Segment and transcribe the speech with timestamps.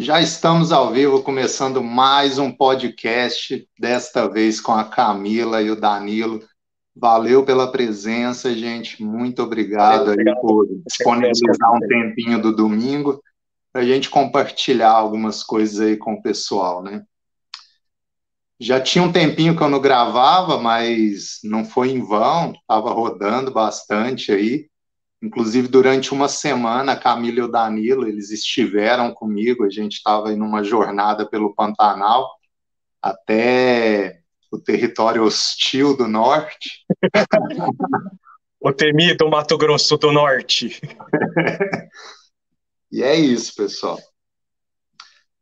[0.00, 5.80] Já estamos ao vivo, começando mais um podcast, desta vez com a Camila e o
[5.80, 6.40] Danilo.
[6.94, 9.02] Valeu pela presença, gente.
[9.02, 10.40] Muito obrigado, Valeu, obrigado.
[10.40, 13.20] por disponibilizar um tempinho do domingo
[13.72, 17.02] para a gente compartilhar algumas coisas aí com o pessoal, né?
[18.60, 23.50] Já tinha um tempinho que eu não gravava, mas não foi em vão, estava rodando
[23.50, 24.68] bastante aí.
[25.20, 30.32] Inclusive, durante uma semana, a Camila e o Danilo, eles estiveram comigo, a gente estava
[30.32, 32.28] em uma jornada pelo Pantanal,
[33.02, 36.84] até o território hostil do norte.
[38.60, 40.80] o temido Mato Grosso do Norte.
[42.90, 43.98] e é isso, pessoal.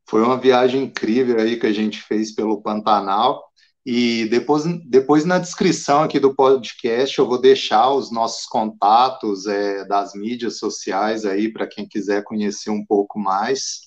[0.08, 3.45] Foi uma viagem incrível aí que a gente fez pelo Pantanal.
[3.88, 9.84] E depois, depois na descrição aqui do podcast eu vou deixar os nossos contatos é,
[9.84, 13.82] das mídias sociais aí para quem quiser conhecer um pouco mais.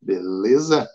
[0.00, 0.88] Beleza?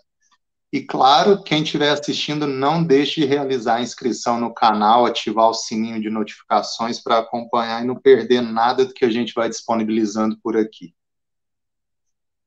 [0.72, 5.54] E claro, quem estiver assistindo, não deixe de realizar a inscrição no canal, ativar o
[5.54, 10.38] sininho de notificações para acompanhar e não perder nada do que a gente vai disponibilizando
[10.42, 10.94] por aqui.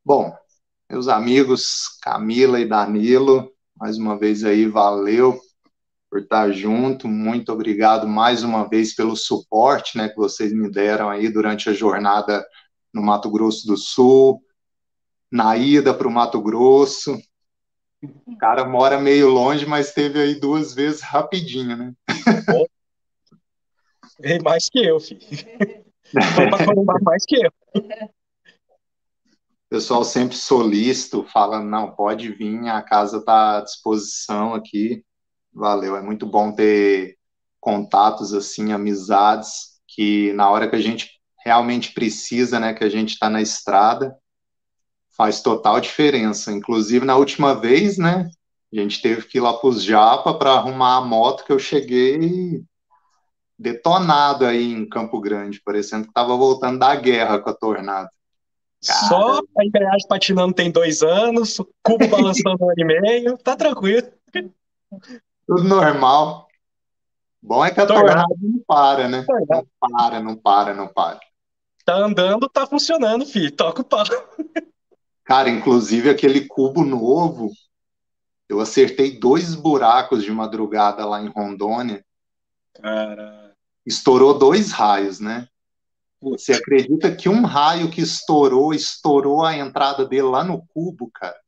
[0.03, 0.35] Bom,
[0.89, 5.44] meus amigos Camila e Danilo, mais uma vez aí, valeu
[6.15, 7.09] por estar junto.
[7.09, 11.73] Muito obrigado mais uma vez pelo suporte né, que vocês me deram aí durante a
[11.73, 12.47] jornada
[12.93, 14.41] no Mato Grosso do Sul,
[15.29, 17.19] na ida para o Mato Grosso.
[18.25, 21.93] O cara mora meio longe, mas teve aí duas vezes rapidinho, né?
[24.17, 25.19] Veio mais que eu, filho.
[27.03, 27.51] mais que eu.
[27.75, 27.81] O
[29.69, 35.03] pessoal sempre solícito, fala, não, pode vir, a casa está à disposição aqui.
[35.55, 37.17] Valeu, é muito bom ter
[37.61, 41.09] contatos assim, amizades que na hora que a gente
[41.45, 44.13] realmente precisa, né, que a gente está na estrada,
[45.15, 46.51] faz total diferença.
[46.51, 48.29] Inclusive na última vez, né,
[48.73, 51.59] a gente teve que ir lá para os Japa para arrumar a moto que eu
[51.59, 52.61] cheguei
[53.57, 58.09] detonado aí em Campo Grande, parecendo que estava voltando da guerra com a tornado.
[58.85, 59.07] Cara.
[59.07, 63.55] Só a embreagem patinando tem dois anos, o cubo balançando um ano e meio, tá
[63.55, 64.11] tranquilo.
[65.47, 66.47] Tudo normal.
[67.41, 69.25] Bom é que a tornado não para, né?
[69.27, 71.19] Não para, não para, não para.
[71.85, 73.51] Tá andando, tá funcionando, filho.
[73.51, 74.03] Toca o pau.
[75.23, 77.51] Cara, inclusive aquele cubo novo,
[78.49, 82.03] eu acertei dois buracos de madrugada lá em Rondônia.
[82.73, 83.53] Cara.
[83.85, 85.47] Estourou dois raios, né?
[86.19, 91.39] Você acredita que um raio que estourou, estourou a entrada dele lá no cubo, cara?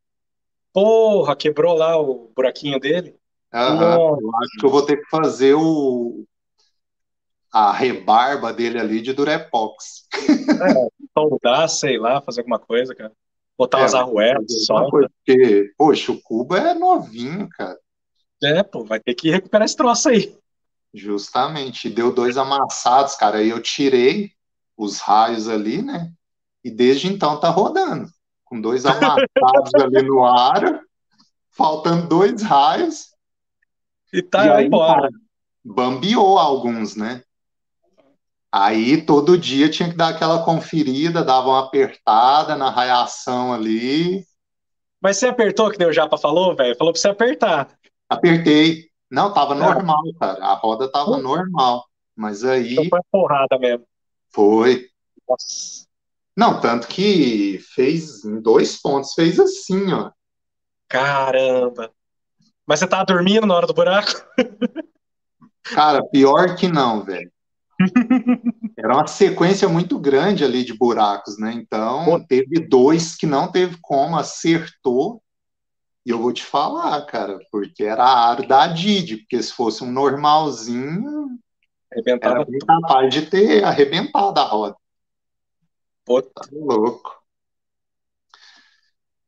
[0.71, 3.15] Porra, quebrou lá o buraquinho dele?
[3.57, 4.19] Uhum.
[4.21, 6.25] Eu acho que eu vou ter que fazer o
[7.51, 10.07] a rebarba dele ali de Durepox.
[10.13, 10.87] É,
[11.17, 13.11] soldar, sei lá, fazer alguma coisa, cara.
[13.57, 14.89] Botar é, umas arruelas, só.
[14.89, 17.77] Porque, poxa, o cubo é novinho, cara.
[18.43, 20.37] É, pô, vai ter que recuperar esse troço aí.
[20.93, 23.37] Justamente, deu dois amassados, cara.
[23.37, 24.31] Aí eu tirei
[24.77, 26.11] os raios ali, né?
[26.63, 28.07] E desde então tá rodando.
[28.45, 30.81] Com dois amassados ali no ar,
[31.49, 33.16] faltando dois raios.
[34.13, 35.09] E tá e aí, embora.
[35.63, 37.21] Bambiou alguns, né?
[38.51, 44.25] Aí todo dia tinha que dar aquela conferida, dava uma apertada na raiação ali.
[45.01, 46.75] Mas você apertou, que o Japa falou, velho?
[46.77, 47.67] Falou pra você apertar.
[48.09, 48.87] Apertei.
[49.11, 49.57] Não, tava é.
[49.57, 50.43] normal, cara.
[50.43, 51.85] A roda tava normal.
[52.15, 52.73] Mas aí.
[52.73, 53.85] Então foi porrada mesmo.
[54.29, 54.87] Foi.
[55.27, 55.85] Nossa.
[56.35, 60.11] Não, tanto que fez em dois pontos, fez assim, ó.
[60.87, 61.91] Caramba.
[62.67, 64.11] Mas você tava dormindo na hora do buraco?
[65.63, 67.31] Cara, pior que não, velho.
[68.77, 71.53] Era uma sequência muito grande ali de buracos, né?
[71.53, 75.21] Então, teve dois que não teve como, acertou.
[76.05, 79.83] E eu vou te falar, cara, porque era a área da Didi, porque se fosse
[79.83, 81.37] um normalzinho,
[81.91, 84.75] Arrebentava era bem capaz de ter arrebentado a roda.
[86.05, 87.21] Pô, tá louco.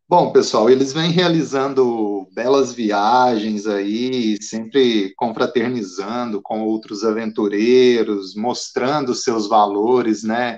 [0.10, 9.48] Bom, pessoal, eles vêm realizando belas viagens aí, sempre confraternizando com outros aventureiros, mostrando seus
[9.48, 10.58] valores, né?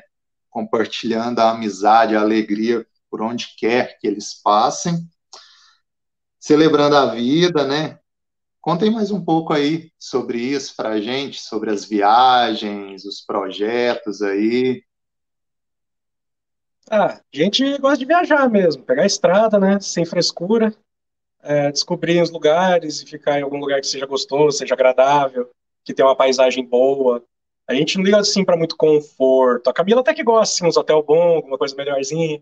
[0.49, 5.05] Compartilhando a amizade, a alegria por onde quer que eles passem,
[6.39, 7.99] celebrando a vida, né?
[8.61, 14.21] Contem mais um pouco aí sobre isso para a gente, sobre as viagens, os projetos
[14.21, 14.81] aí.
[16.89, 20.73] Ah, a gente gosta de viajar mesmo, pegar a estrada, né, sem frescura,
[21.41, 25.49] é, descobrir os lugares e ficar em algum lugar que seja gostoso, seja agradável,
[25.83, 27.23] que tenha uma paisagem boa.
[27.67, 29.69] A gente não liga assim para muito conforto.
[29.69, 32.41] A Camila até que gosta, assim, uns hotel bom, alguma coisa melhorzinha.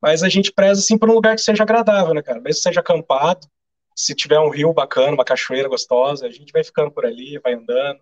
[0.00, 2.40] Mas a gente preza, assim, por um lugar que seja agradável, né, cara?
[2.40, 3.46] Mesmo que seja acampado,
[3.96, 7.54] se tiver um rio bacana, uma cachoeira gostosa, a gente vai ficando por ali, vai
[7.54, 7.98] andando.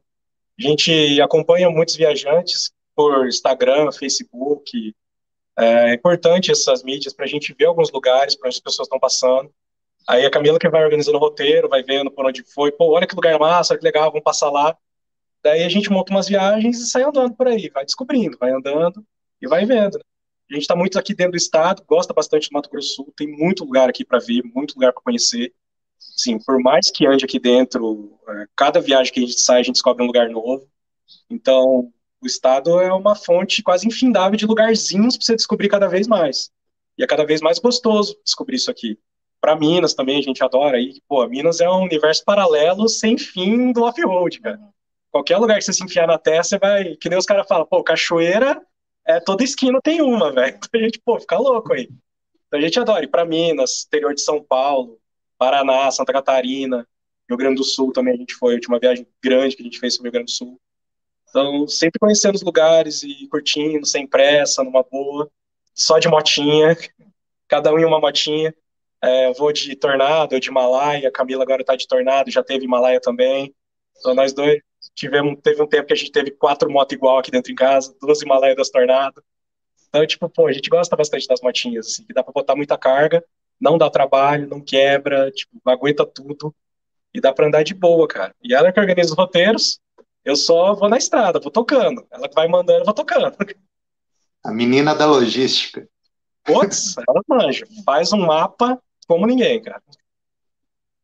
[0.58, 4.94] A gente acompanha muitos viajantes por Instagram, Facebook.
[5.58, 8.98] É importante essas mídias para a gente ver alguns lugares para onde as pessoas estão
[8.98, 9.50] passando.
[10.06, 12.70] Aí a Camila que vai organizando o roteiro, vai vendo por onde foi.
[12.70, 14.76] Pô, olha que lugar massa, olha que legal, vamos passar lá.
[15.42, 19.04] Daí a gente monta umas viagens e sai andando por aí, vai descobrindo, vai andando
[19.40, 19.96] e vai vendo.
[20.50, 23.14] A gente está muito aqui dentro do estado, gosta bastante do Mato Grosso do Sul,
[23.16, 25.52] tem muito lugar aqui para ver, muito lugar para conhecer.
[25.98, 29.62] Sim, por mais que ande aqui dentro, é, cada viagem que a gente sai, a
[29.62, 30.68] gente descobre um lugar novo.
[31.28, 36.06] Então, o estado é uma fonte quase infindável de lugarzinhos para você descobrir cada vez
[36.06, 36.50] mais.
[36.98, 38.98] E é cada vez mais gostoso descobrir isso aqui.
[39.40, 41.00] Para Minas também, a gente adora aí.
[41.06, 44.60] Pô, Minas é um universo paralelo sem fim do off-road, cara.
[45.10, 46.96] Qualquer lugar que você se enfiar na terra, você vai.
[46.96, 48.60] Que nem os caras falam, pô, cachoeira
[49.06, 50.56] é toda esquina tem uma, velho.
[50.56, 51.88] Então a gente, pô, fica louco aí.
[52.46, 54.98] Então a gente adora ir para Minas, interior de São Paulo,
[55.38, 56.86] Paraná, Santa Catarina,
[57.28, 59.78] Rio Grande do Sul também a gente foi, a última viagem grande que a gente
[59.78, 60.60] fez sobre o Rio Grande do Sul.
[61.36, 65.30] Então, sempre conhecendo os lugares e curtindo, sem pressa, numa boa,
[65.74, 66.74] só de motinha,
[67.46, 68.54] cada um em uma motinha.
[69.02, 72.42] É, eu vou de Tornado, eu de Himalaia, a Camila agora está de Tornado, já
[72.42, 73.54] teve Himalaia também.
[73.98, 74.62] Então, nós dois
[74.94, 77.94] tivemos, teve um tempo que a gente teve quatro motos igual aqui dentro em casa,
[78.00, 79.22] duas Himalaia das Tornado.
[79.90, 82.78] Então, tipo, pô, a gente gosta bastante das motinhas, assim, que dá para botar muita
[82.78, 83.22] carga,
[83.60, 86.54] não dá trabalho, não quebra, tipo, aguenta tudo
[87.12, 88.34] e dá para andar de boa, cara.
[88.42, 89.78] E ela que organiza os roteiros,
[90.26, 92.04] eu só vou na estrada, vou tocando.
[92.10, 93.32] Ela que vai mandando, eu vou tocando.
[94.42, 95.88] A menina da logística.
[96.42, 97.64] Putz, ela manja.
[97.84, 99.80] Faz um mapa como ninguém, cara.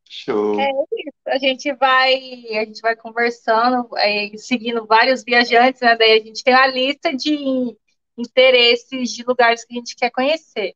[0.09, 0.59] Show.
[0.59, 1.13] É isso.
[1.25, 2.13] A gente vai,
[2.49, 5.95] a gente vai conversando, é, seguindo vários viajantes, né?
[5.95, 7.77] Daí a gente tem uma lista de
[8.17, 10.75] interesses de lugares que a gente quer conhecer.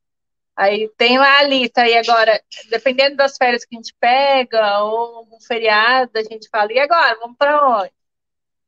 [0.56, 5.18] Aí tem lá a lista, aí agora, dependendo das férias que a gente pega, ou
[5.18, 7.97] algum feriado, a gente fala, e agora, vamos para onde?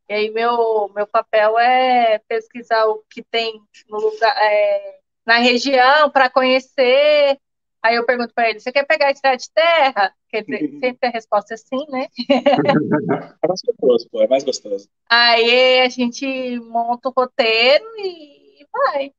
[0.09, 6.09] E aí meu, meu papel é pesquisar o que tem no lugar, é, na região
[6.09, 7.39] para conhecer.
[7.81, 10.13] Aí eu pergunto para ele, você quer pegar a estrada de terra?
[10.27, 10.79] Quer dizer, uhum.
[10.79, 12.07] sempre a resposta é sim, né?
[12.27, 14.89] é mais gostoso, pô, é mais gostoso.
[15.07, 19.13] Aí a gente monta o roteiro e vai.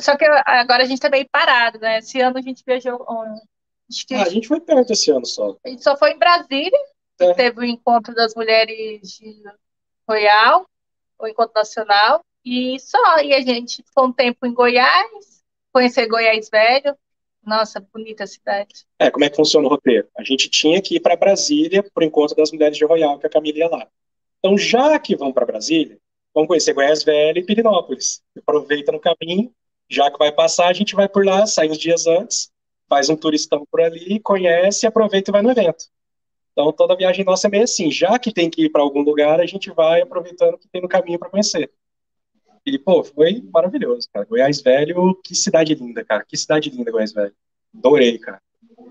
[0.00, 1.98] Só que agora a gente tá meio parado, né?
[1.98, 3.06] Esse ano a gente viajou.
[4.08, 5.56] Que ah, a gente foi perto esse ano só.
[5.64, 6.78] A gente só foi em Brasília,
[7.20, 7.34] é.
[7.34, 9.42] teve o encontro das mulheres de
[10.08, 10.66] Royal,
[11.18, 13.18] o encontro nacional, e só.
[13.20, 15.42] E a gente ficou um tempo em Goiás,
[15.72, 16.96] conhecer Goiás Velho.
[17.44, 18.86] Nossa, bonita cidade.
[18.98, 20.08] É, como é que funciona o roteiro?
[20.18, 23.26] A gente tinha que ir para Brasília para o encontro das mulheres de Royal, que
[23.26, 23.86] a Camila ia lá.
[24.38, 25.98] Então, já que vão para Brasília,
[26.34, 28.22] vamos conhecer Goiás Velho e Pirinópolis.
[28.36, 29.52] Aproveita no caminho
[29.88, 32.50] já que vai passar, a gente vai por lá, sai uns dias antes,
[32.88, 35.86] faz um turistão por ali, conhece, aproveita e vai no evento.
[36.56, 39.40] Então toda viagem nossa é meio assim, já que tem que ir para algum lugar,
[39.40, 41.70] a gente vai aproveitando o que tem no caminho para conhecer.
[42.64, 44.24] E, pô, foi maravilhoso, cara.
[44.24, 46.24] Goiás Velho, que cidade linda, cara.
[46.26, 47.34] Que cidade linda, Goiás Velho.
[47.76, 48.40] Adorei, cara.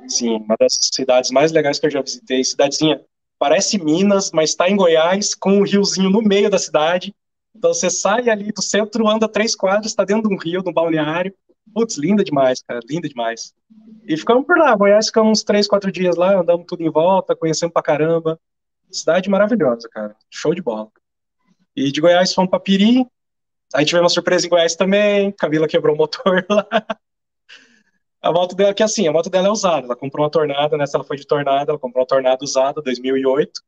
[0.07, 2.43] Sim, uma das cidades mais legais que eu já visitei.
[2.43, 3.01] Cidadezinha,
[3.39, 7.15] parece Minas, mas está em Goiás, com um riozinho no meio da cidade.
[7.55, 10.69] Então você sai ali do centro, anda três quadros, está dentro de um rio, de
[10.69, 11.33] um balneário.
[11.73, 13.53] Putz, linda demais, cara, linda demais.
[14.07, 17.35] E ficamos por lá, Goiás, ficamos uns três, quatro dias lá, andamos tudo em volta,
[17.35, 18.39] conhecemos pra caramba.
[18.89, 20.89] Cidade maravilhosa, cara, show de bola.
[21.75, 23.05] E de Goiás fomos pra Piri,
[23.73, 26.67] aí tivemos uma surpresa em Goiás também, Camila quebrou o motor lá.
[28.21, 30.97] A moto dela, que assim, a moto dela é usada, ela comprou uma tornada, nessa
[30.97, 33.61] ela foi de tornada, ela comprou uma tornada usada, 2008,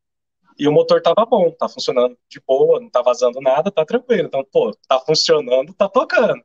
[0.57, 4.27] e o motor tava bom, tá funcionando de boa, não tá vazando nada, tá tranquilo.
[4.27, 6.41] Então, pô, tá funcionando, tá tocando.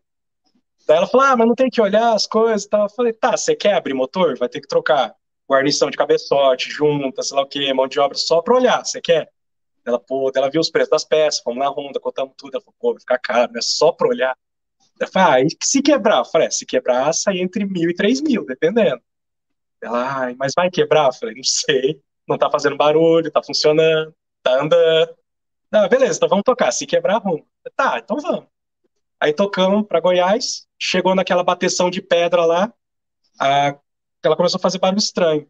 [0.86, 2.82] Daí ela falou, ah, mas não tem que olhar as coisas e tal.
[2.84, 4.36] Eu falei, tá, você quer abrir motor?
[4.36, 5.14] Vai ter que trocar
[5.48, 9.00] guarnição de cabeçote, junta, sei lá o que, mão de obra só pra olhar, você
[9.00, 9.28] quer?
[9.84, 12.54] Ela, pô, ela viu os preços das peças, fomos na Honda, contamos tudo.
[12.54, 14.36] Ela falou, pô, vai ficar caro, é só pra olhar.
[15.00, 16.18] Ela falou, ah, e se quebrar?
[16.18, 19.00] Eu falei, é, se quebrar, sai entre mil e três mil, dependendo.
[19.82, 21.06] Ela, ah, mas vai quebrar?
[21.06, 25.14] Eu falei, não sei não tá fazendo barulho, tá funcionando, tá andando.
[25.70, 26.70] Não, beleza, então vamos tocar.
[26.72, 27.44] Se quebrar, arruma.
[27.76, 28.46] Tá, então vamos.
[29.22, 32.74] Aí tocamos para Goiás, chegou naquela bateção de pedra lá,
[33.38, 33.78] a,
[34.20, 35.46] ela começou a fazer barulho estranho.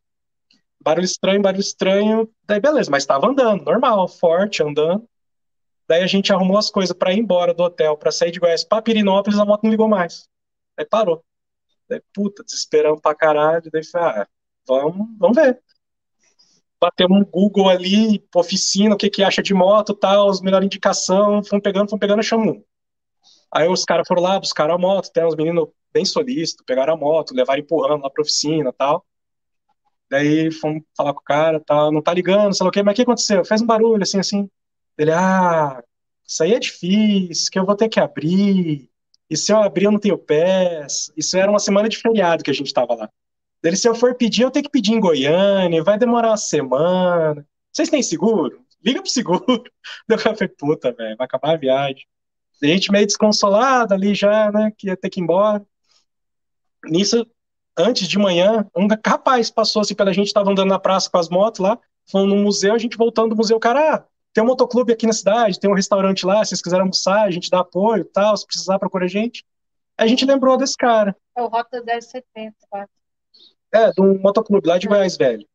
[0.78, 5.08] Barulho estranho, barulho estranho, daí beleza, mas estava andando, normal, forte, andando.
[5.88, 8.62] Daí a gente arrumou as coisas para ir embora do hotel, para sair de Goiás
[8.62, 10.28] para Pirinópolis, a moto não ligou mais.
[10.76, 11.24] Aí parou.
[11.88, 14.28] Daí, puta, desesperamos pra caralho, daí falei, ah,
[14.66, 15.62] vamos, vamos ver
[16.78, 21.42] batemos um Google ali, oficina, o que que acha de moto, tal, as melhores indicação,
[21.44, 22.64] fomos pegando, fomos pegando, chamamos
[23.54, 26.96] Aí os caras foram lá, buscaram a moto, tem uns meninos bem solícito, pegaram a
[26.96, 29.04] moto, levaram empurrando lá pra oficina tal.
[30.10, 32.92] Daí fomos falar com o cara, tal, não tá ligando, sei lá o quê, mas
[32.92, 33.44] o que aconteceu?
[33.44, 34.48] Fez um barulho, assim, assim.
[34.98, 35.82] Ele, ah,
[36.26, 38.90] isso aí é difícil, que eu vou ter que abrir,
[39.32, 41.10] e se eu abrir eu não tenho pés.
[41.16, 43.10] Isso era uma semana de feriado que a gente tava lá.
[43.62, 47.46] Ele, se eu for pedir, eu tenho que pedir em Goiânia, vai demorar uma semana.
[47.72, 48.62] Vocês têm seguro?
[48.84, 49.64] Liga pro seguro.
[50.06, 52.04] Deu falei, puta, velho, vai acabar a viagem.
[52.62, 55.64] A gente meio desconsolado ali já, né, que ia ter que ir embora.
[56.84, 57.26] Nisso,
[57.76, 61.28] antes de manhã, um rapaz passou assim pela gente, tava andando na praça com as
[61.28, 61.78] motos lá,
[62.10, 65.12] fomos no museu, a gente voltando do museu, cara, ah, tem um motoclube aqui na
[65.12, 68.46] cidade, tem um restaurante lá, se vocês quiserem almoçar, a gente dá apoio tal, se
[68.46, 69.44] precisar, procura a gente.
[69.98, 71.14] A gente lembrou desse cara.
[71.36, 72.88] É o Rota 1070, tá?
[73.72, 75.46] É, de um motoclube lá de Goiás Velho.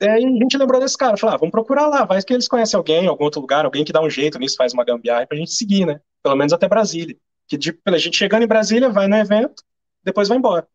[0.00, 2.76] Aí a gente lembrou desse cara, falou, ah, vamos procurar lá, vai que eles conhecem
[2.76, 5.52] alguém, algum outro lugar, alguém que dá um jeito nisso, faz uma gambiarra pra gente
[5.52, 6.00] seguir, né?
[6.22, 7.16] Pelo menos até Brasília.
[7.46, 9.62] Que de, a gente chegando em Brasília, vai no evento,
[10.04, 10.66] depois vai embora.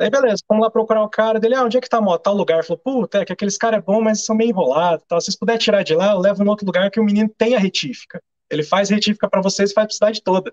[0.00, 2.22] Aí beleza, vamos lá procurar o cara dele, ah, onde é que tá a moto?
[2.22, 2.64] Tal lugar.
[2.64, 5.04] Falou, puta, é que aqueles caras é bom, mas são meio enrolados.
[5.06, 5.20] Tal.
[5.20, 7.54] Se vocês puderem tirar de lá, eu levo em outro lugar que o menino tem
[7.54, 8.20] a retífica.
[8.50, 10.52] Ele faz retífica para vocês e faz pra cidade toda.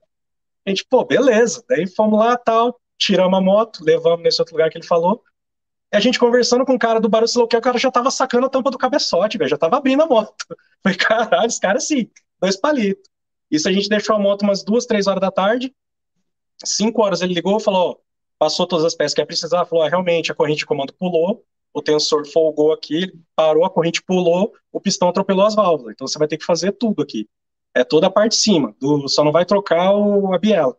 [0.65, 1.63] A gente, pô, beleza.
[1.67, 5.23] Daí fomos lá, tal, tiramos a moto, levamos nesse outro lugar que ele falou.
[5.91, 8.49] A gente conversando com o cara do barulho que o cara já tava sacando a
[8.49, 10.45] tampa do cabeçote, velho, já tava abrindo a moto.
[10.83, 13.09] Falei, caralho, esse cara sim, dois palitos.
[13.49, 15.73] Isso a gente deixou a moto umas duas, três horas da tarde.
[16.63, 18.01] Cinco horas ele ligou falou:
[18.37, 21.43] passou todas as peças que ia precisar, falou: ah, realmente a corrente de comando pulou,
[21.73, 25.93] o tensor folgou aqui, parou, a corrente pulou, o pistão atropelou as válvulas.
[25.93, 27.27] Então você vai ter que fazer tudo aqui.
[27.73, 30.75] É toda a parte de cima, do, só não vai trocar o, a biela.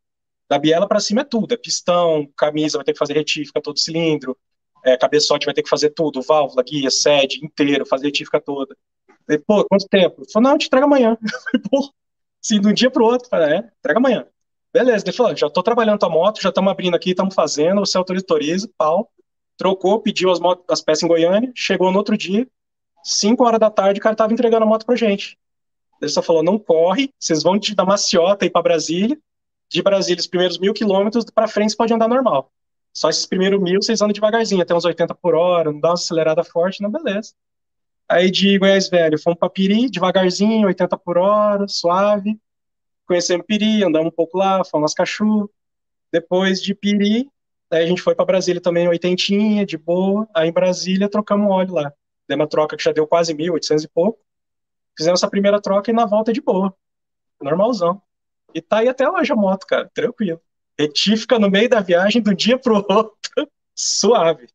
[0.49, 3.79] Da biela para cima é tudo, é pistão, camisa vai ter que fazer retífica todo
[3.79, 4.37] cilindro,
[4.85, 8.77] é, cabeçote vai ter que fazer tudo, válvula, guia, sede, inteiro, fazer retífica toda.
[9.29, 10.23] E, pô, quanto tempo?
[10.23, 11.17] Ele falou, não, eu te entrega amanhã.
[11.71, 11.93] Pô,
[12.43, 14.27] assim, de um dia pro outro, falei, é, entrega amanhã.
[14.73, 17.97] Beleza, ele falou, já tô trabalhando tua moto, já estamos abrindo aqui, estamos fazendo, você
[17.97, 19.11] autoriza, pau.
[19.57, 22.47] Trocou, pediu as, as peças em Goiânia, chegou no outro dia,
[23.05, 25.39] 5 horas da tarde, o cara tava entregando a moto pra gente.
[26.01, 29.19] Ele só falou, não corre, vocês vão da Maciota ir para Brasília,
[29.69, 32.51] de Brasília, os primeiros mil quilômetros para frente você pode andar normal.
[32.93, 35.95] Só esses primeiros mil vocês andam devagarzinho, até uns 80 por hora, não dá uma
[35.95, 37.35] acelerada forte, não, beleza.
[38.09, 42.39] Aí de Goiás Velho, fomos para Piri, devagarzinho, 80 por hora, suave
[43.11, 45.51] conhecemos Piri, andamos um pouco lá, fomos Cachu.
[46.13, 47.29] Depois de Piri,
[47.69, 50.29] aí a gente foi para Brasília também, oitentinha, de boa.
[50.33, 51.93] Aí em Brasília trocamos óleo lá.
[52.29, 54.21] Deu uma troca que já deu quase mil, oitocentos e pouco.
[54.97, 56.73] Fizemos essa primeira troca e na volta de boa.
[57.43, 58.01] Normalzão.
[58.55, 60.41] E tá aí até hoje a moto, cara, tranquilo.
[60.81, 63.13] Retífica no meio da viagem, do dia pro outro,
[63.77, 64.49] suave.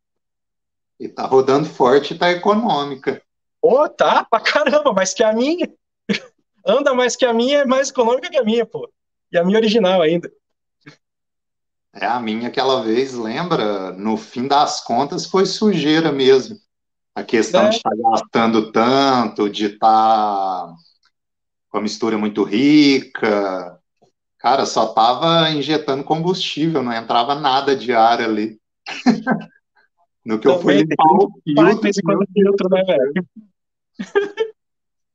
[0.99, 3.21] E tá rodando forte tá econômica.
[3.61, 5.71] Ô, oh, tá, pra caramba, mais que a minha
[6.65, 8.91] anda mais que a minha, é mais econômica que a minha, pô.
[9.31, 10.31] E a minha original ainda.
[11.93, 13.91] É, a minha aquela vez, lembra?
[13.91, 16.57] No fim das contas, foi sujeira mesmo.
[17.13, 17.69] A questão é.
[17.69, 19.77] de estar tá gastando tanto, de estar
[20.67, 20.75] tá
[21.69, 23.79] com a mistura muito rica.
[24.45, 28.61] Cara, só tava injetando combustível, não entrava nada de ar ali.
[30.23, 32.27] no que Também eu fui limpar o filtro.
[32.31, 33.27] filtro né, velho?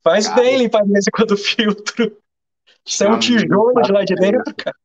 [0.02, 2.20] Faz cara, bem limpar a mesa quando filtro.
[2.84, 4.76] Isso é um tijolo de lá de dentro, cara.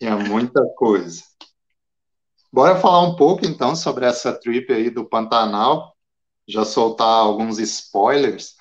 [0.00, 1.22] Tinha muita coisa.
[2.52, 5.94] Bora falar um pouco então sobre essa trip aí do Pantanal.
[6.48, 8.56] Já soltar alguns spoilers.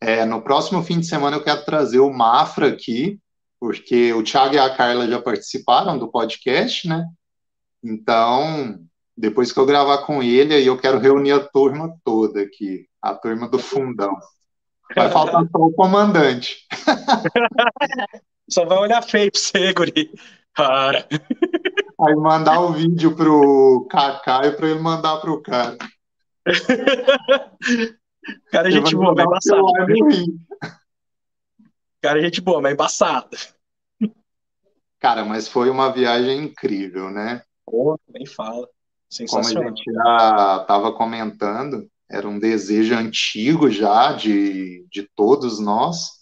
[0.00, 3.18] É, no próximo fim de semana eu quero trazer o Mafra aqui,
[3.58, 7.06] porque o Thiago e a Carla já participaram do podcast, né?
[7.84, 8.78] Então,
[9.16, 13.14] depois que eu gravar com ele, aí eu quero reunir a turma toda aqui, a
[13.14, 14.16] turma do fundão.
[14.96, 16.66] Vai faltar só o comandante.
[18.50, 20.10] Só vai olhar feio pra você, guri.
[20.56, 21.06] Cara.
[22.00, 25.78] Aí mandar o um vídeo pro Kaká e pra ele mandar pro cara.
[28.50, 29.64] Cara, é gente boa, mas embaçado.
[32.00, 33.36] Cara, é gente boa, mas embaçado.
[34.98, 37.42] Cara, mas foi uma viagem incrível, né?
[37.64, 38.68] Pô, nem fala.
[39.28, 46.20] Como a gente já estava comentando, era um desejo antigo já de, de todos nós.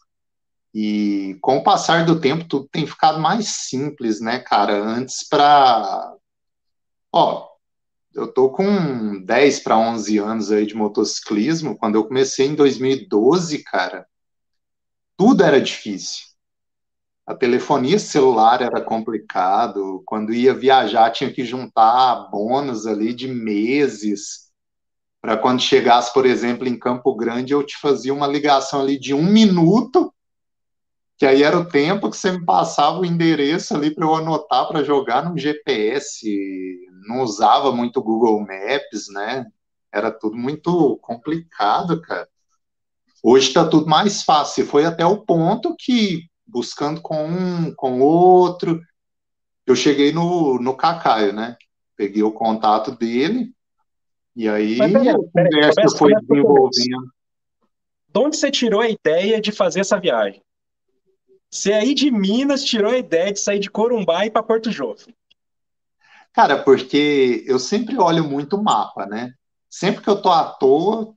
[0.74, 4.74] E com o passar do tempo, tudo tem ficado mais simples, né, cara?
[4.74, 6.14] Antes para.
[7.12, 7.47] Ó,
[8.14, 11.76] eu tô com 10 para 11 anos aí de motociclismo.
[11.76, 14.06] Quando eu comecei em 2012, cara,
[15.16, 16.26] tudo era difícil.
[17.26, 24.48] A telefonia celular era complicado, quando ia viajar tinha que juntar bônus ali de meses,
[25.20, 29.12] para quando chegasse, por exemplo, em Campo Grande, eu te fazia uma ligação ali de
[29.12, 30.10] um minuto,
[31.18, 34.66] que aí era o tempo que você me passava o endereço ali para eu anotar
[34.68, 36.26] para jogar no GPS.
[37.08, 39.46] Não usava muito Google Maps, né?
[39.90, 42.28] Era tudo muito complicado, cara.
[43.22, 44.66] Hoje está tudo mais fácil.
[44.66, 48.80] Foi até o ponto que, buscando com um, com outro,
[49.66, 51.56] eu cheguei no, no Cacaio, né?
[51.96, 53.52] Peguei o contato dele,
[54.36, 57.12] e aí peraí, a conversa foi desenvolvendo.
[58.08, 60.40] De onde você tirou a ideia de fazer essa viagem?
[61.50, 65.12] Você aí de Minas tirou a ideia de sair de Corumbá e para Porto Jovem?
[66.38, 69.34] Cara, porque eu sempre olho muito o mapa, né?
[69.68, 71.12] Sempre que eu tô à toa,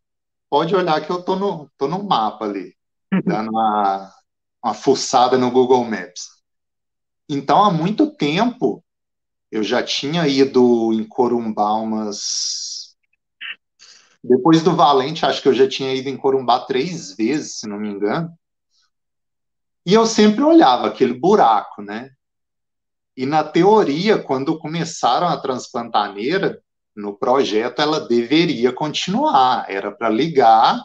[0.49, 2.73] pode olhar que eu tô no, tô no mapa ali,
[3.23, 4.11] dando uma,
[4.65, 6.23] uma fuçada no Google Maps.
[7.29, 8.83] Então, há muito tempo,
[9.51, 12.95] eu já tinha ido em Corumbá umas.
[14.23, 17.77] Depois do Valente, acho que eu já tinha ido em Corumbá três vezes, se não
[17.77, 18.27] me engano.
[19.85, 22.09] E eu sempre olhava aquele buraco, né?
[23.21, 26.59] E na teoria, quando começaram a transplantaneira,
[26.95, 30.83] no projeto ela deveria continuar, era para ligar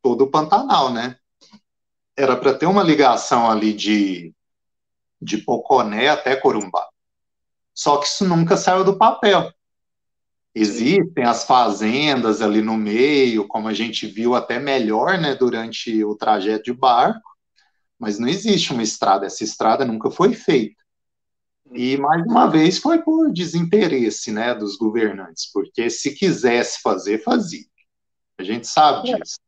[0.00, 1.16] todo o Pantanal, né?
[2.16, 4.32] Era para ter uma ligação ali de,
[5.20, 6.86] de Poconé até Corumbá.
[7.74, 9.52] Só que isso nunca saiu do papel.
[10.54, 16.14] Existem as fazendas ali no meio, como a gente viu até melhor, né, durante o
[16.14, 17.36] trajeto de barco,
[17.98, 20.78] mas não existe uma estrada, essa estrada nunca foi feita.
[21.72, 27.64] E mais uma vez foi por desinteresse, né, dos governantes, porque se quisesse fazer, fazia.
[28.38, 29.18] A gente sabe é.
[29.18, 29.38] disso.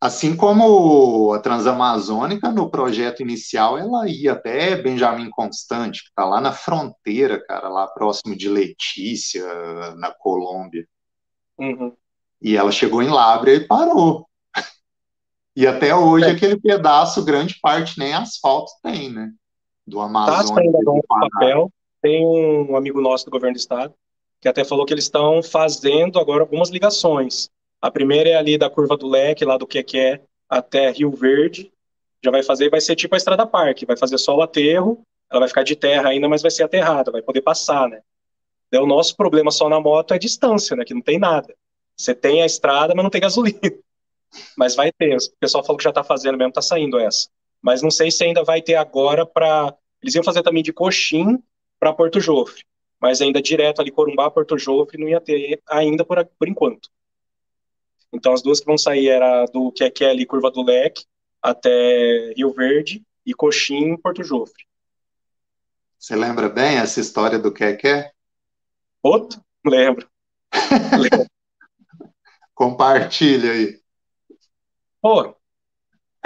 [0.00, 6.40] Assim como a Transamazônica, no projeto inicial, ela ia até Benjamin Constante, que está lá
[6.40, 9.42] na fronteira, cara, lá próximo de Letícia,
[9.96, 10.86] na Colômbia.
[11.58, 11.96] Uhum.
[12.42, 14.28] E ela chegou em Lábrea e parou.
[15.58, 16.32] E até hoje, é.
[16.32, 19.32] aquele pedaço, grande parte, nem asfalto tem, né?
[19.86, 20.50] Do Amazonas.
[20.50, 21.70] Tá ainda no papel.
[22.02, 23.94] Tem um amigo nosso do governo do estado
[24.40, 27.50] que até falou que eles estão fazendo agora algumas ligações.
[27.80, 31.72] A primeira é ali da curva do leque, lá do Quequé até Rio Verde.
[32.22, 35.40] Já vai fazer, vai ser tipo a Estrada Parque, vai fazer só o aterro, ela
[35.40, 38.00] vai ficar de terra ainda, mas vai ser aterrada, vai poder passar, né?
[38.70, 40.84] Daí o nosso problema só na moto é distância, né?
[40.84, 41.54] Que não tem nada.
[41.96, 43.58] Você tem a estrada, mas não tem gasolina.
[44.58, 45.16] Mas vai ter.
[45.16, 47.28] O pessoal falou que já está fazendo mesmo, está saindo essa
[47.66, 49.76] mas não sei se ainda vai ter agora para.
[50.00, 51.42] Eles iam fazer também de Coxim
[51.80, 52.62] para Porto Jofre,
[53.00, 56.88] mas ainda direto ali Corumbá, Porto Jofre, não ia ter ainda por, por enquanto.
[58.12, 61.04] Então as duas que vão sair era do que é ali Curva do Leque
[61.42, 64.64] até Rio Verde e Coxim, Porto Jofre.
[65.98, 68.12] Você lembra bem essa história do que é?
[69.02, 69.40] Outro?
[69.64, 70.08] Lembro.
[70.92, 71.26] Lembro.
[72.54, 73.80] Compartilha aí.
[75.02, 75.34] Pô,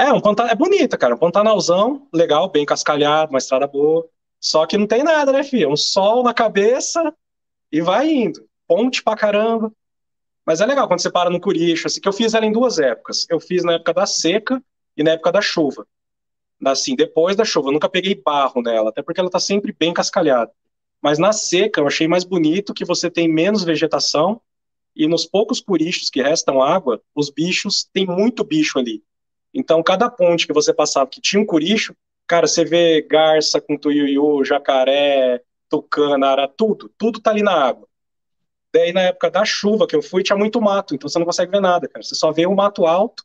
[0.09, 1.15] é, um Pantanal, é bonita, cara.
[1.15, 4.09] Um Pantanalzão, legal, bem cascalhado, uma estrada boa.
[4.41, 5.71] Só que não tem nada, né, filho?
[5.71, 7.15] Um sol na cabeça
[7.71, 8.47] e vai indo.
[8.67, 9.73] Ponte pra caramba.
[10.47, 12.79] Mas é legal quando você para no Curicho, assim, que eu fiz ela em duas
[12.79, 13.27] épocas.
[13.29, 14.63] Eu fiz na época da seca
[14.97, 15.87] e na época da chuva.
[16.65, 19.93] Assim, depois da chuva, eu nunca peguei barro nela, até porque ela tá sempre bem
[19.93, 20.51] cascalhada.
[21.03, 24.41] Mas na seca eu achei mais bonito que você tem menos vegetação
[24.95, 29.03] e nos poucos curichos que restam água, os bichos, tem muito bicho ali.
[29.53, 31.95] Então, cada ponte que você passava que tinha um curicho,
[32.27, 37.89] cara, você vê garça com tuiuiu, jacaré, tucana, ara, tudo, tudo tá ali na água.
[38.73, 41.51] Daí, na época da chuva que eu fui, tinha muito mato, então você não consegue
[41.51, 42.03] ver nada, cara.
[42.05, 43.25] Você só vê o mato alto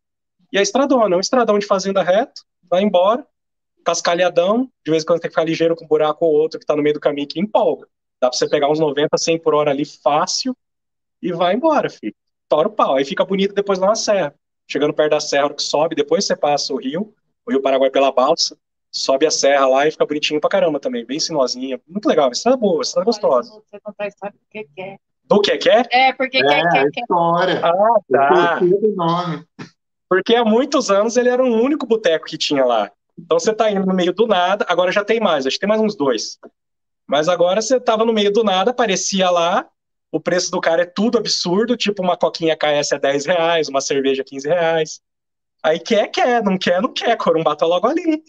[0.51, 3.25] e a estradona, é um estradão de fazenda reto, vai embora,
[3.83, 6.65] cascalhadão, de vez em quando tem que ficar ligeiro com um buraco ou outro que
[6.65, 7.88] tá no meio do caminho que empolga.
[8.19, 10.57] Dá pra você pegar uns 90, 100 por hora ali fácil
[11.21, 12.15] e vai embora, filho.
[12.49, 12.95] Tora o pau.
[12.95, 14.33] Aí fica bonito depois lá na serra
[14.67, 17.13] chegando perto da serra, que sobe, depois você passa o rio,
[17.45, 18.58] o Rio Paraguai pela balsa,
[18.91, 21.80] sobe a serra lá e fica bonitinho pra caramba também, bem sinuosinha.
[21.88, 23.49] Muito legal, estrada boa, estrada gostosa.
[23.51, 24.97] Você contar a história do que quer.
[25.25, 25.88] Do que quer?
[25.91, 27.01] É, porque é, quer, quer, quer.
[27.01, 27.62] história.
[27.63, 28.60] Ah, tá.
[28.62, 29.43] nome.
[30.08, 32.91] Porque há muitos anos ele era o único boteco que tinha lá.
[33.17, 35.69] Então você tá indo no meio do nada, agora já tem mais, acho que tem
[35.69, 36.38] mais uns dois.
[37.08, 39.67] Mas agora você tava no meio do nada, aparecia lá,
[40.15, 43.82] o preço do cara é tudo absurdo, tipo uma coquinha KS é 10 reais, uma
[43.82, 45.01] cerveja 15 reais.
[45.62, 48.23] Aí quer, quer, não quer, não quer, Corumbá tá logo ali.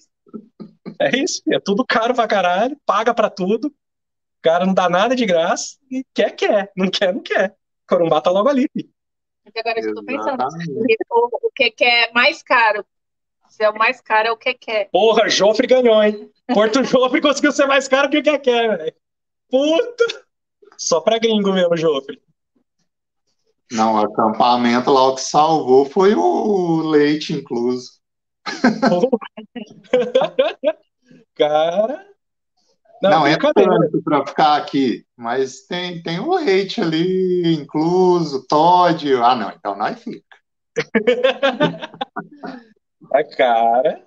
[1.01, 5.15] É isso, é tudo caro pra caralho, paga pra tudo, o cara não dá nada
[5.15, 7.55] de graça, e quer, quer, não quer, não quer.
[7.89, 8.69] Corumbá tá logo ali.
[9.57, 10.43] Agora eu estou pensando,
[11.45, 12.85] o, que, que é mais caro?
[13.49, 14.89] Se é o mais caro, é o que quer.
[14.91, 16.29] Porra, Jofre ganhou, hein?
[16.53, 18.95] Porto Jofre conseguiu ser mais caro que o que quer, velho.
[19.49, 20.26] Puta!
[20.79, 22.23] Só pra gringo mesmo, Jofre.
[23.73, 27.91] Não, o acampamento lá o que salvou foi o leite incluso.
[31.35, 32.07] cara.
[33.03, 39.15] Não, não é tanto para ficar aqui, mas tem, tem o leite ali incluso, Todd.
[39.17, 40.25] Ah, não, então nós fica.
[43.13, 44.06] a cara.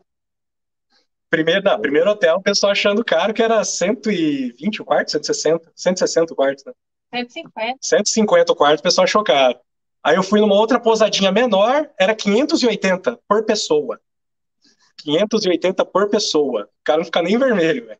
[1.30, 6.34] Primeiro, não, primeiro hotel, o pessoal achando caro que era 120 o quarto, 160, 160
[6.34, 6.74] o quarto, né?
[7.14, 7.78] 150.
[7.82, 9.58] 150 o quarto, o pessoal achou caro.
[10.04, 14.00] Aí eu fui numa outra pousadinha menor, era 580 por pessoa.
[15.04, 16.64] 580 por pessoa.
[16.64, 18.00] O cara não fica nem vermelho, velho.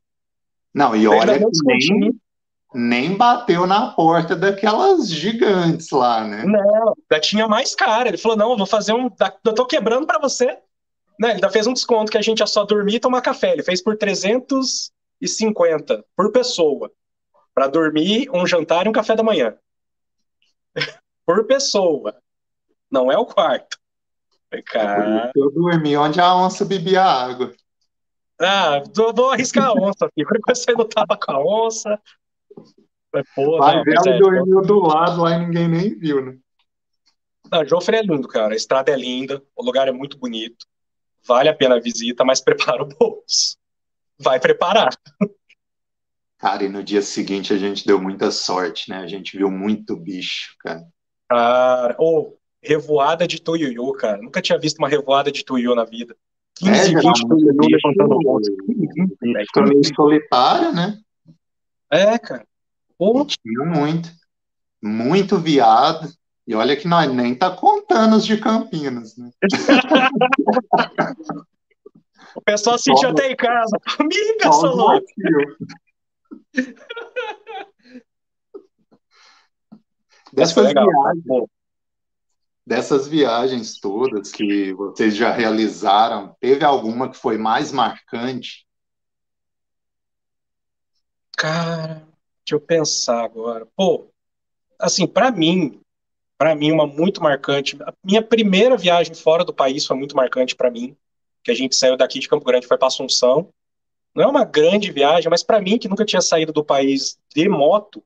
[0.74, 2.20] Não, e olha que nem,
[2.74, 6.44] nem bateu na porta daquelas gigantes lá, né?
[6.46, 8.10] Não, já tinha mais cara.
[8.10, 9.10] Ele falou: não, eu vou fazer um.
[9.46, 10.58] Eu tô quebrando para você.
[11.20, 13.52] Né, ele ainda fez um desconto que a gente ia só dormir e tomar café.
[13.52, 16.90] Ele fez por 350 por pessoa.
[17.54, 19.58] Para dormir, um jantar e um café da manhã.
[21.26, 22.16] por pessoa.
[22.90, 23.78] Não é o quarto.
[24.66, 25.32] Cara...
[25.36, 27.54] Eu dormi onde a onça bebia água.
[28.42, 28.82] Ah,
[29.14, 30.24] vou, arriscar a onça aqui.
[30.24, 32.02] Quando você não tava com a onça.
[33.36, 36.38] Pô, Vai ver, ela é, dormiu do lado lá e ninguém nem viu, né?
[37.52, 38.54] Não, Jofre é lindo, cara.
[38.54, 40.66] A estrada é linda, o lugar é muito bonito.
[41.28, 43.58] Vale a pena a visita, mas prepara o bolso.
[44.18, 44.90] Vai preparar.
[46.38, 48.98] Cara, e no dia seguinte a gente deu muita sorte, né?
[48.98, 50.86] A gente viu muito bicho, cara.
[51.30, 54.22] Cara, ou oh, revoada de tuiuiu, cara.
[54.22, 56.16] Nunca tinha visto uma revoada de tuiuiu na vida.
[56.56, 58.52] 15, é, 20 tuiuiu levantando o bolso.
[59.46, 60.98] Ficou meio solitário, né?
[61.92, 62.46] É, cara.
[62.98, 63.26] Pô.
[63.26, 64.10] Tinha muito.
[64.82, 66.10] Muito viado.
[66.50, 69.30] E olha que nós nem tá contando os de Campinas, né?
[72.34, 73.78] o pessoal assistiu até em casa.
[74.00, 75.00] Amiga, Solon.
[80.34, 81.24] Dessas viagens,
[82.66, 88.66] dessas viagens todas que vocês já realizaram, teve alguma que foi mais marcante?
[91.38, 92.08] Cara,
[92.44, 93.68] deixa eu pensar agora.
[93.76, 94.12] Pô,
[94.80, 95.80] assim, para mim,
[96.40, 97.78] para mim uma muito marcante.
[97.84, 100.96] A minha primeira viagem fora do país foi muito marcante para mim,
[101.44, 103.50] que a gente saiu daqui de Campo Grande foi para Assunção.
[104.16, 107.50] Não é uma grande viagem, mas para mim que nunca tinha saído do país de
[107.50, 108.02] moto,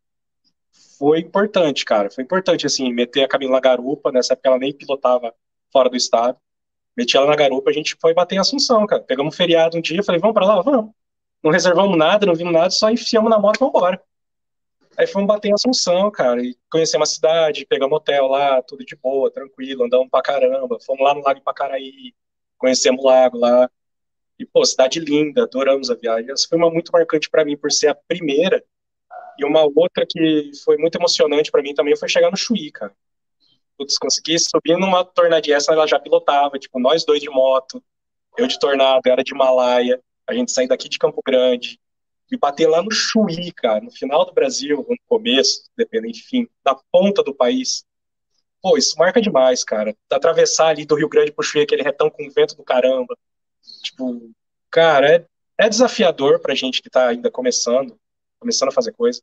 [0.98, 2.10] foi importante, cara.
[2.10, 5.32] Foi importante assim meter a Camila na garupa, nessa época ela nem pilotava
[5.72, 6.36] fora do estado.
[6.98, 9.04] Meti ela na garupa, a gente foi bater em Assunção, cara.
[9.04, 10.91] Pegamos um feriado um dia, falei, vamos para lá, vamos.
[11.43, 14.02] Não reservamos nada, não vimos nada, só enfiamos na moto e vamos embora.
[14.98, 18.96] Aí fomos bater em Assunção, cara, e conhecemos a cidade, pegamos hotel lá, tudo de
[18.96, 20.80] boa, tranquilo, andamos pra caramba.
[20.86, 22.14] Fomos lá no Lago Pacaraí,
[22.58, 23.70] conhecemos o lago lá.
[24.38, 26.32] E, pô, cidade linda, adoramos a viagem.
[26.32, 28.64] Essa foi uma muito marcante para mim, por ser a primeira.
[29.38, 32.94] E uma outra que foi muito emocionante para mim também foi chegar no Chuí, cara.
[33.78, 37.84] Putz, consegui subir numa tornadinha, essa ela já pilotava, tipo, nós dois de moto,
[38.38, 41.80] eu de tornado, era de Himalaia, a gente sair daqui de Campo Grande,
[42.34, 46.76] e bater lá no Chuí, cara, no final do Brasil, no começo, dependendo, enfim, na
[46.91, 47.86] ponta do país.
[48.60, 49.96] Pô, isso marca demais, cara.
[50.12, 53.15] Atravessar ali do Rio Grande pro Chuí, aquele retão com vento do caramba.
[53.84, 54.32] Tipo,
[54.72, 55.26] cara, é,
[55.60, 57.96] é desafiador pra gente que tá ainda começando,
[58.39, 59.22] começando a fazer coisa.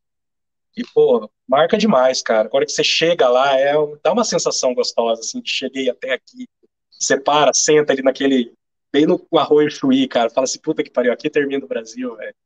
[0.77, 2.47] E, pô, marca demais, cara.
[2.47, 3.73] Agora que você chega lá, é,
[4.05, 6.47] dá uma sensação gostosa, assim, de cheguei até aqui.
[6.93, 8.53] Você para, senta ali naquele,
[8.93, 10.31] bem no arroio Chuí, cara.
[10.31, 12.37] Fala assim, puta que pariu, aqui termina o Brasil, velho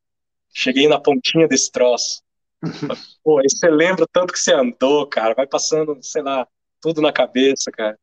[0.55, 2.23] cheguei na pontinha desse troço.
[3.23, 6.47] Pô, aí você lembra o tanto que você andou, cara, vai passando, sei lá,
[6.81, 7.99] tudo na cabeça, cara.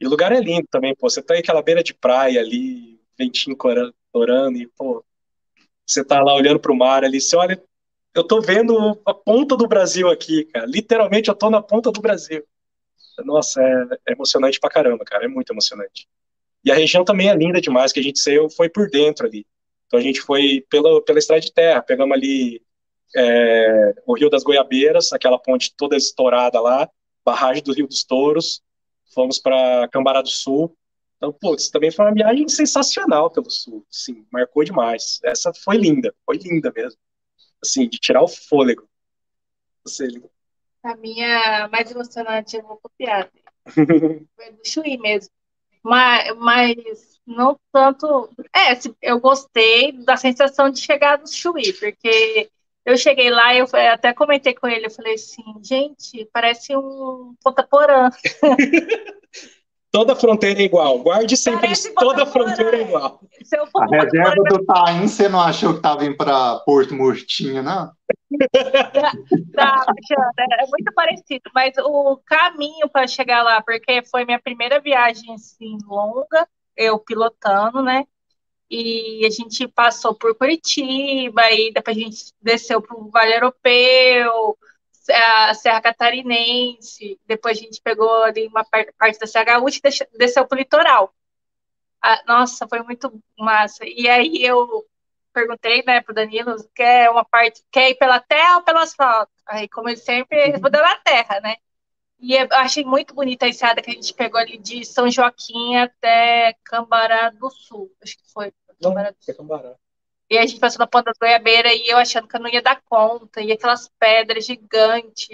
[0.00, 3.00] E o lugar é lindo também, pô, você tá aí aquela beira de praia ali,
[3.18, 5.02] ventinho corando, e, pô,
[5.86, 7.62] você tá lá olhando pro mar ali, você olha,
[8.14, 12.00] eu tô vendo a ponta do Brasil aqui, cara, literalmente eu tô na ponta do
[12.00, 12.44] Brasil.
[13.24, 16.06] Nossa, é, é emocionante pra caramba, cara, é muito emocionante.
[16.62, 19.46] E a região também é linda demais, que a gente saiu, foi por dentro ali.
[19.86, 22.62] Então a gente foi pela, pela estrada de terra, pegamos ali
[23.14, 26.88] é, o Rio das Goiabeiras, aquela ponte toda estourada lá,
[27.24, 28.62] barragem do Rio dos Touros,
[29.14, 30.76] fomos para Cambará do Sul.
[31.16, 35.18] Então, putz, também foi uma viagem sensacional pelo Sul, sim, marcou demais.
[35.24, 36.98] Essa foi linda, foi linda mesmo.
[37.62, 38.86] Assim, de tirar o fôlego.
[39.84, 40.08] Você,
[40.86, 43.28] a minha mais emocionante, eu vou copiar.
[43.74, 45.32] foi do Chuí mesmo.
[45.86, 48.28] Mas, mas não tanto.
[48.54, 52.50] É, eu gostei da sensação de chegar no Chuí, porque
[52.84, 57.34] eu cheguei lá e eu até comentei com ele, eu falei assim, gente, parece um
[57.40, 58.10] Ponta Porã.
[59.90, 60.98] toda fronteira é igual.
[60.98, 63.20] Guarde sempre isso, toda fronteira é igual.
[63.76, 67.90] A reserva do Taim, você não achou que estava indo para Porto Murtinho, não?
[69.54, 69.86] Tá,
[70.38, 75.78] é muito parecido, mas o caminho para chegar lá, porque foi minha primeira viagem assim
[75.86, 76.46] longa,
[76.76, 78.04] eu pilotando, né?
[78.70, 84.58] E a gente passou por Curitiba, e depois a gente desceu para o Vale Europeu,
[85.12, 90.46] a Serra Catarinense, depois a gente pegou ali uma parte da Serra Gaúcha e desceu
[90.46, 91.14] para o litoral.
[92.02, 93.84] Ah, nossa, foi muito massa.
[93.84, 94.86] E aí eu
[95.32, 99.32] perguntei, né, pro Danilo, quer uma parte, quer ir pela terra ou pelo asfalto?
[99.46, 101.56] Aí, como ele sempre, respondeu na terra, né?
[102.18, 105.76] E eu achei muito bonita a estrada que a gente pegou ali de São Joaquim
[105.76, 107.92] até Cambará do Sul.
[108.02, 108.52] Acho que foi.
[108.80, 109.34] Cambará do Sul.
[109.34, 109.76] Cambará.
[110.30, 112.62] E a gente passou na ponta da Goiabeira e eu achando que eu não ia
[112.62, 113.40] dar conta.
[113.40, 115.28] E aquelas pedras gigantes.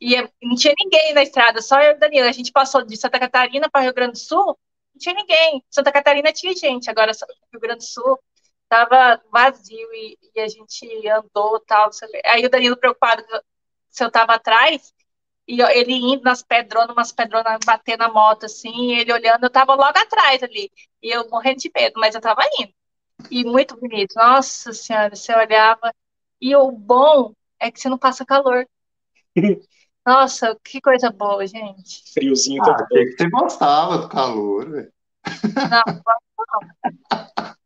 [0.00, 2.28] E não tinha ninguém na estrada, só eu e o Danilo.
[2.28, 4.46] A gente passou de Santa Catarina para Rio Grande do Sul,
[4.94, 5.64] não tinha ninguém.
[5.70, 7.12] Santa Catarina tinha gente, agora
[7.52, 8.18] Rio Grande do Sul
[8.68, 11.90] tava vazio e, e a gente andou tal.
[12.26, 13.24] Aí o Danilo preocupado
[13.90, 14.92] se eu tava atrás,
[15.48, 19.74] e ele indo nas pedronas, umas pedronas batendo na moto, assim, ele olhando, eu tava
[19.74, 20.70] logo atrás ali,
[21.02, 22.72] e eu morrendo de medo, mas eu tava indo.
[23.30, 25.92] E muito bonito, nossa senhora, você olhava,
[26.40, 28.66] e o bom é que você não passa calor.
[30.06, 32.12] Nossa, que coisa boa, gente.
[32.12, 32.86] Friozinho ah, todo.
[32.86, 34.92] que você gostava do calor, velho.
[35.68, 37.56] Não, não.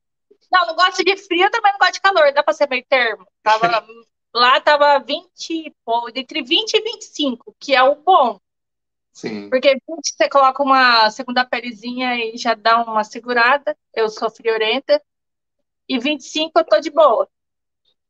[0.50, 3.26] Não, não gosto de frio, também não gosto de calor, dá pra ser meio termo.
[3.42, 3.68] Tava
[4.32, 5.74] Lá tava 20,
[6.14, 8.38] entre 20 e 25, que é o bom.
[9.12, 9.50] Sim.
[9.50, 13.76] Porque 20 você coloca uma segunda pelezinha e já dá uma segurada.
[13.92, 15.02] Eu sou friorenta.
[15.90, 17.28] E 25 eu tô de boa.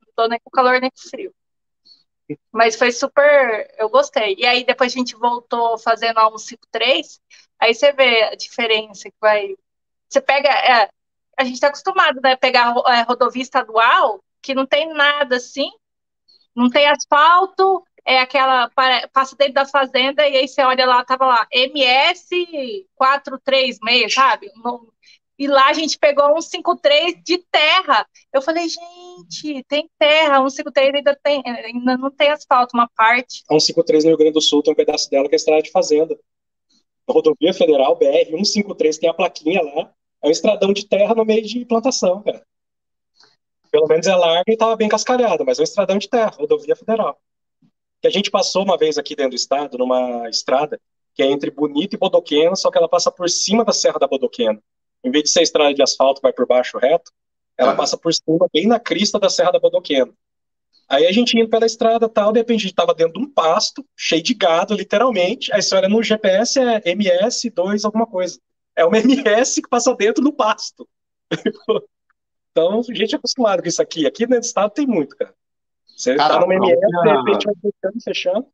[0.06, 1.34] Não tô nem com calor nem com frio.
[2.52, 3.74] Mas foi super.
[3.78, 4.36] Eu gostei.
[4.38, 7.18] E aí depois a gente voltou fazendo a 153.
[7.58, 9.56] Aí você vê a diferença que vai.
[10.10, 10.50] Você pega.
[10.50, 10.90] É,
[11.38, 12.36] a gente tá acostumado, né?
[12.36, 15.70] Pegar é, rodovia estadual, que não tem nada assim.
[16.54, 18.70] Não tem asfalto, é aquela.
[19.10, 24.52] Passa dentro da fazenda e aí você olha lá, tava lá, MS 436, sabe?
[25.40, 28.06] E lá a gente pegou um 53 de terra.
[28.30, 33.42] Eu falei, gente, tem terra, um 53 ainda, tem, ainda não tem asfalto, uma parte.
[33.48, 35.70] A 153 no Rio Grande do Sul tem um pedaço dela que é estrada de
[35.70, 36.14] fazenda.
[37.08, 39.90] Rodovia federal, BR 153, tem a plaquinha lá.
[40.22, 42.44] É um estradão de terra no meio de plantação, cara.
[43.72, 46.76] Pelo menos é larga e estava bem cascalhada, mas é um estradão de terra, rodovia
[46.76, 47.18] federal.
[48.02, 50.78] Que a gente passou uma vez aqui dentro do estado, numa estrada,
[51.14, 54.06] que é entre Bonito e Bodoquena, só que ela passa por cima da Serra da
[54.06, 54.62] Bodoquena.
[55.02, 57.10] Em vez de ser estrada de asfalto, vai por baixo reto,
[57.56, 57.76] ela ah.
[57.76, 60.12] passa por cima, bem na crista da Serra da Bodoquena.
[60.88, 63.30] Aí a gente indo pela estrada tal, de repente a gente tava dentro de um
[63.30, 65.52] pasto, cheio de gado, literalmente.
[65.52, 68.40] Aí você olha no GPS, é MS2 alguma coisa.
[68.74, 70.88] É uma MS que passa dentro do pasto.
[72.52, 74.08] Então, a gente é acostumado com isso aqui.
[74.08, 75.32] Aqui dentro do estado tem muito, cara.
[75.96, 77.12] Você cara, tá no MMS, própria...
[77.12, 78.46] de repente vai fechando fechando.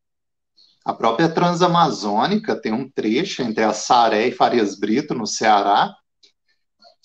[0.85, 5.97] A própria Transamazônica tem um trecho entre a Saré e Farias Brito, no Ceará,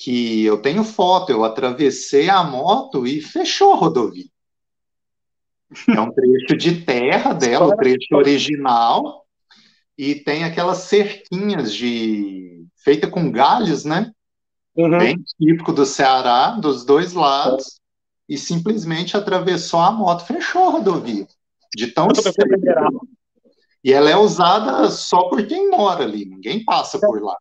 [0.02, 4.26] que eu tenho foto, eu atravessei a moto e fechou a rodovia.
[5.88, 9.26] É um trecho de terra dela, o trecho original,
[9.96, 14.12] e tem aquelas cerquinhas de feita com galhos, né?
[14.76, 14.98] uhum.
[14.98, 17.80] bem típico do Ceará, dos dois lados,
[18.28, 21.28] e simplesmente atravessou a moto, fechou a rodovia.
[21.76, 22.08] De tão
[23.84, 27.38] E ela é usada só por quem mora ali, ninguém passa por lá.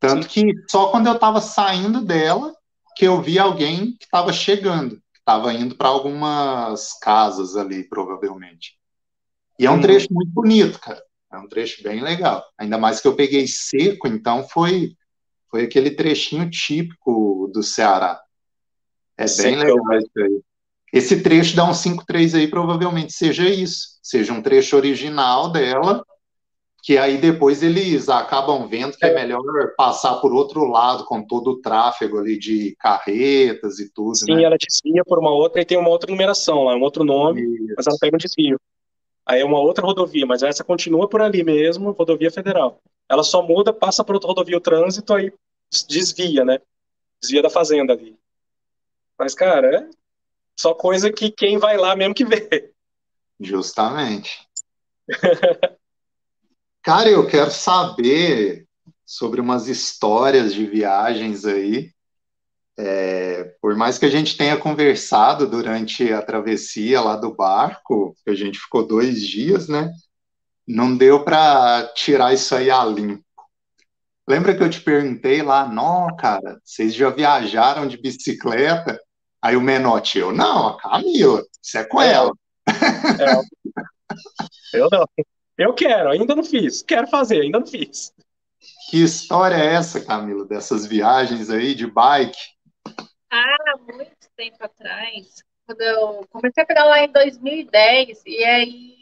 [0.00, 2.54] Tanto que só quando eu estava saindo dela
[2.96, 8.76] que eu vi alguém que estava chegando, que estava indo para algumas casas ali, provavelmente.
[9.58, 9.80] E é um uhum.
[9.80, 11.02] trecho muito bonito, cara.
[11.32, 12.44] É um trecho bem legal.
[12.56, 14.96] Ainda mais que eu peguei seco, então foi
[15.50, 18.20] foi aquele trechinho típico do Ceará.
[19.16, 20.40] É bem legal isso aí.
[20.92, 26.04] Esse trecho da 153 aí provavelmente seja isso, seja um trecho original dela,
[26.88, 29.42] que aí depois eles acabam vendo que é, é melhor
[29.76, 34.16] passar por outro lado com todo o tráfego ali de carretas e tudo.
[34.16, 34.44] Sim, né?
[34.44, 37.74] ela desvia por uma outra e tem uma outra numeração lá, um outro nome, isso.
[37.76, 38.58] mas ela pega um desvio.
[39.26, 42.80] Aí é uma outra rodovia, mas essa continua por ali mesmo, rodovia federal.
[43.06, 45.30] Ela só muda, passa por outra rodovia o trânsito, aí
[45.86, 46.58] desvia, né?
[47.20, 48.16] Desvia da fazenda ali.
[49.18, 49.90] Mas, cara, é
[50.56, 52.72] só coisa que quem vai lá mesmo que vê.
[53.38, 54.48] Justamente.
[56.82, 58.66] cara, eu quero saber
[59.04, 61.90] sobre umas histórias de viagens aí.
[62.78, 68.30] É, por mais que a gente tenha conversado durante a travessia lá do barco, que
[68.30, 69.90] a gente ficou dois dias, né?
[70.66, 73.24] Não deu para tirar isso aí a limpo.
[74.28, 79.00] Lembra que eu te perguntei lá, não, cara, vocês já viajaram de bicicleta?
[79.40, 82.30] Aí o Menotti, eu, não, a Camila, isso é com ela.
[82.68, 83.38] É.
[84.78, 85.04] Eu não.
[85.58, 86.82] Eu quero, ainda não fiz.
[86.82, 88.14] Quero fazer, ainda não fiz.
[88.88, 92.38] Que história é essa, Camila, dessas viagens aí de bike?
[93.28, 98.96] Ah, muito tempo atrás, quando eu comecei a pedalar em 2010, e aí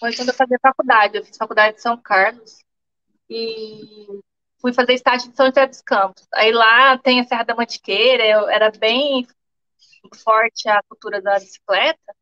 [0.00, 1.18] foi quando eu fazia faculdade.
[1.18, 2.64] Eu fiz faculdade de São Carlos
[3.28, 4.20] e
[4.60, 6.26] fui fazer estágio em São José dos Campos.
[6.34, 9.26] Aí lá tem a Serra da Mantiqueira, eu, era bem
[10.24, 12.14] forte a cultura da bicicleta.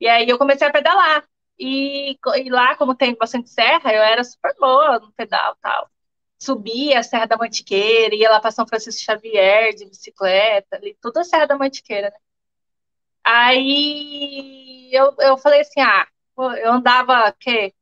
[0.00, 1.24] E aí eu comecei a pedalar.
[1.58, 5.90] E, e lá, como tem bastante serra, eu era super boa no pedal tal.
[6.38, 11.18] Subia a Serra da Mantiqueira, ia lá para São Francisco Xavier de bicicleta, ali, tudo
[11.18, 12.16] a Serra da Mantiqueira, né?
[13.24, 16.06] Aí eu, eu falei assim, ah,
[16.62, 17.74] eu andava, que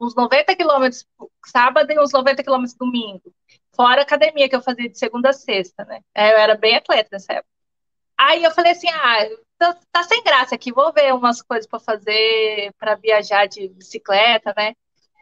[0.00, 1.06] uns 90 quilômetros
[1.46, 3.32] sábado e uns 90 quilômetros domingo.
[3.74, 6.00] Fora academia que eu fazia de segunda a sexta, né?
[6.14, 7.48] É, eu era bem atleta nessa época.
[8.18, 9.18] Aí eu falei assim, ah,
[9.62, 14.52] tá, tá sem graça aqui, vou ver umas coisas para fazer, para viajar de bicicleta,
[14.56, 14.74] né?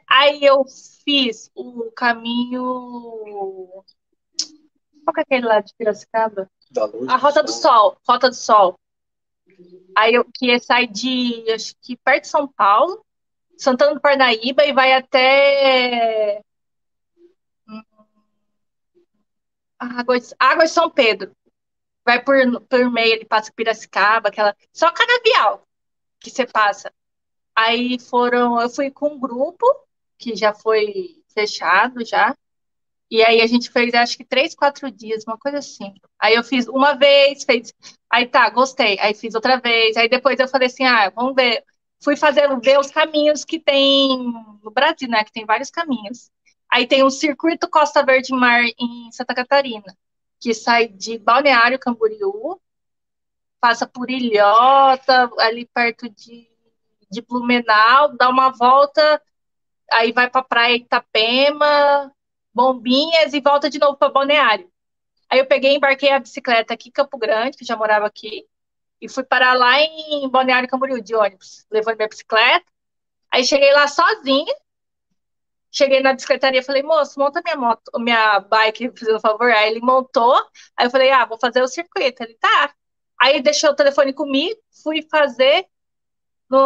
[0.09, 0.65] Aí eu
[1.05, 3.85] fiz o caminho.
[5.05, 6.51] Qual que é aquele lá de Piracicaba?
[7.09, 7.97] a Rota do Sol.
[8.09, 8.79] Rota do Sol.
[9.97, 13.05] Aí eu que sai de, acho que perto de São Paulo,
[13.59, 16.41] Santana do Parnaíba e vai até
[17.69, 17.83] hum,
[19.79, 21.33] Águas, Águas São Pedro.
[22.11, 24.57] Vai por, por meio, ele passa Piracicaba, aquela.
[24.73, 25.65] Só canavial
[26.19, 26.93] que você passa.
[27.55, 28.61] Aí foram.
[28.61, 29.65] Eu fui com um grupo
[30.19, 32.37] que já foi fechado já.
[33.09, 35.95] E aí a gente fez, acho que três, quatro dias, uma coisa assim.
[36.19, 37.73] Aí eu fiz uma vez, fez.
[38.11, 38.99] Aí tá, gostei.
[38.99, 39.97] Aí fiz outra vez.
[39.97, 41.63] Aí depois eu falei assim, ah, vamos ver.
[42.03, 44.19] Fui fazendo, ver os caminhos que tem
[44.65, 45.23] no Brasil, né?
[45.23, 46.29] Que tem vários caminhos.
[46.69, 49.97] Aí tem o Circuito Costa Verde Mar em Santa Catarina,
[50.41, 52.61] que sai de Balneário Camboriú,
[53.61, 56.49] passa por Ilhota, ali perto de,
[57.11, 59.23] de Blumenau, dá uma volta,
[59.93, 62.13] aí vai para Praia Itapema,
[62.55, 64.71] Bombinhas e volta de novo para Balneário.
[65.29, 68.47] Aí eu peguei, embarquei a bicicleta aqui em Campo Grande, que já morava aqui,
[69.01, 72.67] e fui parar lá em Balneário Camboriú de ônibus, levando minha bicicleta.
[73.31, 74.53] Aí cheguei lá sozinha.
[75.73, 79.51] Cheguei na bicicletaria falei, moço, monta minha moto, minha bike, por favor.
[79.51, 80.35] Aí ele montou.
[80.77, 82.23] Aí eu falei, ah, vou fazer o circuito.
[82.23, 82.75] Ele tá.
[83.21, 85.67] Aí deixou o telefone comigo, fui fazer
[86.51, 86.59] no,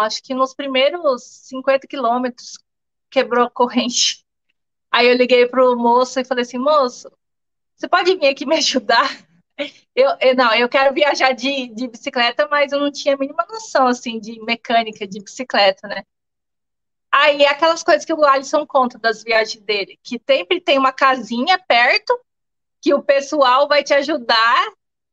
[0.00, 2.58] acho que nos primeiros 50 quilômetros,
[3.10, 4.24] quebrou a corrente.
[4.90, 7.10] Aí eu liguei pro moço e falei assim, moço,
[7.76, 9.08] você pode vir aqui me ajudar?
[9.94, 13.46] Eu, eu, não, eu quero viajar de, de bicicleta, mas eu não tinha a mínima
[13.48, 16.02] noção, assim, de mecânica de bicicleta, né?
[17.16, 21.56] Aí, aquelas coisas que o Alisson conta das viagens dele, que sempre tem uma casinha
[21.56, 22.12] perto,
[22.82, 24.72] que o pessoal vai te ajudar,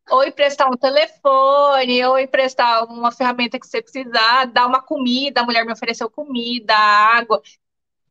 [0.10, 5.44] ou emprestar um telefone, ou emprestar uma ferramenta que você precisar, dar uma comida, a
[5.44, 7.40] mulher me ofereceu comida, água,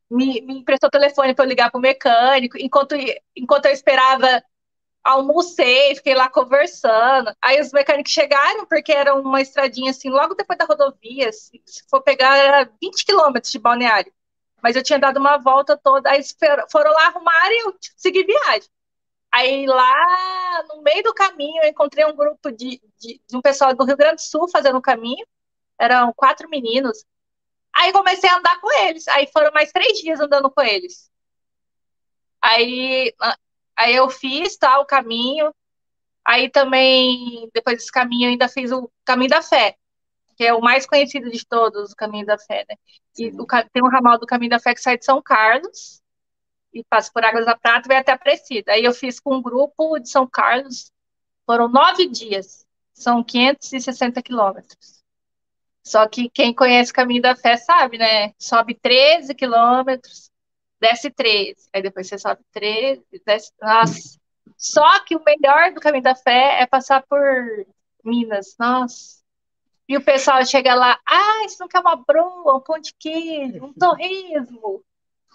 [0.09, 2.95] me, me emprestou telefone para eu ligar para o mecânico, enquanto,
[3.35, 4.41] enquanto eu esperava
[5.05, 7.35] almocei, fiquei lá conversando.
[7.41, 12.03] Aí os mecânicos chegaram, porque era uma estradinha assim, logo depois da rodovia, se, for
[12.03, 14.13] pegar, era 20 quilômetros de balneário.
[14.63, 16.21] Mas eu tinha dado uma volta toda, aí
[16.71, 18.69] foram lá arrumar e eu segui viagem.
[19.33, 23.75] Aí lá no meio do caminho eu encontrei um grupo de, de, de um pessoal
[23.75, 25.25] do Rio Grande do Sul fazendo o caminho.
[25.79, 27.05] Eram quatro meninos.
[27.73, 29.07] Aí comecei a andar com eles.
[29.09, 31.11] Aí foram mais três dias andando com eles.
[32.43, 33.15] Aí
[33.81, 35.55] Aí eu fiz tá, o caminho.
[36.23, 39.75] Aí também, depois desse caminho, eu ainda fiz o Caminho da Fé,
[40.37, 42.77] que é o mais conhecido de todos, o Caminho da Fé, né?
[43.19, 46.03] E o, tem um ramal do Caminho da Fé que sai de São Carlos
[46.75, 48.73] e passa por Águas da Prata e vai até Aparecida.
[48.73, 50.93] Aí eu fiz com um grupo de São Carlos,
[51.47, 55.03] foram nove dias, são 560 quilômetros.
[55.83, 58.35] Só que quem conhece o Caminho da Fé sabe, né?
[58.39, 60.30] Sobe 13 quilômetros,
[60.81, 63.53] desce 13, aí depois você sobe 13, desce.
[63.61, 64.19] Nossa.
[64.57, 67.21] Só que o melhor do caminho da fé é passar por
[68.05, 69.21] Minas, nossa.
[69.89, 73.65] E o pessoal chega lá, ah, isso não quer uma broa, um pão de queijo,
[73.65, 74.85] um torresmo.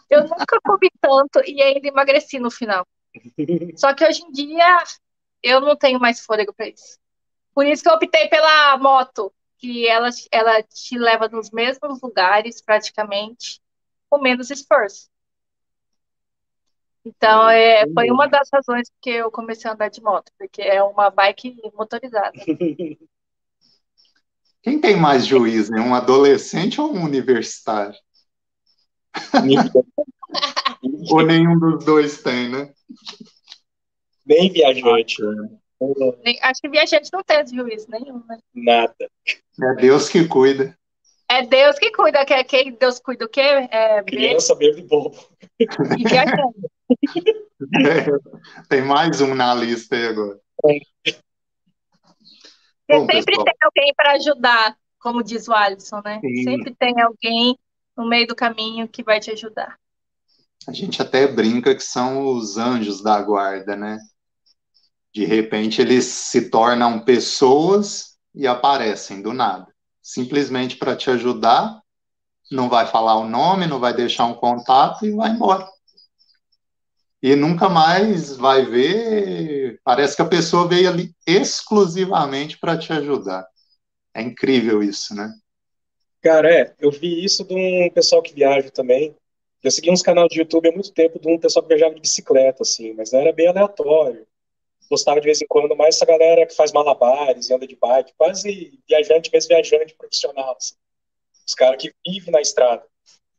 [0.10, 2.88] Eu nunca comi tanto e ainda emagreci no final.
[3.76, 4.84] Só que hoje em dia
[5.44, 6.98] eu não tenho mais fôlego para isso.
[7.54, 12.62] Por isso que eu optei pela moto, que ela, ela te leva nos mesmos lugares
[12.62, 13.62] praticamente,
[14.10, 15.10] com menos esforço.
[17.06, 20.82] Então, é, foi uma das razões que eu comecei a andar de moto, porque é
[20.82, 22.34] uma bike motorizada.
[24.64, 25.80] Quem tem mais juízo, né?
[25.80, 27.94] um adolescente ou um universitário?
[31.12, 32.74] ou nenhum dos dois tem, né?
[34.26, 35.22] Bem viajante.
[36.42, 38.40] Acho que viajante não tem juízo nenhum, né?
[38.56, 38.96] Nada.
[39.62, 40.76] É Deus que cuida.
[41.30, 43.42] É, Deus que cuida, que é quem Deus cuida o quê?
[43.42, 45.16] É Criança, bebê e bobo.
[45.60, 46.70] E viajando.
[48.70, 50.40] Tem mais um na lista aí agora.
[50.66, 50.80] É.
[52.88, 53.46] Bom, sempre pessoal.
[53.46, 56.20] tem alguém para ajudar, como diz o Alisson, né?
[56.22, 56.44] Sim.
[56.44, 57.58] Sempre tem alguém
[57.98, 59.78] no meio do caminho que vai te ajudar.
[60.68, 63.98] A gente até brinca que são os anjos da guarda, né?
[65.14, 69.68] De repente eles se tornam pessoas e aparecem do nada,
[70.02, 71.82] simplesmente para te ajudar.
[72.52, 75.68] Não vai falar o nome, não vai deixar um contato e vai embora.
[77.26, 79.80] E nunca mais vai ver.
[79.84, 83.48] Parece que a pessoa veio ali exclusivamente para te ajudar.
[84.14, 85.34] É incrível isso, né?
[86.22, 89.16] Cara, é, eu vi isso de um pessoal que viaja também.
[89.64, 92.02] Eu segui uns canais de YouTube há muito tempo de um pessoal que viajava de
[92.02, 94.28] bicicleta, assim, mas era bem aleatório.
[94.88, 98.14] Gostava de vez em quando mais essa galera que faz malabares e anda de bike,
[98.16, 100.56] quase viajante, mesmo viajante profissional.
[100.56, 100.76] Assim.
[101.48, 102.86] Os caras que vivem na estrada.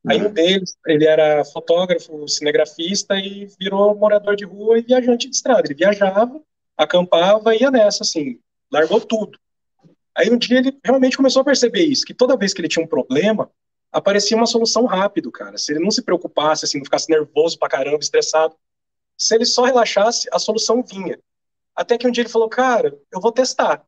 [0.09, 5.35] Aí um deles, ele era fotógrafo, cinegrafista e virou morador de rua e viajante de
[5.35, 5.63] estrada.
[5.67, 6.41] Ele viajava,
[6.77, 8.39] acampava ia nessa, assim,
[8.71, 9.39] largou tudo.
[10.15, 12.85] Aí um dia ele realmente começou a perceber isso, que toda vez que ele tinha
[12.85, 13.51] um problema,
[13.93, 15.59] aparecia uma solução rápido, cara.
[15.59, 18.55] Se ele não se preocupasse, assim, não ficasse nervoso pra caramba, estressado,
[19.19, 21.19] se ele só relaxasse, a solução vinha.
[21.75, 23.85] Até que um dia ele falou, cara, eu vou testar.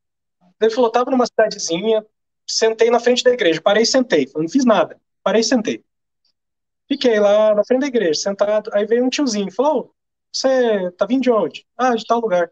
[0.60, 2.04] Ele falou, tava numa cidadezinha,
[2.46, 4.28] sentei na frente da igreja, parei e sentei.
[4.34, 5.84] não fiz nada, parei e sentei.
[6.88, 8.70] Fiquei lá na frente da igreja, sentado.
[8.72, 9.94] Aí veio um tiozinho, falou:
[10.32, 11.66] Você tá vindo de onde?
[11.76, 12.50] Ah, de tal lugar.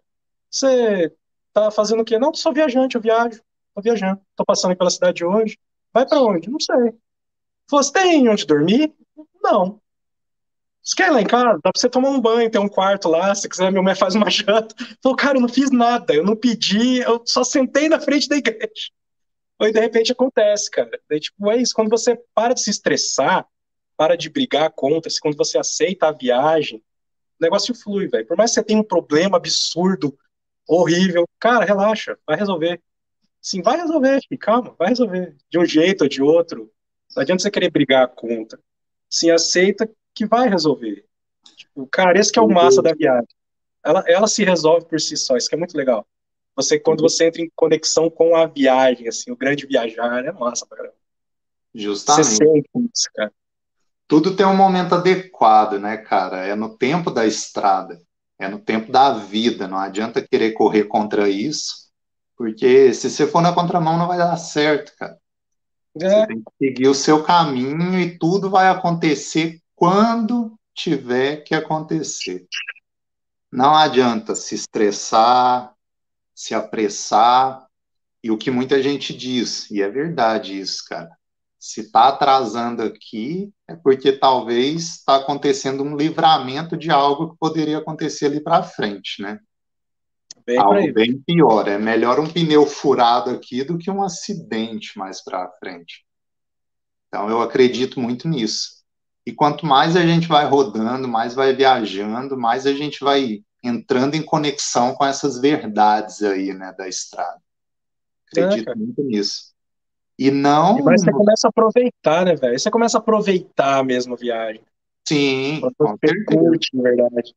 [0.51, 1.13] Você
[1.55, 2.19] tá fazendo o quê?
[2.19, 3.41] Não, sou viajante, eu viajo.
[3.75, 4.21] Tô viajando.
[4.37, 5.59] Tô passando pela cidade hoje.
[5.93, 6.51] Vai para onde?
[6.51, 6.93] Não sei.
[7.69, 8.95] Falou: Você tem onde dormir?
[9.43, 9.81] Não.
[10.83, 11.55] Você quer ir lá em casa?
[11.65, 13.35] Dá pra você tomar um banho, tem um quarto lá.
[13.35, 14.75] Se quiser, minha mãe faz uma janta.
[15.03, 16.15] Falou: Cara, eu não fiz nada.
[16.15, 18.91] Eu não pedi, eu só sentei na frente da igreja.
[19.59, 21.01] Aí, de repente, acontece, cara.
[21.09, 21.73] Daí, tipo, é isso.
[21.75, 23.49] Quando você para de se estressar
[23.97, 26.83] para de brigar contra, se quando você aceita a viagem,
[27.41, 28.27] o negócio flui, velho.
[28.27, 30.17] Por mais que você tenha um problema absurdo,
[30.67, 32.81] horrível, cara, relaxa, vai resolver.
[33.41, 35.37] Sim, vai resolver, filho, calma, vai resolver.
[35.49, 36.71] De um jeito ou de outro.
[37.15, 38.59] Não adianta você querer brigar contra.
[39.09, 41.05] Sim, aceita que vai resolver.
[41.57, 43.29] Tipo, cara, esse que é o massa da viagem.
[43.85, 46.07] Ela, ela se resolve por si só, isso que é muito legal.
[46.57, 50.67] Você, quando você entra em conexão com a viagem, assim, o grande viajar, é massa
[50.67, 50.97] pra caramba.
[51.73, 52.25] Justamente.
[52.25, 53.33] Você sente isso, cara
[54.09, 56.47] tudo tem um momento adequado, né, cara?
[56.47, 58.01] É no tempo da estrada,
[58.39, 59.67] é no tempo da vida.
[59.67, 61.89] Não adianta querer correr contra isso,
[62.37, 65.19] porque se você for na contramão não vai dar certo, cara.
[66.01, 66.09] É.
[66.09, 72.47] Você tem que seguir o seu caminho e tudo vai acontecer quando tiver que acontecer.
[73.51, 75.73] Não adianta se estressar,
[76.35, 77.67] se apressar,
[78.23, 81.16] e o que muita gente diz, e é verdade isso, cara
[81.67, 87.79] se está atrasando aqui, é porque talvez está acontecendo um livramento de algo que poderia
[87.79, 89.41] acontecer ali para frente, né?
[90.47, 91.67] Bem algo bem pior.
[91.67, 96.05] É melhor um pneu furado aqui do que um acidente mais para frente.
[97.09, 98.77] Então, eu acredito muito nisso.
[99.27, 104.15] E quanto mais a gente vai rodando, mais vai viajando, mais a gente vai entrando
[104.15, 107.43] em conexão com essas verdades aí, né, da estrada.
[108.31, 109.56] Acredito é, muito nisso.
[110.19, 110.83] E não.
[110.83, 112.59] Mas você começa a aproveitar, né, velho?
[112.59, 114.63] Você começa a aproveitar mesmo a viagem.
[115.07, 117.35] Sim, você curte, na verdade.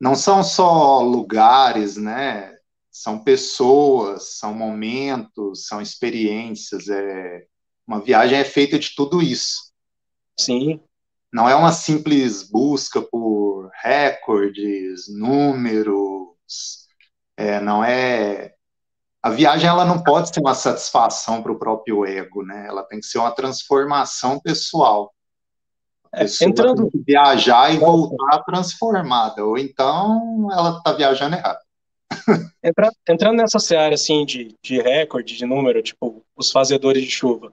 [0.00, 2.56] Não são só lugares, né?
[2.90, 6.88] São pessoas, são momentos, são experiências.
[6.88, 7.46] É...
[7.86, 9.72] Uma viagem é feita de tudo isso.
[10.38, 10.80] Sim.
[11.32, 16.88] Não é uma simples busca por recordes, números.
[17.36, 18.54] É, não é
[19.22, 22.66] a viagem ela não pode ser uma satisfação para o próprio ego, né?
[22.66, 25.12] Ela tem que ser uma transformação pessoal.
[26.12, 31.60] A é, entrando tem que viajar e voltar transformada, ou então ela está viajando errado.
[32.64, 37.52] Entra, entrando nessa área assim de, de recorde, de número, tipo os fazedores de chuva.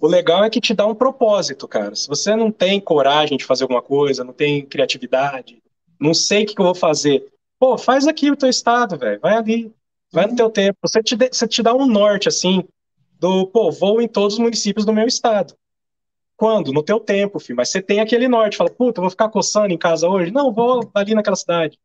[0.00, 1.94] O legal é que te dá um propósito, cara.
[1.94, 5.62] Se você não tem coragem de fazer alguma coisa, não tem criatividade,
[6.00, 7.24] não sei o que, que eu vou fazer,
[7.58, 9.20] pô, faz aqui o teu estado, velho.
[9.20, 9.72] Vai ali,
[10.12, 10.78] vai no teu tempo.
[10.82, 12.64] Você te, você te dá um norte, assim,
[13.18, 15.54] do, pô, vou em todos os municípios do meu estado.
[16.36, 16.72] Quando?
[16.72, 17.56] No teu tempo, filho.
[17.56, 18.56] Mas você tem aquele norte.
[18.56, 20.30] Fala, puta, vou ficar coçando em casa hoje?
[20.30, 21.78] Não, vou ali naquela cidade.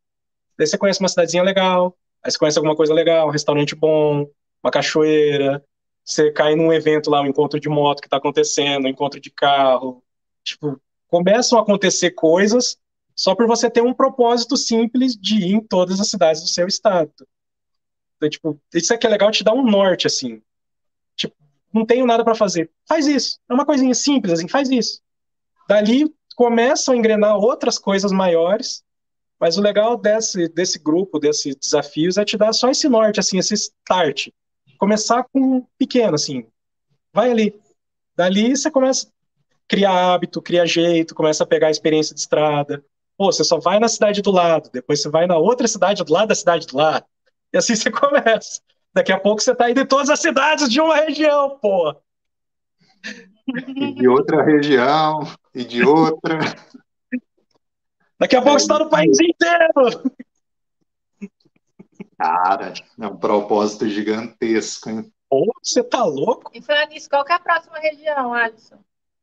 [0.58, 4.28] Daí você conhece uma cidadezinha legal, aí você conhece alguma coisa legal, um restaurante bom,
[4.60, 5.64] uma cachoeira,
[6.04, 9.30] você cai num evento lá, um encontro de moto que tá acontecendo, um encontro de
[9.30, 10.02] carro.
[10.42, 12.76] Tipo, começam a acontecer coisas
[13.14, 16.66] só por você ter um propósito simples de ir em todas as cidades do seu
[16.66, 17.12] estado.
[18.18, 20.42] Então, tipo, isso aqui é legal te dá um norte, assim.
[21.16, 21.34] Tipo,
[21.72, 22.70] não tenho nada para fazer.
[22.86, 23.38] Faz isso.
[23.48, 25.00] É uma coisinha simples, assim, faz isso.
[25.68, 28.82] Dali começam a engrenar outras coisas maiores,
[29.38, 33.38] mas o legal desse, desse grupo, desses desafios, é te dar só esse norte, assim,
[33.38, 34.28] esse start.
[34.78, 36.46] Começar com pequeno, assim.
[37.12, 37.60] Vai ali.
[38.16, 39.10] Dali você começa a
[39.68, 42.84] criar hábito, cria jeito, começa a pegar a experiência de estrada.
[43.16, 46.12] Pô, você só vai na cidade do lado, depois você vai na outra cidade do
[46.12, 47.04] lado da cidade do lado.
[47.52, 48.60] E assim você começa.
[48.94, 51.94] Daqui a pouco você tá indo em todas as cidades de uma região, pô.
[53.76, 55.20] E de outra região,
[55.54, 56.38] e de outra.
[58.18, 60.12] Daqui a pouco é, você tá no país inteiro.
[62.18, 65.10] Cara, é um propósito gigantesco, hein?
[65.30, 66.50] Pô, você tá louco?
[66.52, 68.78] E falando nisso, qual que é a próxima região, Alisson?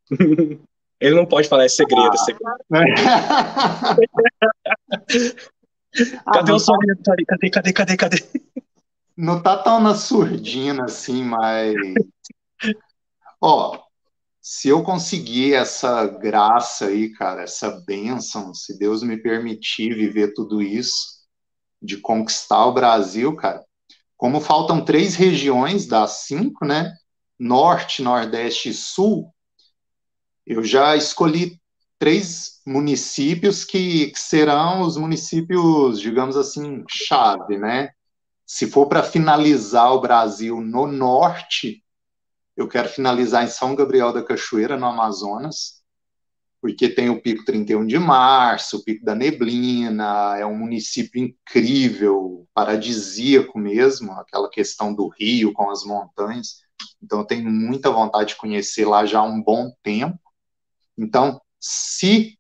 [0.98, 2.56] Ele não pode falar, é segredo, é segredo.
[6.34, 7.02] cadê ah, o sorriso?
[7.04, 8.18] Cadê, cadê, cadê, cadê?
[9.16, 11.76] Não tá tão na surdina assim, mas.
[13.42, 13.80] Ó,
[14.42, 20.62] se eu conseguir essa graça aí, cara, essa bênção, se Deus me permitir viver tudo
[20.62, 21.16] isso,
[21.82, 23.64] de conquistar o Brasil, cara,
[24.18, 26.94] como faltam três regiões das cinco, né?
[27.40, 29.34] Norte, Nordeste e Sul,
[30.46, 31.60] eu já escolhi
[31.98, 37.90] três municípios que, que serão os municípios, digamos assim, chave, né?
[38.46, 41.84] Se for para finalizar o Brasil no norte,
[42.56, 45.84] eu quero finalizar em São Gabriel da Cachoeira, no Amazonas,
[46.62, 52.48] porque tem o Pico 31 de Março, o Pico da Neblina, é um município incrível,
[52.54, 56.62] paradisíaco mesmo, aquela questão do rio com as montanhas.
[57.02, 60.20] Então, eu tenho muita vontade de conhecer lá já há um bom tempo.
[60.98, 62.38] Então, se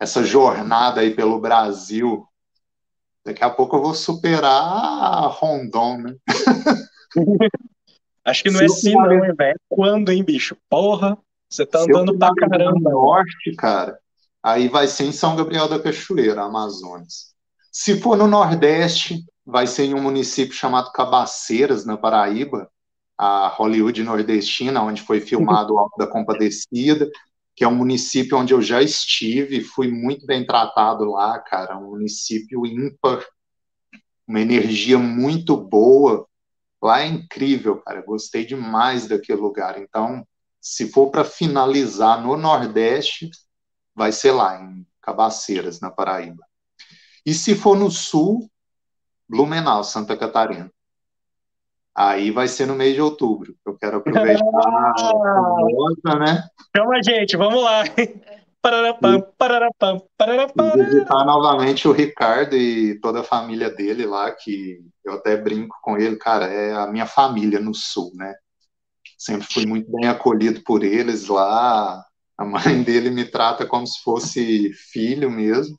[0.00, 2.26] essa jornada aí pelo Brasil,
[3.22, 6.16] daqui a pouco eu vou superar a Rondon, né?
[8.24, 9.60] Acho que não se é se não, hein, velho?
[9.68, 10.56] Quando, hein, bicho?
[10.70, 11.18] Porra,
[11.50, 12.90] você tá andando pra caramba.
[12.90, 13.98] No norte, cara,
[14.42, 17.34] aí vai ser em São Gabriel da Cachoeira, Amazonas.
[17.70, 22.70] Se for no Nordeste, vai ser em um município chamado Cabaceiras, na Paraíba,
[23.18, 27.08] a Hollywood nordestina, onde foi filmado o Alto da Compadecida
[27.56, 31.92] que é um município onde eu já estive, fui muito bem tratado lá, cara, um
[31.92, 33.26] município ímpar,
[34.28, 36.28] uma energia muito boa.
[36.82, 39.80] Lá é incrível, cara, gostei demais daquele lugar.
[39.80, 40.26] Então,
[40.60, 43.30] se for para finalizar no Nordeste,
[43.94, 46.44] vai ser lá, em Cabaceiras, na Paraíba.
[47.24, 48.50] E se for no Sul,
[49.26, 50.70] Blumenau, Santa Catarina.
[51.96, 53.54] Aí vai ser no mês de outubro.
[53.64, 56.44] Eu quero aproveitar a famosa, né?
[56.76, 57.84] Chama a gente, vamos lá.
[58.60, 60.72] Pararapam, pararapam, pararapam.
[60.84, 65.96] Visitar novamente o Ricardo e toda a família dele lá, que eu até brinco com
[65.96, 68.34] ele, cara, é a minha família no sul, né?
[69.16, 72.04] Sempre fui muito bem acolhido por eles lá.
[72.36, 75.76] A mãe dele me trata como se fosse filho mesmo.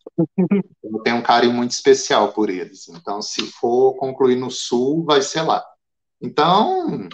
[0.84, 2.88] Eu tenho um carinho muito especial por eles.
[2.88, 5.64] Então, se for concluir no sul, vai ser lá.
[6.22, 7.08] Então,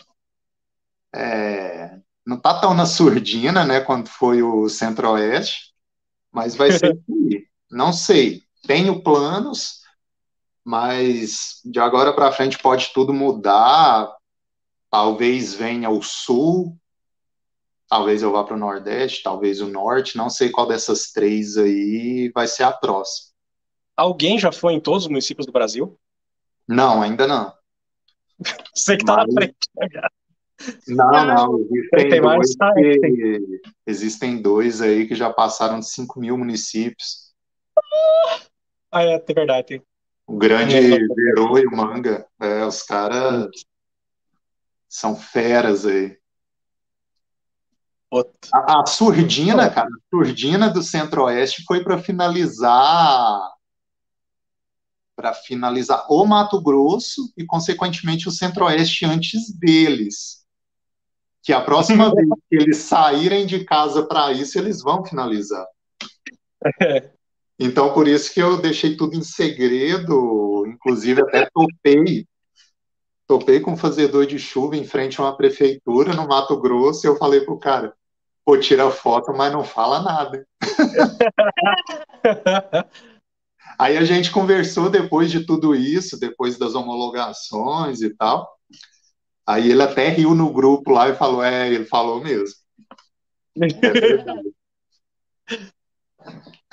[1.13, 5.73] é, não está tão na surdina, né, quando foi o Centro-Oeste,
[6.31, 6.99] mas vai ser
[7.69, 8.43] Não sei.
[8.65, 9.81] Tenho planos,
[10.63, 14.11] mas de agora para frente pode tudo mudar.
[14.89, 16.77] Talvez venha o Sul,
[17.89, 20.17] talvez eu vá para o Nordeste, talvez o Norte.
[20.17, 23.33] Não sei qual dessas três aí vai ser a próxima.
[23.95, 25.99] Alguém já foi em todos os municípios do Brasil?
[26.67, 27.53] Não, ainda não.
[28.73, 29.27] Você que tá Mas...
[29.27, 29.55] na frente.
[29.75, 36.37] Né, não, não, existem dois, que, existem dois aí que já passaram de 5 mil
[36.37, 37.33] municípios.
[38.91, 39.81] Ah, é, é verdade.
[40.25, 43.49] O grande Verô e o Manga, é, os caras
[44.87, 46.17] são feras aí.
[48.53, 53.52] A, a, surdina, cara, a surdina do Centro-Oeste foi para finalizar
[55.23, 60.43] para finalizar o Mato Grosso e, consequentemente, o Centro-Oeste antes deles.
[61.41, 65.65] Que a próxima vez que eles saírem de casa para isso, eles vão finalizar.
[67.57, 72.27] Então, por isso que eu deixei tudo em segredo, inclusive até topei,
[73.25, 77.07] topei com um fazedor de chuva em frente a uma prefeitura no Mato Grosso, e
[77.07, 77.93] eu falei pro cara,
[78.43, 80.45] pô, tira foto, mas não fala nada.
[83.77, 88.49] Aí a gente conversou depois de tudo isso, depois das homologações e tal.
[89.45, 92.55] Aí ele até riu no grupo lá e falou: É, ele falou mesmo.
[93.61, 93.67] É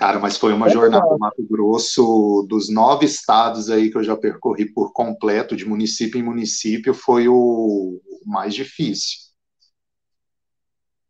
[0.01, 4.17] Cara, mas foi uma jornada no Mato Grosso, dos nove estados aí que eu já
[4.17, 9.19] percorri por completo, de município em município, foi o mais difícil.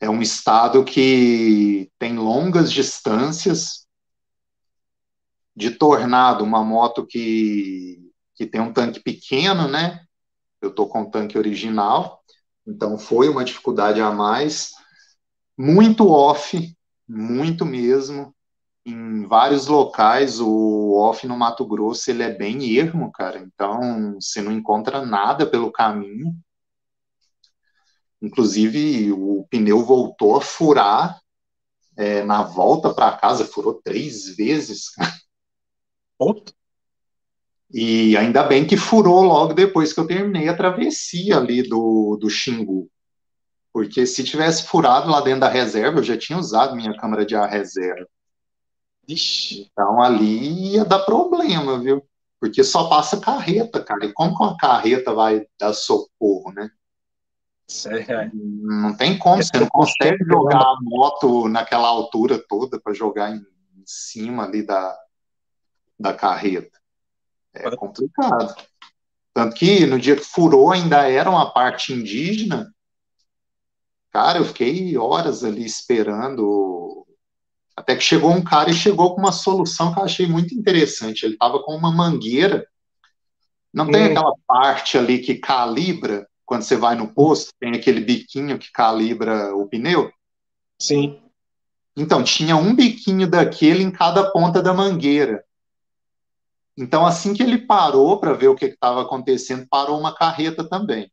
[0.00, 3.86] É um estado que tem longas distâncias.
[5.54, 7.98] De tornado, uma moto que,
[8.34, 10.00] que tem um tanque pequeno, né?
[10.60, 12.22] Eu tô com o tanque original,
[12.66, 14.72] então foi uma dificuldade a mais.
[15.56, 16.76] Muito off,
[17.08, 18.34] muito mesmo.
[18.84, 23.38] Em vários locais, o off no Mato Grosso ele é bem ermo, cara.
[23.38, 26.34] Então você não encontra nada pelo caminho.
[28.22, 31.20] Inclusive, o pneu voltou a furar
[31.96, 34.92] é, na volta para casa, furou três vezes.
[36.20, 36.54] Outro?
[37.72, 42.28] E ainda bem que furou logo depois que eu terminei a travessia ali do, do
[42.28, 42.90] Xingu.
[43.72, 47.34] Porque se tivesse furado lá dentro da reserva, eu já tinha usado minha câmara de
[47.34, 48.06] ar reserva.
[49.08, 49.70] Ixi.
[49.72, 52.04] Então ali ia dar problema, viu?
[52.38, 54.04] Porque só passa carreta, cara.
[54.04, 56.70] E como que uma carreta vai dar socorro, né?
[57.86, 58.30] É.
[58.34, 63.36] Não tem como, você não consegue jogar a moto naquela altura toda para jogar em,
[63.36, 64.98] em, cima ali da,
[66.00, 66.78] da carreta.
[67.52, 68.54] É complicado.
[69.34, 72.72] Tanto que no dia que furou ainda era uma parte indígena.
[74.10, 77.06] Cara, eu fiquei horas ali esperando.
[77.76, 81.24] Até que chegou um cara e chegou com uma solução que eu achei muito interessante.
[81.24, 82.66] Ele estava com uma mangueira.
[83.72, 83.92] Não hum.
[83.92, 88.72] tem aquela parte ali que calibra quando você vai no posto, tem aquele biquinho que
[88.72, 90.10] calibra o pneu?
[90.80, 91.22] Sim.
[91.96, 95.44] Então, tinha um biquinho daquele em cada ponta da mangueira.
[96.80, 101.12] Então, assim que ele parou para ver o que estava acontecendo, parou uma carreta também.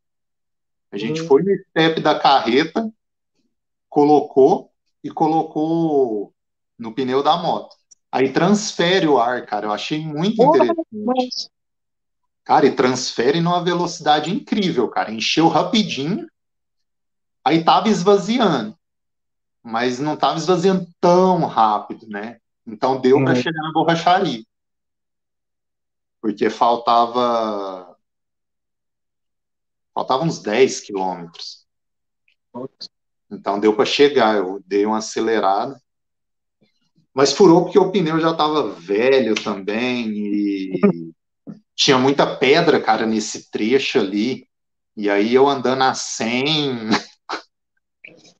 [0.90, 1.26] A gente hum.
[1.26, 2.90] foi no step da carreta,
[3.86, 4.72] colocou
[5.04, 6.32] e colocou
[6.78, 7.76] no pneu da moto.
[8.10, 9.66] Aí transfere o ar, cara.
[9.66, 11.50] Eu achei muito interessante.
[12.44, 15.12] Cara, e transfere numa velocidade incrível, cara.
[15.12, 16.26] Encheu rapidinho,
[17.44, 18.74] aí tava esvaziando.
[19.62, 22.38] Mas não tava esvaziando tão rápido, né?
[22.66, 23.42] Então deu para uhum.
[23.42, 24.47] chegar na borracharia.
[26.20, 27.96] Porque faltava.
[29.94, 31.66] Faltava uns 10 quilômetros.
[33.30, 34.36] Então deu para chegar.
[34.36, 35.80] Eu dei uma acelerada.
[37.12, 40.08] Mas furou porque o pneu já estava velho também.
[40.08, 40.80] E
[41.74, 44.48] tinha muita pedra, cara, nesse trecho ali.
[44.96, 46.90] E aí eu andando a 100,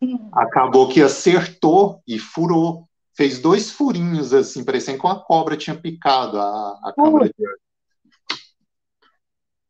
[0.32, 2.88] acabou que acertou e furou.
[3.16, 7.54] Fez dois furinhos, assim, parecendo que uma cobra tinha picado a, a câmera de ar.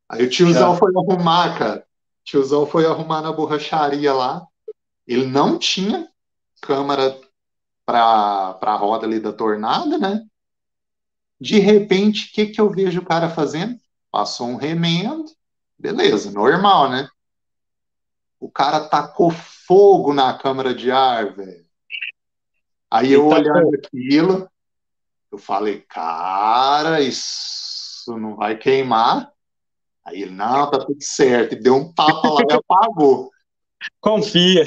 [0.09, 1.81] Aí o tiozão foi arrumar, cara.
[1.81, 4.47] O tiozão foi arrumar na borracharia lá.
[5.07, 6.09] Ele não tinha
[6.61, 7.19] câmera
[7.85, 10.23] para a roda ali da tornada, né?
[11.41, 13.79] De repente, o que, que eu vejo o cara fazendo?
[14.11, 15.25] Passou um remendo,
[15.79, 17.09] beleza, normal, né?
[18.41, 21.67] O cara tacou fogo na câmara de ar, velho.
[22.91, 24.51] Aí eu olhando aquilo,
[25.31, 29.31] eu falei, cara, isso não vai queimar.
[30.09, 31.55] Aí ele, não, tá tudo certo.
[31.55, 33.31] E deu um tapa lá e apagou.
[34.01, 34.65] Confia.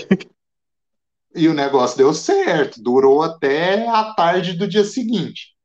[1.34, 2.82] E o negócio deu certo.
[2.82, 5.56] Durou até a tarde do dia seguinte.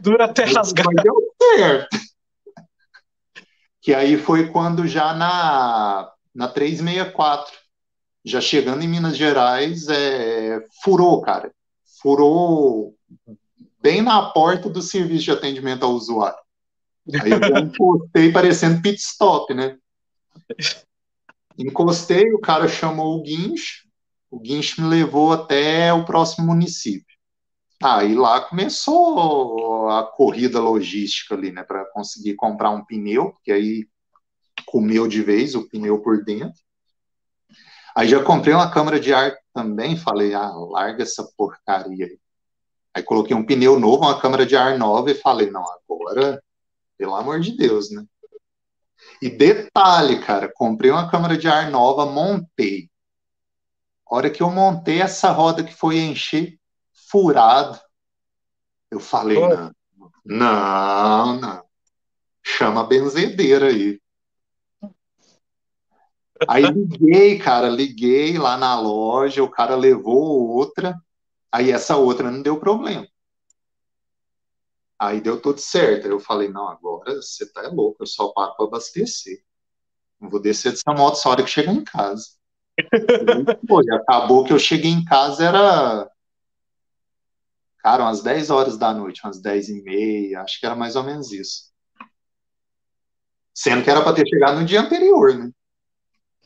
[0.00, 0.86] Dura até rasgar.
[0.86, 1.98] Mas deu certo.
[3.80, 7.56] Que aí foi quando já na, na 364,
[8.24, 11.52] já chegando em Minas Gerais, é, furou, cara.
[12.02, 12.94] Furou
[13.80, 16.38] bem na porta do serviço de atendimento ao usuário.
[17.22, 19.76] Aí eu encostei parecendo pit stop, né?
[21.58, 23.86] Encostei, o cara chamou o guincho,
[24.30, 27.16] o guincho me levou até o próximo município.
[27.82, 33.88] Aí lá começou a corrida logística ali, né, para conseguir comprar um pneu, que aí
[34.66, 36.60] comeu de vez o pneu por dentro.
[37.96, 42.18] Aí já comprei uma câmara de ar também, falei, ah, larga essa porcaria aí.
[42.94, 46.42] Aí coloquei um pneu novo, uma câmara de ar nova e falei, não, agora,
[47.00, 48.04] pelo amor de Deus, né?
[49.22, 52.90] E detalhe, cara, comprei uma câmara de ar nova, montei.
[54.06, 56.58] A hora que eu montei essa roda que foi encher,
[57.08, 57.80] furado.
[58.90, 59.72] Eu falei, não,
[60.22, 61.64] não, não.
[62.42, 63.98] Chama a benzedeira aí.
[66.46, 71.00] Aí liguei, cara, liguei lá na loja, o cara levou outra,
[71.50, 73.08] aí essa outra não deu problema.
[75.00, 76.04] Aí deu tudo certo.
[76.04, 79.42] Aí eu falei, não, agora você tá louco, eu só paro para abastecer.
[80.20, 82.26] Não vou descer dessa moto só hora que chegar em casa.
[84.02, 86.10] acabou que eu cheguei em casa, era
[87.82, 91.02] Cara, umas 10 horas da noite, umas 10 e meia, acho que era mais ou
[91.02, 91.70] menos isso.
[93.54, 95.50] Sendo que era para ter chegado no dia anterior, né?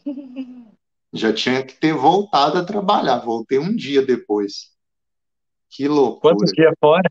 [1.12, 3.18] Já tinha que ter voltado a trabalhar.
[3.18, 4.72] Voltei um dia depois.
[5.70, 6.34] Que loucura.
[6.34, 7.08] Quantos dias fora?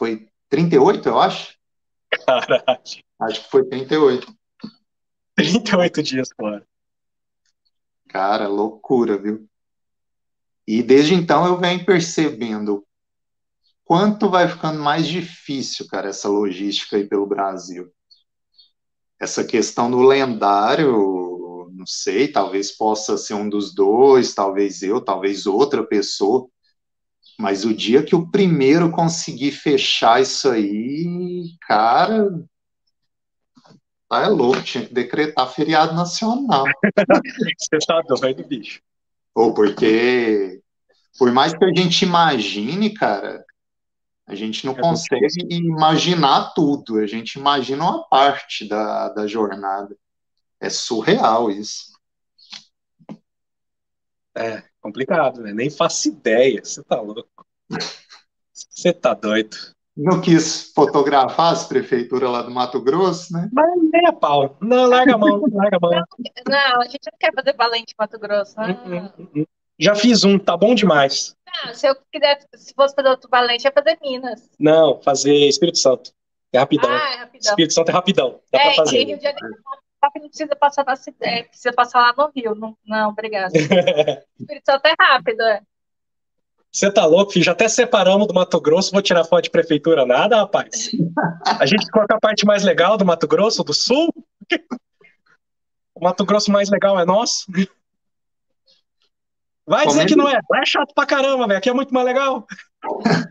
[0.00, 1.58] Foi 38, eu acho?
[2.26, 2.64] Caralho.
[3.20, 4.34] Acho que foi 38.
[5.36, 6.66] 38 dias fora.
[8.08, 9.46] Cara, loucura, viu?
[10.66, 12.82] E desde então eu venho percebendo
[13.84, 17.92] quanto vai ficando mais difícil, cara, essa logística aí pelo Brasil.
[19.20, 25.44] Essa questão do lendário, não sei, talvez possa ser um dos dois, talvez eu, talvez
[25.44, 26.48] outra pessoa,
[27.40, 32.28] mas o dia que o primeiro conseguir fechar isso aí, cara,
[34.08, 36.64] tá é louco, tinha que decretar feriado nacional.
[37.58, 38.82] Você tá doido, bicho.
[39.34, 40.60] Ou porque,
[41.18, 43.42] por mais que a gente imagine, cara,
[44.26, 49.96] a gente não É consegue imaginar tudo, a gente imagina uma parte da, da jornada.
[50.60, 51.90] É surreal isso.
[54.36, 55.52] É, complicado, né?
[55.52, 56.60] Nem faço ideia.
[56.64, 57.46] Você tá louco.
[58.52, 59.56] Você tá doido.
[59.96, 63.48] Não quis fotografar as prefeituras lá do Mato Grosso, né?
[63.52, 64.56] Mas nem a pau.
[64.60, 65.90] Não, larga a mão, larga a mão.
[66.48, 68.54] Não, a gente não quer fazer Valente Mato Grosso.
[69.34, 69.44] hum.
[69.78, 71.34] Já fiz um, tá bom demais.
[71.64, 74.48] Ah, se eu quisesse, se fosse fazer outro Valente, ia fazer Minas.
[74.58, 76.12] Não, fazer Espírito Santo.
[76.52, 76.90] É rapidão.
[76.90, 77.50] Ah, é rapidão.
[77.50, 78.40] Espírito Santo é rapidão.
[78.52, 79.04] Dá É, pra e fazer.
[79.04, 79.56] Rio de Janeiro
[80.02, 82.54] só que não precisa passar na cidade, precisa passar lá no Rio.
[82.54, 83.52] Não, não obrigada.
[83.54, 85.60] Espírito Santo é rápido, é.
[86.72, 87.44] Você tá louco, filho?
[87.44, 90.90] Já até separamos do Mato Grosso, vou tirar foto de prefeitura, nada, rapaz.
[91.58, 94.08] A gente coloca a parte mais legal do Mato Grosso, do Sul.
[95.92, 97.44] O Mato Grosso mais legal é nosso.
[99.66, 100.40] Vai dizer que não é.
[100.48, 101.58] Lá é chato pra caramba, velho.
[101.58, 102.46] Aqui é muito mais legal.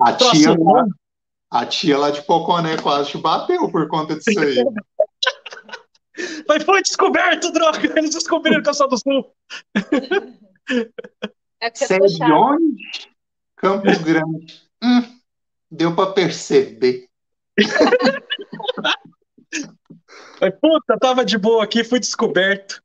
[0.00, 0.54] A tia,
[1.54, 4.56] a tia lá de Poconé quase te bateu por conta disso aí.
[6.48, 7.78] Mas foi descoberto, droga.
[7.96, 9.32] Eles descobriram que eu sou do Sul.
[11.60, 13.08] É que você é de onde?
[13.56, 14.64] Campo Grande.
[14.82, 15.20] Hum,
[15.70, 17.08] deu pra perceber.
[20.40, 22.82] Mas, puta, tava de boa aqui, fui descoberto.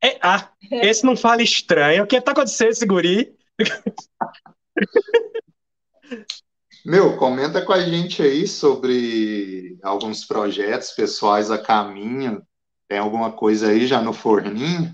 [0.00, 2.04] É, ah, esse não fala estranho.
[2.04, 3.36] O que tá acontecendo, esse guri?
[6.84, 12.44] Meu, comenta com a gente aí sobre alguns projetos pessoais a caminho.
[12.88, 14.92] Tem alguma coisa aí já no forninho?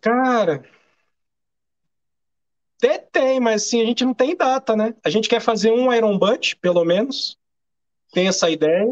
[0.00, 0.64] Cara.
[2.78, 4.94] Até tem, mas assim, a gente não tem data, né?
[5.04, 7.38] A gente quer fazer um Iron Butt, pelo menos.
[8.12, 8.90] Tem essa ideia.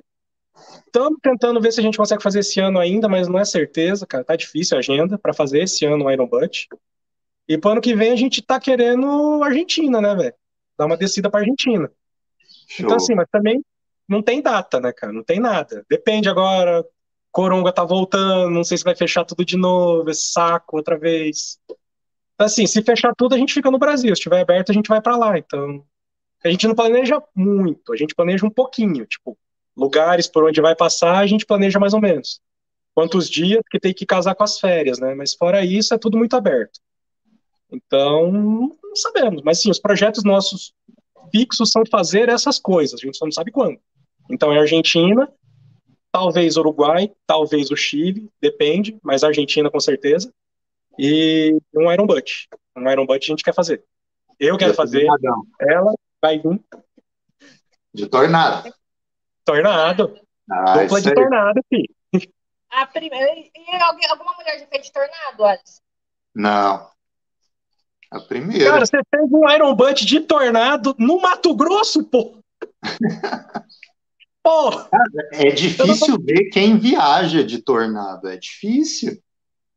[0.86, 4.06] Estamos tentando ver se a gente consegue fazer esse ano ainda, mas não é certeza,
[4.06, 4.22] cara.
[4.22, 6.68] Tá difícil a agenda para fazer esse ano o Iron Butt.
[7.48, 10.34] E pro ano que vem a gente tá querendo Argentina, né, velho?
[10.80, 11.92] Dar uma descida pra Argentina.
[12.66, 12.86] Show.
[12.86, 13.62] Então, assim, mas também
[14.08, 15.12] não tem data, né, cara?
[15.12, 15.84] Não tem nada.
[15.90, 16.82] Depende agora.
[17.30, 21.58] Coronga tá voltando, não sei se vai fechar tudo de novo, esse saco outra vez.
[22.34, 24.08] Então, assim, se fechar tudo, a gente fica no Brasil.
[24.08, 25.36] Se estiver aberto, a gente vai pra lá.
[25.36, 25.84] Então,
[26.42, 29.04] a gente não planeja muito, a gente planeja um pouquinho.
[29.04, 29.36] Tipo,
[29.76, 32.40] lugares por onde vai passar, a gente planeja mais ou menos.
[32.94, 35.14] Quantos dias, que tem que casar com as férias, né?
[35.14, 36.80] Mas fora isso, é tudo muito aberto.
[37.72, 39.42] Então, não sabemos.
[39.42, 40.74] Mas sim, os projetos nossos
[41.30, 43.78] fixos são fazer essas coisas, a gente só não sabe quando.
[44.30, 45.32] Então é Argentina,
[46.12, 50.32] talvez Uruguai, talvez o Chile, depende, mas Argentina com certeza.
[50.98, 52.48] E um Iron Butt.
[52.76, 53.84] Um Iron Butt a gente quer fazer.
[54.38, 55.46] Eu quero fazer, Tornadão.
[55.60, 56.60] ela vai vir.
[57.92, 58.72] De tornado.
[59.44, 60.18] Tornado.
[60.50, 61.14] Ah, Dupla de aí.
[61.14, 61.94] tornado, filho.
[62.70, 65.80] A primeira, e alguém, alguma mulher já fez de tornado, Alisson?
[66.34, 66.88] Não.
[68.10, 68.70] A primeira.
[68.70, 72.36] Cara, você fez um Iron Butt de tornado no Mato Grosso, pô!
[74.42, 74.70] Pô!
[75.32, 78.26] É difícil ver quem viaja de tornado.
[78.26, 79.20] É difícil.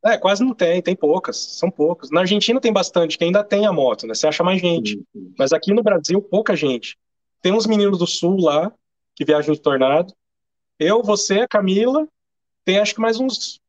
[0.06, 2.10] É, quase não tem, tem poucas, são poucas.
[2.12, 4.14] Na Argentina tem bastante, que ainda tem a moto, né?
[4.14, 4.92] Você acha mais gente.
[4.94, 5.34] Sim, sim.
[5.38, 6.98] Mas aqui no Brasil, pouca gente.
[7.42, 8.72] Tem uns meninos do Sul lá,
[9.16, 10.14] que viajam de tornado.
[10.80, 12.08] Eu, você, a Camila,
[12.66, 13.60] tem acho que mais uns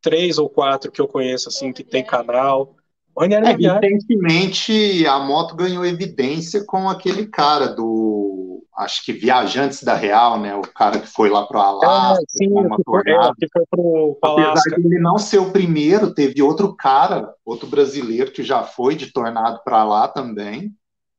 [0.00, 2.74] três ou quatro que eu conheço, assim, que tem canal.
[3.20, 10.40] É, recentemente a moto ganhou evidência com aquele cara do, acho que Viajantes da Real,
[10.40, 10.54] né?
[10.54, 13.48] O cara que foi lá para o É, Alasca, sim, uma que foi, é, que
[13.52, 18.44] foi pro Apesar de ele não ser o primeiro, teve outro cara, outro brasileiro que
[18.44, 20.72] já foi de tornado para lá também.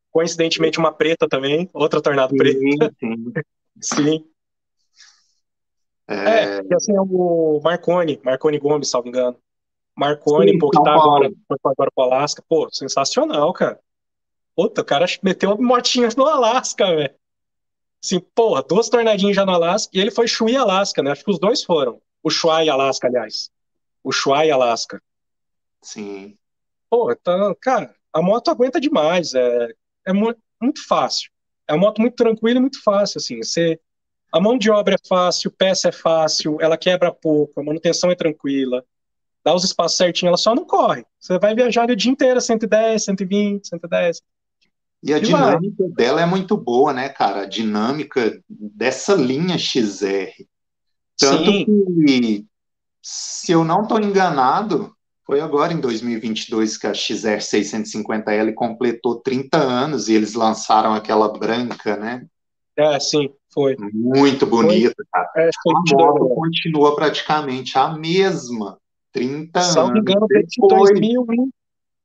[0.09, 2.57] Coincidentemente, uma preta também, outra tornado preta.
[2.59, 2.77] Sim,
[3.81, 4.03] sim.
[4.05, 4.25] Sim.
[6.07, 9.37] É, É, assim é o Marconi, Marconi Gomes, salvo engano.
[9.99, 12.41] Marconi, Sim, pô, que tá agora, foi agora pro Alasca.
[12.47, 13.79] Pô, sensacional, cara.
[14.55, 17.13] Puta, o cara meteu motinhas no Alasca, velho.
[18.01, 21.11] Assim, porra, duas tornadinhas já no Alasca, e ele foi Shui Alasca, né?
[21.11, 22.01] Acho que os dois foram.
[22.23, 23.51] O Shuai Alasca, aliás.
[24.01, 25.01] O Shuai Alasca.
[25.81, 26.37] Sim.
[26.89, 29.67] Pô, então, cara, a moto aguenta demais, é,
[30.07, 31.29] é muito, muito fácil.
[31.67, 33.43] É uma moto muito tranquila e muito fácil, assim.
[33.43, 33.79] Você,
[34.31, 38.15] a mão de obra é fácil, peça é fácil, ela quebra pouco, a manutenção é
[38.15, 38.83] tranquila,
[39.43, 41.05] dá os espaços certinho, ela só não corre.
[41.19, 44.21] Você vai viajar o dia inteiro, 110, 120, 110.
[45.01, 45.91] E a e dinâmica vai.
[45.91, 47.41] dela é muito boa, né, cara?
[47.41, 50.45] A dinâmica dessa linha XR.
[51.17, 51.65] Tanto Sim.
[51.65, 52.45] que,
[53.01, 54.93] se eu não estou enganado,
[55.25, 61.31] foi agora em 2022 que a XR 650L completou 30 anos e eles lançaram aquela
[61.31, 62.25] branca, né?
[62.75, 63.75] É, sim, foi.
[63.77, 65.29] Muito bonita, cara.
[65.35, 68.79] É, a moto continua praticamente a mesma.
[69.11, 70.01] 30 Salvo anos.
[70.01, 70.89] engano, depois.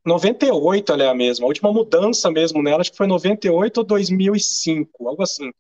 [0.05, 1.47] 2098 ela é a mesma.
[1.47, 5.51] A última mudança mesmo nela, acho que foi 98 ou 2005, algo assim.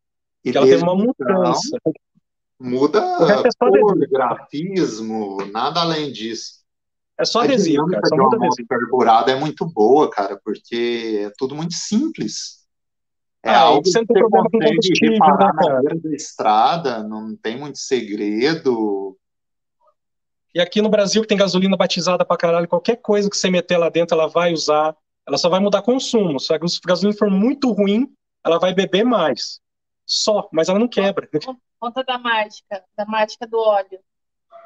[0.45, 1.76] E ela teve uma mudança.
[1.80, 1.92] Então,
[2.61, 6.64] muda é cor, grafismo, nada além disso.
[7.18, 8.07] É só adesivo, cara.
[8.07, 8.68] Só muda adesivo.
[8.68, 12.64] carburada é muito boa, cara, porque é tudo muito simples.
[13.42, 15.82] É ah, algo que você tem problema com combustível, né, cara?
[15.82, 19.16] da estrada, não tem muito segredo.
[20.55, 23.76] E aqui no Brasil, que tem gasolina batizada pra caralho, qualquer coisa que você meter
[23.76, 24.96] lá dentro, ela vai usar.
[25.26, 26.38] Ela só vai mudar consumo.
[26.38, 28.07] Se a gasolina for muito ruim,
[28.44, 29.61] ela vai beber mais.
[30.07, 31.28] Só, mas ela não quebra.
[31.80, 33.98] Conta da mágica, da mágica do óleo.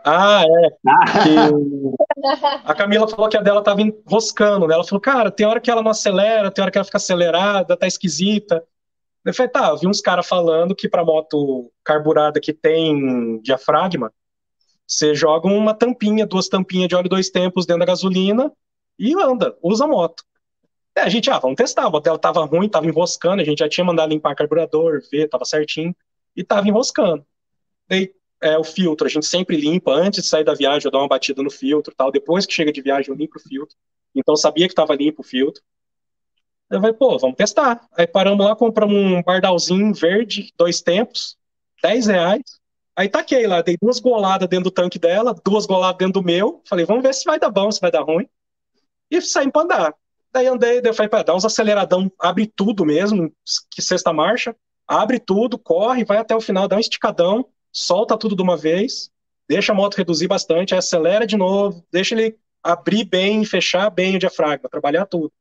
[0.05, 0.69] Ah, é.
[2.65, 4.75] a Camila falou que a dela tava enroscando, né?
[4.75, 7.77] Ela falou, cara, tem hora que ela não acelera, tem hora que ela fica acelerada,
[7.77, 8.65] tá esquisita.
[9.25, 14.13] Eu falei, tá, eu vi uns caras falando que para moto carburada que tem diafragma,
[14.89, 18.51] você joga uma tampinha, duas tampinhas de óleo dois tempos dentro da gasolina
[18.99, 20.25] e anda, usa a moto.
[20.97, 23.69] É, a gente, ah, vamos testar, moto dela tava ruim, tava enroscando, a gente já
[23.69, 25.95] tinha mandado limpar carburador, ver, tava certinho,
[26.35, 27.25] e tava enroscando.
[27.87, 31.01] Daí é, o filtro, a gente sempre limpa antes de sair da viagem, eu dou
[31.01, 32.11] uma batida no filtro tal.
[32.11, 33.77] Depois que chega de viagem, eu limpo o filtro.
[34.15, 35.63] Então sabia que estava limpo o filtro.
[36.71, 37.87] Eu falei, pô, vamos testar.
[37.97, 41.37] Aí paramos lá, compramos um bardalzinho verde, dois tempos,
[41.83, 42.58] 10 reais.
[42.99, 46.61] Aí taquei lá, dei duas goladas dentro do tanque dela, duas goladas dentro do meu.
[46.69, 48.29] Falei, vamos ver se vai dar bom, se vai dar ruim.
[49.09, 49.95] E saímos pra andar.
[50.33, 53.33] Daí andei, daí falei, dá uns aceleradão, abre tudo mesmo,
[53.71, 58.35] que sexta marcha, abre tudo, corre, vai até o final, dá um esticadão, solta tudo
[58.35, 59.13] de uma vez,
[59.49, 64.19] deixa a moto reduzir bastante, acelera de novo, deixa ele abrir bem, fechar bem o
[64.19, 65.33] diafragma, trabalhar tudo.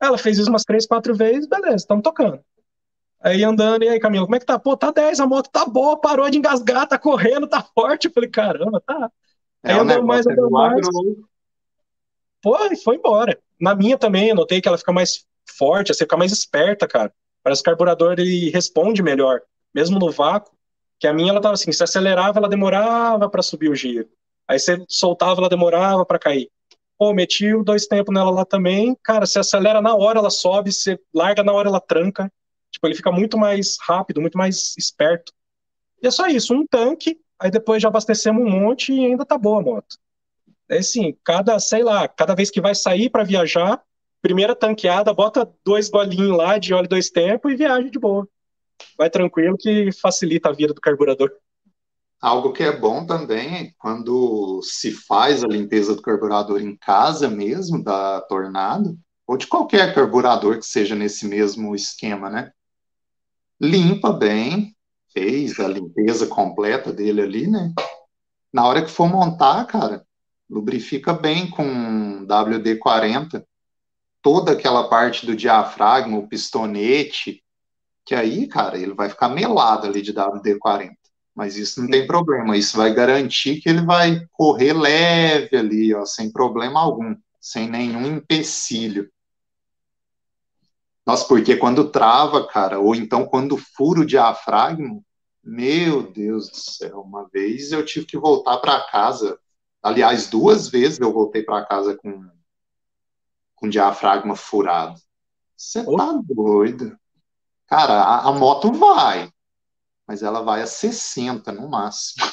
[0.00, 2.40] Ela fez isso umas três, quatro vezes, beleza, estamos tocando.
[3.20, 4.58] Aí andando, e aí, Camilo, como é que tá?
[4.58, 8.06] Pô, tá 10, a moto tá boa, parou de engasgar, tá correndo, tá forte.
[8.06, 9.10] Eu falei, caramba, tá.
[9.62, 10.86] É, aí andando mais, andando mais.
[12.42, 13.38] Pô, e foi embora.
[13.60, 15.26] Na minha também, eu notei que ela fica mais
[15.58, 17.12] forte, você fica mais esperta, cara.
[17.42, 19.40] Parece que o carburador ele responde melhor,
[19.74, 20.52] mesmo no vácuo.
[20.98, 24.08] Que a minha, ela tava assim, se acelerava, ela demorava para subir o giro.
[24.48, 26.50] Aí você soltava, ela demorava para cair.
[26.98, 28.96] Pô, meti dois tempos nela lá também.
[29.02, 32.32] Cara, você acelera na hora, ela sobe, você larga na hora, ela tranca.
[32.70, 35.32] Tipo, ele fica muito mais rápido, muito mais esperto.
[36.02, 39.38] E é só isso, um tanque, aí depois já abastecemos um monte e ainda tá
[39.38, 39.96] boa a moto.
[40.68, 43.82] É assim, cada, sei lá, cada vez que vai sair para viajar,
[44.20, 48.28] primeira tanqueada, bota dois golinhos lá de óleo dois tempos e viaja de boa
[48.96, 51.30] vai tranquilo que facilita a vida do carburador.
[52.20, 57.82] Algo que é bom também quando se faz a limpeza do carburador em casa mesmo,
[57.82, 62.52] da Tornado, ou de qualquer carburador que seja nesse mesmo esquema, né?
[63.60, 64.76] Limpa bem,
[65.12, 67.72] fez a limpeza completa dele ali, né?
[68.52, 70.06] Na hora que for montar, cara,
[70.48, 73.44] lubrifica bem com WD-40
[74.22, 77.42] toda aquela parte do diafragma, o pistonete,
[78.04, 80.90] que aí, cara, ele vai ficar melado ali de WD-40.
[81.34, 86.04] Mas isso não tem problema, isso vai garantir que ele vai correr leve ali, ó,
[86.04, 89.08] sem problema algum, sem nenhum empecilho.
[91.06, 95.00] Nossa, porque quando trava, cara, ou então quando fura o diafragma,
[95.42, 99.38] meu Deus do céu, uma vez eu tive que voltar para casa.
[99.80, 102.28] Aliás, duas vezes eu voltei para casa com
[103.54, 105.00] com diafragma furado.
[105.56, 106.98] Você tá doido?
[107.66, 109.30] Cara, a, a, moto vai,
[110.06, 112.26] mas ela vai a 60 no máximo.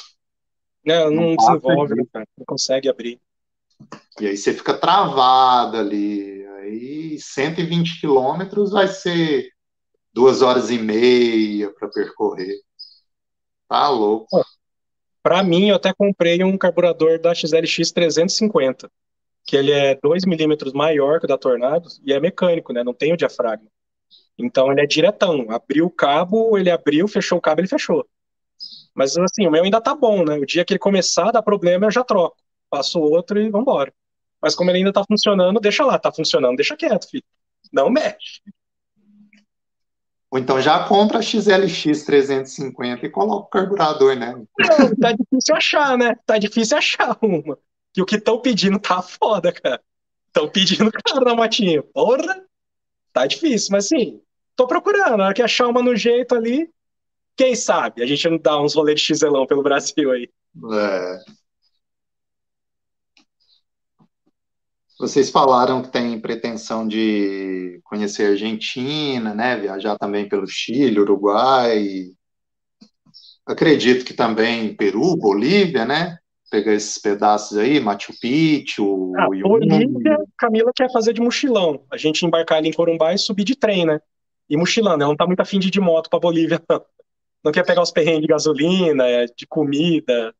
[0.84, 2.26] Não, não, não desenvolve, né, cara?
[2.36, 3.20] Não consegue abrir.
[4.20, 6.44] E aí você fica travado ali.
[6.58, 9.50] Aí 120 quilômetros vai ser
[10.12, 12.60] duas horas e meia para percorrer.
[13.68, 14.44] Tá louco.
[15.22, 18.90] Para mim, eu até comprei um carburador da XLX 350,
[19.44, 22.84] que ele é 2 milímetros maior que o da Tornado e é mecânico, né?
[22.84, 23.66] Não tem o diafragma.
[24.38, 25.46] Então ele é diretão.
[25.50, 28.06] Abriu o cabo, ele abriu, fechou o cabo, ele fechou.
[28.94, 30.36] Mas assim, o meu ainda tá bom, né?
[30.36, 32.36] O dia que ele começar a dar problema, eu já troco.
[32.74, 33.94] Passo outro e vambora.
[34.42, 37.22] Mas como ele ainda tá funcionando, deixa lá, tá funcionando, deixa quieto, filho.
[37.72, 38.42] Não mexe.
[40.28, 44.34] Ou então já compra a XLX 350 e coloca o carburador, né?
[44.58, 46.16] Não, tá difícil achar, né?
[46.26, 47.56] Tá difícil achar uma.
[47.92, 49.80] Que o que estão pedindo tá foda, cara.
[50.26, 51.80] Estão pedindo caro na motinha.
[51.80, 52.44] Porra!
[53.12, 54.20] Tá difícil, mas sim,
[54.56, 55.18] tô procurando.
[55.18, 56.68] Na hora que achar uma no jeito ali,
[57.36, 58.02] quem sabe?
[58.02, 60.28] A gente não dá uns rolês de XLão pelo Brasil aí.
[60.72, 61.43] É.
[64.98, 69.56] Vocês falaram que tem pretensão de conhecer a Argentina, né?
[69.56, 72.10] Viajar também pelo Chile, Uruguai.
[73.44, 76.18] Acredito que também Peru, Bolívia, né?
[76.50, 79.12] Pegar esses pedaços aí, Machu Picchu.
[79.16, 81.84] Ah, Bolívia, Camila quer fazer de mochilão.
[81.90, 84.00] A gente embarcar ali em Corumbá e subir de trem, né?
[84.48, 85.02] E mochilando.
[85.02, 86.84] Ela não tá muito afim de ir de moto pra Bolívia, não.
[87.42, 89.04] Não quer pegar os perrengues de gasolina,
[89.36, 90.32] de comida,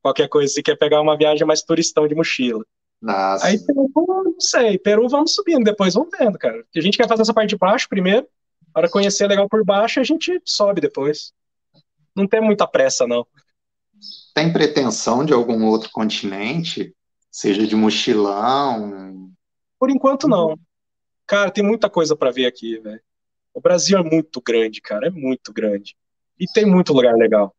[0.00, 0.52] qualquer coisa.
[0.52, 2.64] Se quer pegar uma viagem mais turistão de mochila.
[3.00, 3.46] Nossa.
[3.46, 6.62] Aí Peru, não sei, Peru vamos subindo, depois vamos vendo, cara.
[6.64, 8.26] Porque a gente quer fazer essa parte de baixo primeiro,
[8.72, 11.32] para conhecer legal por baixo, a gente sobe depois.
[12.14, 13.26] Não tem muita pressa, não.
[14.34, 16.94] Tem pretensão de algum outro continente?
[17.30, 19.30] Seja de mochilão?
[19.78, 20.58] Por enquanto, não.
[21.26, 23.00] Cara, tem muita coisa para ver aqui, velho.
[23.52, 25.96] O Brasil é muito grande, cara, é muito grande.
[26.38, 27.54] E tem muito lugar legal.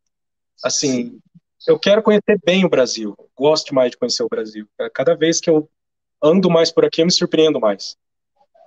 [0.64, 1.20] Assim,
[1.68, 3.16] eu quero conhecer bem o Brasil.
[3.36, 4.66] Gosto mais de conhecer o Brasil.
[4.94, 5.70] Cada vez que eu
[6.24, 7.98] ando mais por aqui, eu me surpreendo mais.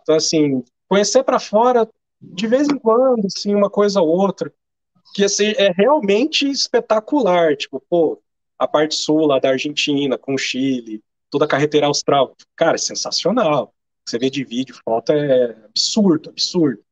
[0.02, 1.88] Então, assim, conhecer para fora,
[2.20, 4.52] de vez em quando, assim, uma coisa ou outra,
[5.14, 7.56] que assim, é realmente espetacular.
[7.56, 8.20] Tipo, pô,
[8.58, 12.36] a parte sul lá da Argentina, com o Chile, toda a carreteira austral.
[12.54, 13.72] Cara, é sensacional.
[14.04, 16.82] Você vê de vídeo, foto, é absurdo, absurdo.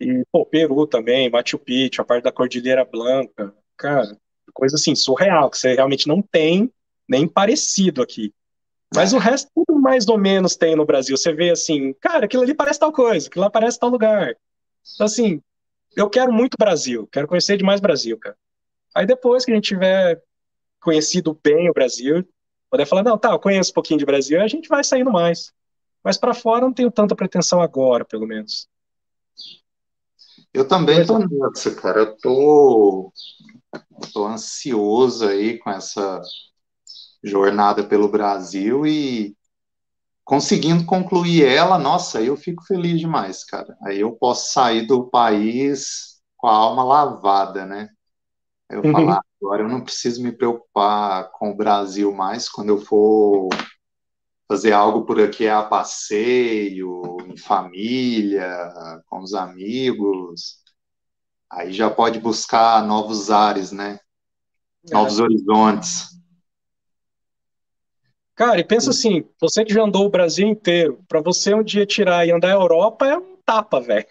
[0.00, 3.52] E, pô, Peru também, Machu Picchu, a parte da Cordilheira Blanca.
[3.76, 4.16] Cara,
[4.58, 6.68] coisa assim, surreal, que você realmente não tem
[7.08, 8.34] nem parecido aqui.
[8.92, 11.16] Mas o resto tudo mais ou menos tem no Brasil.
[11.16, 14.34] Você vê assim, cara, aquilo ali parece tal coisa, aquilo lá parece tal lugar.
[14.94, 15.40] Então, assim,
[15.94, 18.36] eu quero muito Brasil, quero conhecer demais Brasil, cara.
[18.94, 20.20] Aí depois que a gente tiver
[20.80, 22.26] conhecido bem o Brasil,
[22.68, 25.52] poder falar, não, tá, eu conheço um pouquinho de Brasil, a gente vai saindo mais.
[26.02, 28.68] Mas para fora não tenho tanta pretensão agora, pelo menos.
[30.52, 32.00] Eu também tô nessa, cara.
[32.00, 33.12] Eu tô
[34.02, 36.20] Estou ansioso aí com essa
[37.22, 39.36] jornada pelo Brasil e
[40.24, 43.76] conseguindo concluir ela, nossa, eu fico feliz demais, cara.
[43.82, 47.88] Aí eu posso sair do país com a alma lavada, né?
[48.70, 48.92] Eu uhum.
[48.92, 53.48] falar, agora eu não preciso me preocupar com o Brasil mais quando eu for
[54.46, 58.70] fazer algo por aqui a passeio, em família,
[59.06, 60.58] com os amigos.
[61.50, 63.98] Aí já pode buscar novos ares, né?
[64.88, 64.94] É.
[64.94, 66.18] Novos horizontes.
[68.34, 71.84] Cara, e pensa assim, você que já andou o Brasil inteiro, para você um dia
[71.84, 74.06] tirar e andar a Europa é um tapa, velho.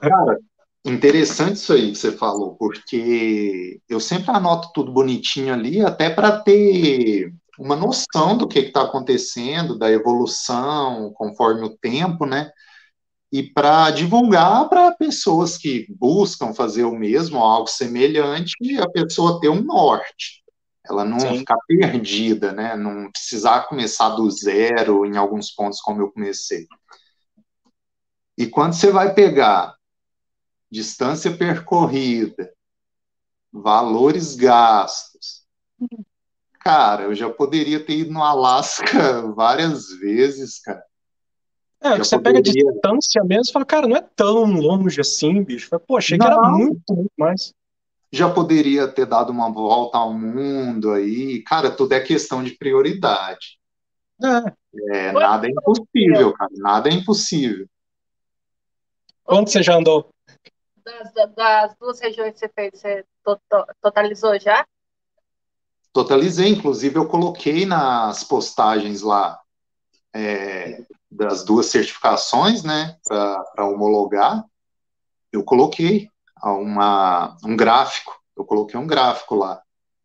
[0.00, 0.38] Cara,
[0.84, 6.38] interessante isso aí que você falou, porque eu sempre anoto tudo bonitinho ali, até para
[6.40, 12.52] ter uma noção do que está acontecendo, da evolução conforme o tempo, né?
[13.32, 19.48] E para divulgar para pessoas que buscam fazer o mesmo, algo semelhante, a pessoa ter
[19.48, 20.44] um norte.
[20.88, 21.38] Ela não Sim.
[21.38, 22.76] ficar perdida, né?
[22.76, 26.68] Não precisar começar do zero em alguns pontos como eu comecei.
[28.38, 29.74] E quando você vai pegar
[30.70, 32.52] distância percorrida,
[33.52, 35.44] valores gastos,
[36.60, 40.84] cara, eu já poderia ter ido no Alasca várias vezes, cara.
[41.94, 42.42] É, você poderia...
[42.42, 45.68] pega a distância mesmo e fala, cara, não é tão longe assim, bicho.
[45.86, 46.26] Pô, achei não.
[46.26, 47.54] que era muito, muito mais.
[48.12, 51.42] Já poderia ter dado uma volta ao mundo aí.
[51.42, 53.58] Cara, tudo é questão de prioridade.
[54.22, 55.08] É.
[55.08, 56.50] é nada é impossível, cara.
[56.56, 57.66] Nada é impossível.
[59.28, 60.08] Onde você já andou?
[60.84, 63.04] Das, das duas regiões que você fez, você
[63.82, 64.64] totalizou já?
[65.92, 69.40] Totalizei, inclusive eu coloquei nas postagens lá
[70.16, 74.44] é, das duas certificações, né, para homologar,
[75.32, 76.08] eu coloquei
[76.42, 79.62] uma, um gráfico, eu coloquei um gráfico lá.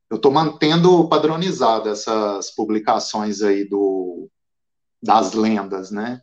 [0.09, 4.29] Eu estou mantendo padronizado essas publicações aí do,
[5.01, 6.21] das lendas, né?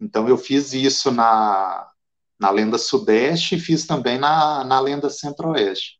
[0.00, 1.90] Então eu fiz isso na,
[2.38, 5.98] na lenda sudeste e fiz também na, na lenda centro-oeste.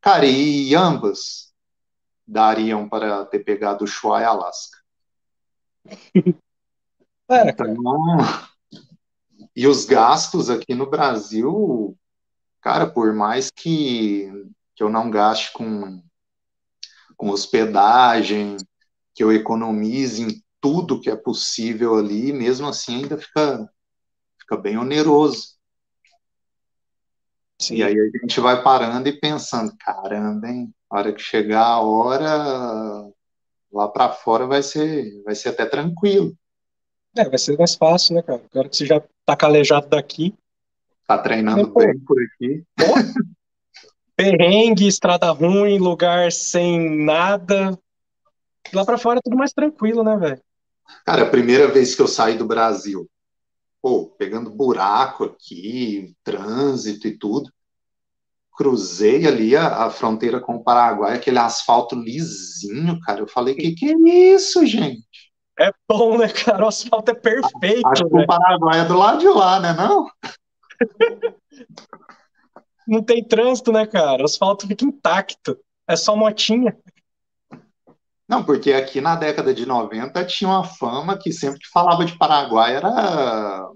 [0.00, 1.52] Cara, e ambas
[2.26, 4.78] dariam para ter pegado o Ushuaia Alaska.
[7.28, 7.76] É, então,
[9.54, 11.96] e os gastos aqui no Brasil,
[12.60, 14.30] cara, por mais que,
[14.74, 16.02] que eu não gaste com,
[17.16, 18.56] com hospedagem,
[19.14, 23.68] que eu economize em tudo que é possível ali, mesmo assim ainda fica,
[24.40, 25.56] fica bem oneroso.
[27.60, 27.76] Sim.
[27.76, 30.74] E aí a gente vai parando e pensando, caramba, hein?
[30.90, 33.12] A hora que chegar a hora,
[33.72, 36.36] lá para fora vai ser, vai ser até tranquilo.
[37.16, 38.42] É, vai ser mais fácil, né, cara?
[38.50, 40.34] Agora que você já tá calejado daqui.
[41.06, 42.64] Tá treinando bem por aqui.
[44.16, 47.78] Perrengue, estrada ruim, lugar sem nada.
[48.72, 50.40] Lá para fora é tudo mais tranquilo, né, velho?
[51.04, 53.08] Cara, a primeira vez que eu saí do Brasil,
[53.80, 57.52] pô, pegando buraco aqui, trânsito e tudo,
[58.56, 63.20] cruzei ali a, a, fronteira com o Paraguai, aquele asfalto lisinho, cara.
[63.20, 65.31] Eu falei, que que é isso, gente?
[65.62, 66.64] É bom, né, cara?
[66.64, 67.86] O asfalto é perfeito.
[67.86, 70.10] Acho que o Paraguai é do lado de lá, né, não?
[72.86, 74.22] não tem trânsito, né, cara?
[74.22, 75.56] O asfalto fica intacto.
[75.86, 76.76] É só motinha.
[78.28, 82.16] Não, porque aqui na década de 90 tinha uma fama que sempre que falava de
[82.18, 83.68] Paraguai era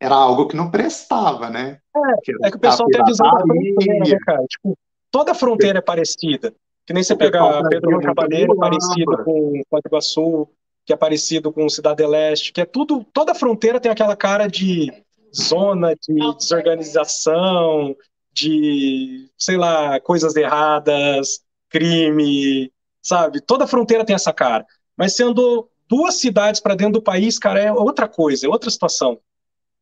[0.00, 1.78] era algo que não prestava, né?
[1.94, 4.44] É, que, é que o pessoal tem a visão da fronteira, né, cara?
[4.46, 4.78] Tipo,
[5.10, 6.54] toda fronteira é parecida.
[6.86, 10.48] Que nem você pega Pedro Rio Cavaleiro, parecido com Foz do Iguaçu,
[10.84, 14.92] que é parecido com Cidade Leste, que é tudo, toda fronteira tem aquela cara de
[15.34, 17.96] zona de desorganização,
[18.32, 22.70] de, sei lá, coisas erradas, crime,
[23.02, 23.40] sabe?
[23.40, 24.64] Toda fronteira tem essa cara.
[24.96, 29.18] Mas sendo duas cidades para dentro do país, cara, é outra coisa, é outra situação.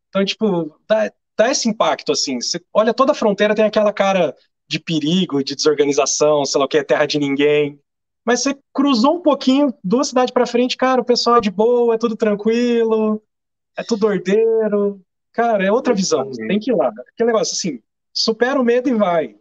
[0.09, 2.41] Então, tipo, dá, dá esse impacto, assim.
[2.41, 4.35] Você olha, toda fronteira tem aquela cara
[4.67, 7.79] de perigo, de desorganização, sei lá o que, é terra de ninguém.
[8.25, 11.95] Mas você cruzou um pouquinho, duas cidades para frente, cara, o pessoal é de boa,
[11.95, 13.23] é tudo tranquilo,
[13.77, 15.01] é tudo ordeiro.
[15.33, 16.89] Cara, é outra visão, você tem que ir lá.
[17.13, 17.81] Aquele negócio assim,
[18.13, 19.35] supera o medo e vai.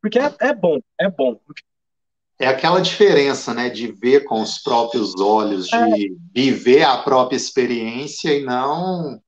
[0.00, 1.38] Porque é, é bom, é bom.
[2.38, 6.08] É aquela diferença, né, de ver com os próprios olhos, de é.
[6.34, 9.20] viver a própria experiência e não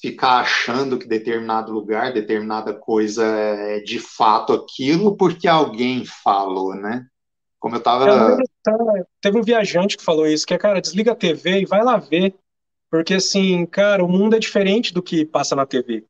[0.00, 7.06] ficar achando que determinado lugar, determinada coisa é de fato aquilo porque alguém falou, né?
[7.58, 8.38] Como eu tava.
[9.20, 11.96] teve um viajante que falou isso, que é, cara, desliga a TV e vai lá
[11.96, 12.34] ver.
[12.90, 16.06] Porque, assim, cara, o mundo é diferente do que passa na TV.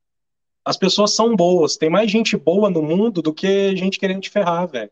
[0.65, 4.31] As pessoas são boas, tem mais gente boa no mundo do que gente querendo te
[4.31, 4.91] ferrar, velho.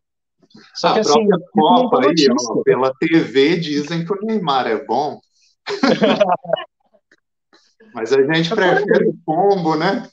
[0.74, 1.28] Só a que assim.
[1.52, 5.20] Copa aí, ó, pela TV dizem que o Neymar é bom.
[7.96, 10.06] Mas a gente prefere o pombo, né?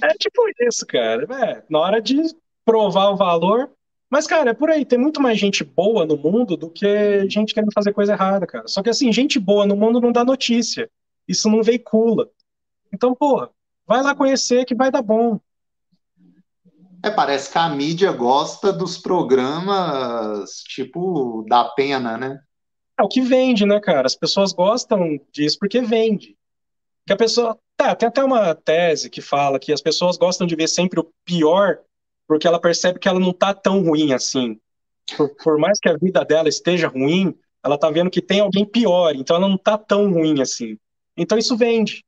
[0.00, 1.26] É tipo isso, cara.
[1.44, 2.22] É, na hora de
[2.64, 3.72] provar o valor.
[4.08, 4.84] Mas, cara, é por aí.
[4.84, 8.68] Tem muito mais gente boa no mundo do que gente querendo fazer coisa errada, cara.
[8.68, 10.88] Só que, assim, gente boa no mundo não dá notícia.
[11.26, 12.30] Isso não veicula.
[12.92, 13.50] Então, porra,
[13.84, 15.40] vai lá conhecer que vai dar bom.
[17.02, 22.38] É, parece que a mídia gosta dos programas tipo da pena, né?
[22.98, 24.06] É o que vende, né, cara?
[24.06, 26.36] As pessoas gostam disso porque vende.
[27.06, 27.58] Que a pessoa.
[27.76, 31.12] Tá, tem até uma tese que fala que as pessoas gostam de ver sempre o
[31.24, 31.80] pior
[32.26, 34.58] porque ela percebe que ela não tá tão ruim assim.
[35.16, 38.64] Por, por mais que a vida dela esteja ruim, ela tá vendo que tem alguém
[38.64, 40.78] pior, então ela não tá tão ruim assim.
[41.16, 42.04] Então isso vende.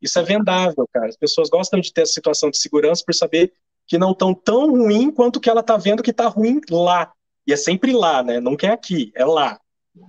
[0.00, 1.08] Isso é vendável, cara.
[1.08, 3.52] As pessoas gostam de ter essa situação de segurança por saber
[3.86, 7.12] que não estão tão ruim quanto que ela tá vendo que tá ruim lá.
[7.46, 8.40] E é sempre lá, né?
[8.40, 9.60] Não é aqui, é lá.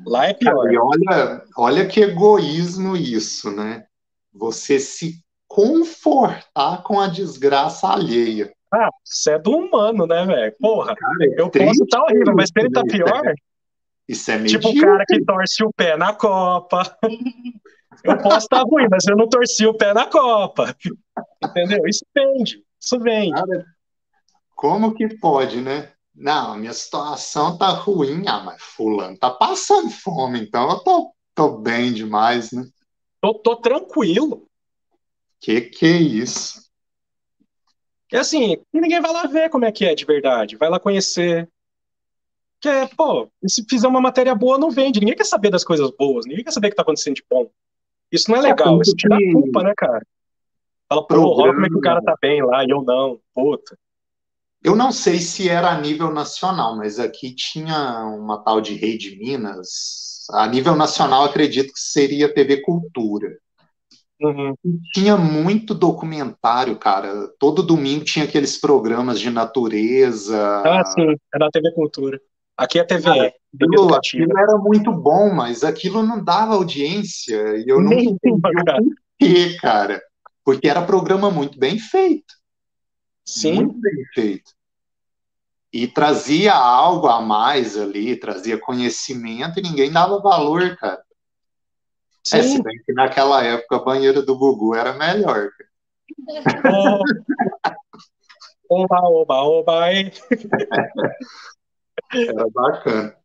[0.06, 0.72] Lá é pior.
[0.72, 3.86] E olha, olha que egoísmo isso, né?
[4.34, 8.52] Você se confortar com a desgraça alheia.
[8.74, 10.56] Ah, isso é do humano, né, velho?
[10.60, 13.34] Porra, cara, é eu posso estar tá horrível, mas se ele tá pior.
[14.08, 16.84] Isso é Tipo o cara que torce o pé na Copa.
[18.04, 20.76] Eu posso estar tá ruim, mas eu não torci o pé na Copa.
[21.44, 21.88] Entendeu?
[21.88, 22.62] Isso vende.
[22.80, 23.32] Isso vende.
[23.32, 23.66] Cara,
[24.54, 25.90] como que pode, né?
[26.16, 28.24] Não, minha situação tá ruim.
[28.28, 32.66] Ah, mas fulano tá passando fome, então eu tô, tô bem demais, né?
[33.20, 34.48] Tô, tô tranquilo.
[35.40, 36.66] Que que é isso?
[38.12, 40.56] É assim, ninguém vai lá ver como é que é de verdade.
[40.56, 41.50] Vai lá conhecer.
[42.62, 45.00] Que é, pô, se fizer uma matéria boa, não vende.
[45.00, 46.26] Ninguém quer saber das coisas boas.
[46.26, 47.50] Ninguém quer saber o que tá acontecendo de bom.
[48.12, 48.82] Isso não é, é legal.
[48.82, 50.06] Isso tira a culpa, né, cara?
[50.88, 53.20] Fala, pô, olha como é que o cara tá bem lá e eu não.
[53.34, 53.78] Puta.
[54.66, 59.16] Eu não sei se era a nível nacional, mas aqui tinha uma tal de Rede
[59.16, 60.26] Minas.
[60.32, 63.38] A nível nacional, acredito que seria TV Cultura.
[64.20, 64.56] Uhum.
[64.92, 67.28] Tinha muito documentário, cara.
[67.38, 70.64] Todo domingo tinha aqueles programas de natureza.
[70.66, 72.20] Ah, sim, era a TV Cultura.
[72.58, 73.04] Aqui é TV.
[73.04, 77.56] Cara, aquilo, aquilo, era muito bom, mas aquilo não dava audiência.
[77.58, 80.02] E eu não entendi o porquê, cara.
[80.44, 82.34] Porque era programa muito bem feito.
[83.24, 83.56] Sim.
[83.56, 84.55] Muito bem feito.
[85.76, 91.04] E trazia algo a mais ali, trazia conhecimento e ninguém dava valor, cara.
[92.24, 92.38] Sim.
[92.38, 95.50] É, se bem que naquela época a banheira do Gugu era melhor.
[96.66, 97.00] Oh.
[98.68, 100.12] Oba, oba, oba, hein?
[102.14, 103.16] Era bacana.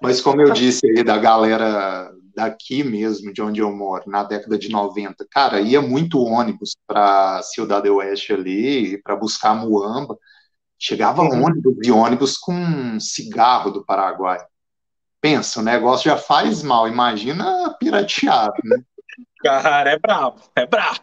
[0.00, 4.56] Mas como eu disse aí da galera daqui mesmo, de onde eu moro, na década
[4.56, 10.16] de 90, cara, ia muito ônibus para Cidade Oeste ali, para buscar Muamba.
[10.86, 11.46] Chegava uhum.
[11.46, 14.38] ônibus e ônibus com cigarro do Paraguai.
[15.18, 18.76] Pensa, o negócio já faz mal, imagina pirateado, né?
[19.40, 21.00] Cara, é brabo, é brabo.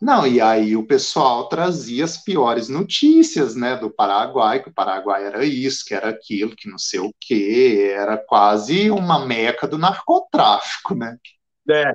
[0.00, 5.26] Não, e aí o pessoal trazia as piores notícias, né, do Paraguai, que o Paraguai
[5.26, 9.76] era isso, que era aquilo, que não sei o quê, era quase uma meca do
[9.76, 11.18] narcotráfico, né?
[11.68, 11.92] É.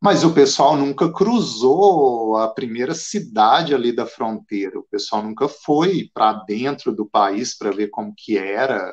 [0.00, 6.10] Mas o pessoal nunca cruzou a primeira cidade ali da fronteira, o pessoal nunca foi
[6.12, 8.92] para dentro do país para ver como que era.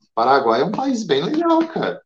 [0.00, 2.02] O Paraguai é um país bem legal, cara.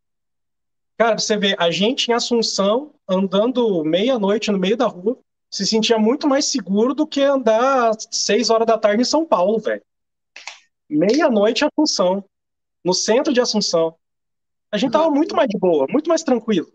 [0.98, 5.18] Cara, você vê, a gente em Assunção, andando meia-noite no meio da rua,
[5.50, 9.24] se sentia muito mais seguro do que andar às seis horas da tarde em São
[9.24, 9.82] Paulo, velho.
[10.88, 12.24] Meia-noite em Assunção,
[12.84, 13.94] no centro de Assunção.
[14.70, 16.68] A gente tava muito mais de boa, muito mais tranquilo.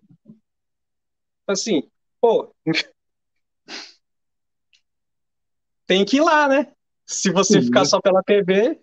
[1.48, 1.90] Assim,
[2.20, 2.54] pô.
[5.86, 6.72] tem que ir lá, né?
[7.06, 7.68] Se você Sim.
[7.68, 8.80] ficar só pela TV.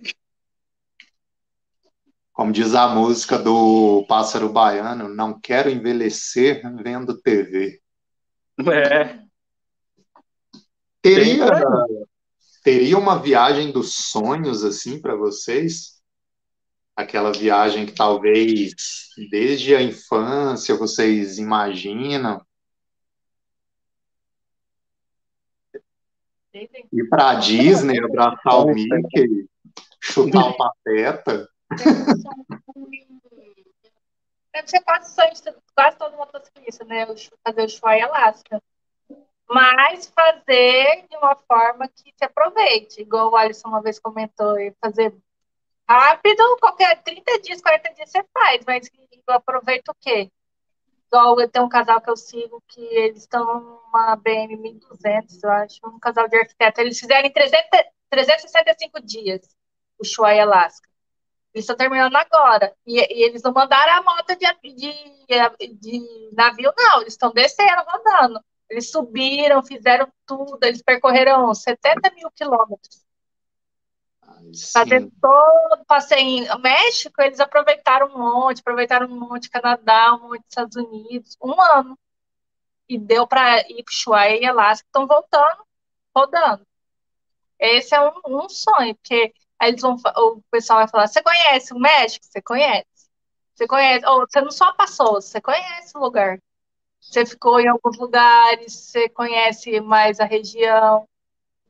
[2.32, 7.80] Como diz a música do Pássaro Baiano, não quero envelhecer vendo TV.
[8.70, 9.20] É.
[11.00, 11.46] Teria,
[12.62, 16.02] teria uma viagem dos sonhos assim para vocês?
[16.94, 18.74] Aquela viagem que talvez
[19.30, 22.44] desde a infância vocês imaginam?
[26.92, 29.46] Ir para a Disney, abraçar o Mickey,
[30.00, 31.48] chutar o pateta.
[34.52, 37.06] Deve ser quase sonho de quase todo motociclista, né?
[37.44, 38.62] Fazer o show em Alaska
[39.48, 45.16] mas fazer de uma forma que se aproveite, igual o Alisson uma vez comentou, fazer
[45.88, 48.90] rápido, qualquer 30 dias, 40 dias você faz, mas
[49.26, 50.30] eu aproveito o quê?
[51.10, 55.80] Igual tenho um casal que eu sigo que eles estão numa BM 1200, eu acho,
[55.86, 57.66] um casal de arquiteto, eles fizeram em 300,
[58.10, 59.40] 365 dias
[59.98, 60.88] o Ushuaia, Alaska.
[61.52, 62.74] Eles estão terminando agora.
[62.86, 67.00] E, e, eles não mandaram a moto de, de, de navio, não.
[67.00, 68.40] Eles estão descendo, rodando.
[68.68, 73.07] Eles subiram, fizeram tudo, eles percorreram 70 mil quilômetros.
[74.72, 80.44] Fazer todo passeio em México, eles aproveitaram um monte, aproveitaram um monte Canadá, um monte
[80.48, 81.98] Estados Unidos, um ano.
[82.88, 85.64] E deu para ir para Ushuaia e Alasca, estão voltando,
[86.14, 86.66] rodando.
[87.58, 91.74] Esse é um, um sonho, porque aí eles vão, o pessoal vai falar: você conhece
[91.74, 92.24] o México?
[92.24, 92.86] Você conhece.
[93.54, 96.40] Você conhece, ou você não só passou, você conhece o lugar.
[97.00, 101.08] Você ficou em alguns lugares, você conhece mais a região.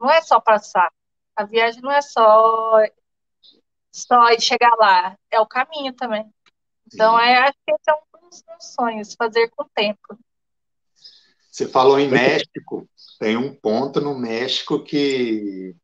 [0.01, 0.93] Não é só passar.
[1.39, 2.83] A viagem não é só
[3.93, 6.29] só chegar lá, é o caminho também.
[6.93, 10.19] Então, é, acho que esse é um dos meus sonhos, fazer com o tempo.
[11.49, 12.89] Você falou em México,
[13.21, 15.77] tem um ponto no México que,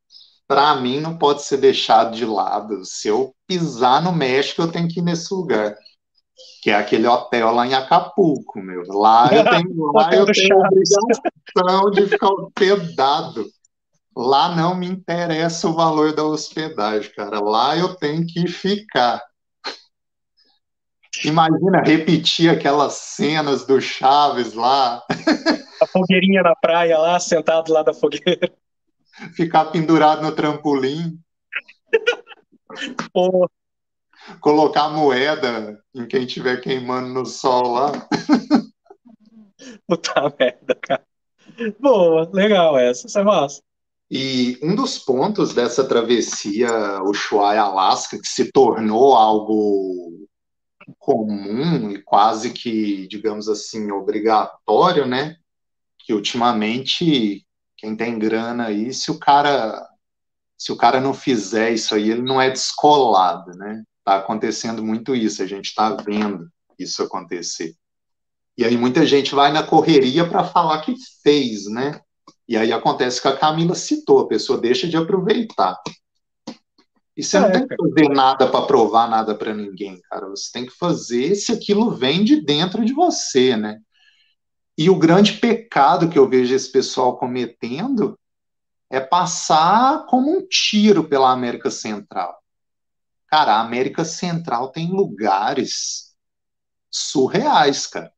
[0.45, 2.83] para mim, não pode ser deixado de lado.
[2.83, 5.77] Se eu pisar no México, eu tenho que ir nesse lugar
[6.61, 8.83] que é aquele hotel lá em Acapulco, meu.
[8.87, 13.45] Lá eu tenho, lá eu tenho a obrigação de ficar hospedado.
[14.15, 17.41] Lá não me interessa o valor da hospedagem, cara.
[17.41, 19.21] Lá eu tenho que ficar.
[21.23, 25.03] Imagina repetir aquelas cenas do Chaves lá.
[25.81, 28.49] A fogueirinha na praia lá, sentado lá da fogueira.
[29.35, 31.19] Ficar pendurado no trampolim.
[33.13, 33.49] Pô,
[34.39, 37.91] colocar moeda em quem estiver queimando no sol lá.
[39.87, 41.05] Puta merda, cara.
[41.79, 43.61] Boa, legal essa, essa é massa.
[44.09, 50.27] E um dos pontos dessa travessia Ushuaia-Alasca, que se tornou algo
[50.99, 55.35] comum e quase que, digamos assim, obrigatório, né?
[55.97, 57.45] Que ultimamente,
[57.75, 59.89] quem tem grana aí, se o cara
[60.57, 63.83] se o cara não fizer isso aí, ele não é descolado, né?
[63.99, 66.49] Está acontecendo muito isso, a gente está vendo
[66.79, 67.75] isso acontecer.
[68.57, 71.99] E aí muita gente vai na correria para falar que fez, né?
[72.47, 75.81] E aí acontece que a Camila citou, a pessoa deixa de aproveitar.
[77.17, 80.27] E você é, não tem que fazer nada para provar nada para ninguém, cara.
[80.27, 83.79] Você tem que fazer se aquilo vem de dentro de você, né?
[84.77, 88.19] E o grande pecado que eu vejo esse pessoal cometendo
[88.89, 92.37] é passar como um tiro pela América Central.
[93.27, 96.15] Cara, a América Central tem lugares
[96.91, 98.11] surreais, cara.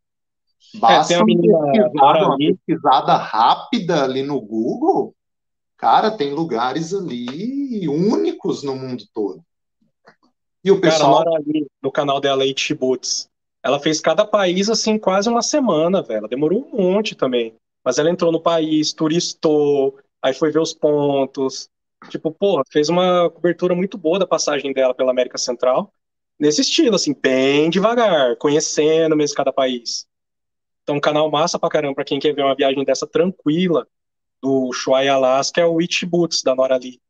[0.80, 5.14] Basta é, uma, pesquisada, uma pesquisada rápida ali no Google,
[5.78, 9.41] cara, tem lugares ali únicos no mundo todo.
[10.64, 11.24] E o pessoal.
[11.24, 13.30] Cara, ali no canal dela, It Boots,
[13.64, 16.20] ela fez cada país assim quase uma semana, velho.
[16.20, 17.56] Ela demorou um monte também.
[17.84, 21.70] Mas ela entrou no país, turistou, aí foi ver os pontos.
[22.10, 25.91] Tipo, porra, fez uma cobertura muito boa da passagem dela pela América Central.
[26.40, 30.06] Nesse estilo, assim, bem devagar, conhecendo mesmo cada país.
[30.88, 33.85] Então, canal massa pra caramba pra quem quer ver uma viagem dessa tranquila
[34.41, 37.01] do Shuai Alaska é o Witch Boots, da Nora Lee.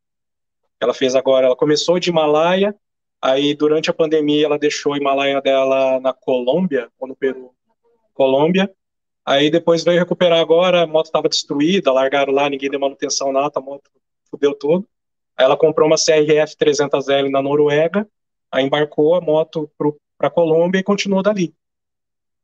[0.81, 2.75] Ela fez agora, ela começou de Himalaia,
[3.21, 7.53] aí durante a pandemia ela deixou o Himalaia dela na Colômbia, ou no Peru,
[8.15, 8.67] Colômbia,
[9.23, 13.51] aí depois veio recuperar agora, a moto estava destruída, largaram lá, ninguém deu manutenção nada,
[13.59, 13.91] a moto
[14.31, 14.87] fudeu tudo.
[15.37, 18.09] Aí ela comprou uma CRF 300L na Noruega,
[18.51, 19.69] aí embarcou a moto
[20.17, 21.53] para Colômbia e continuou dali.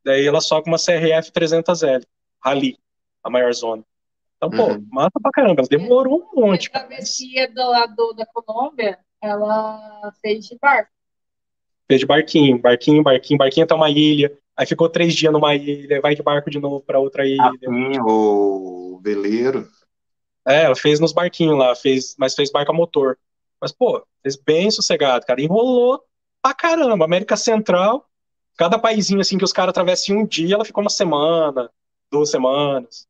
[0.03, 2.03] Daí ela só com uma CRF 300L,
[2.43, 2.77] Rally,
[3.23, 3.83] a maior zona.
[4.37, 4.85] Então, pô, uhum.
[4.91, 5.61] mata pra caramba.
[5.61, 6.69] Ela demorou um monte.
[6.73, 10.91] A travessia do lado da Colômbia, ela fez de barco.
[11.87, 14.37] Fez de barquinho, barquinho, barquinho, barquinho até uma ilha.
[14.55, 17.49] Aí ficou três dias numa ilha, vai de barco de novo para outra ilha.
[17.49, 19.67] Assim, o veleiro.
[20.45, 23.17] É, ela fez nos barquinhos lá, fez, mas fez barco a motor.
[23.61, 25.41] Mas, pô, fez bem sossegado, cara.
[25.41, 26.03] Enrolou
[26.41, 27.05] pra caramba.
[27.05, 28.05] América Central,
[28.57, 31.69] cada paísinho assim que os caras atravessam em um dia, ela ficou uma semana,
[32.11, 33.07] duas semanas.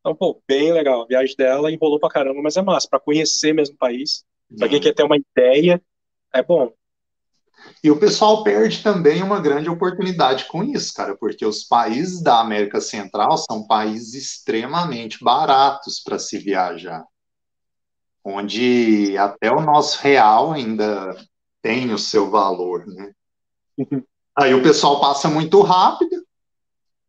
[0.00, 1.02] Então, pô, bem legal.
[1.02, 2.88] A viagem dela enrolou pra caramba, mas é massa.
[2.88, 4.24] Pra conhecer mesmo o país,
[4.58, 5.80] pra quem quer ter uma ideia,
[6.34, 6.72] é bom.
[7.82, 12.40] E o pessoal perde também uma grande oportunidade com isso, cara, porque os países da
[12.40, 17.04] América Central são países extremamente baratos para se viajar.
[18.24, 21.16] Onde até o nosso real ainda
[21.60, 23.12] tem o seu valor, né?
[24.38, 26.24] Aí o pessoal passa muito rápido,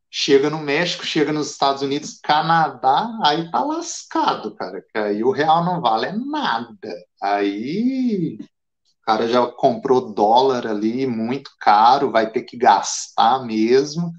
[0.10, 4.82] chega no México, chega nos Estados Unidos, Canadá, aí tá lascado, cara.
[4.82, 6.94] Que aí o real não vale nada.
[7.22, 14.12] Aí o cara já comprou dólar ali muito caro, vai ter que gastar mesmo.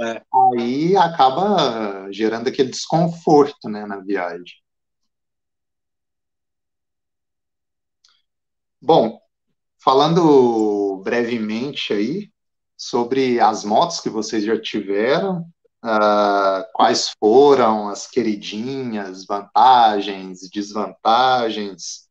[0.00, 0.22] É.
[0.58, 4.54] Aí acaba gerando aquele desconforto né, na viagem.
[8.80, 9.20] Bom,
[9.78, 12.30] falando brevemente aí
[12.76, 15.40] sobre as motos que vocês já tiveram,
[15.84, 22.08] uh, quais foram as queridinhas, vantagens, desvantagens,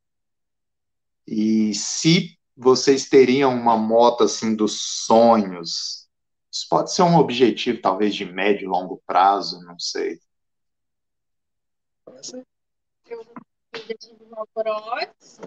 [1.27, 6.07] e se vocês teriam uma moto assim dos sonhos,
[6.49, 10.19] isso pode ser um objetivo talvez de médio e longo prazo, não sei.
[13.05, 15.39] Eu tive uma Cross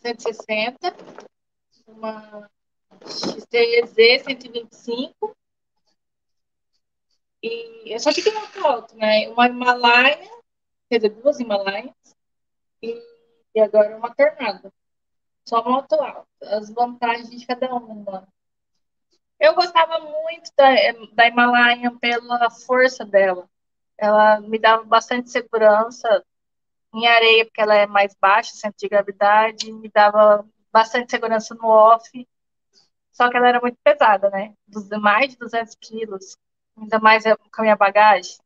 [0.00, 0.94] 160,
[1.86, 2.48] uma
[3.04, 5.36] XTZ 125,
[7.42, 9.28] e eu só tive uma foto, né?
[9.28, 10.28] Uma Himalaia,
[10.88, 11.92] quer dizer, duas Himalaias,
[12.82, 13.00] e,
[13.54, 14.72] e agora uma Tornado.
[15.48, 16.26] Só moto alta.
[16.42, 18.26] As vantagens de cada uma.
[19.38, 20.70] Eu gostava muito da,
[21.12, 23.48] da Himalaia pela força dela.
[23.96, 26.24] Ela me dava bastante segurança
[26.96, 31.66] em areia, porque ela é mais baixa, centro de gravidade, me dava bastante segurança no
[31.66, 32.28] off.
[33.12, 34.54] Só que ela era muito pesada, né?
[35.00, 36.36] Mais de 200 quilos,
[36.76, 38.36] ainda mais com a minha bagagem.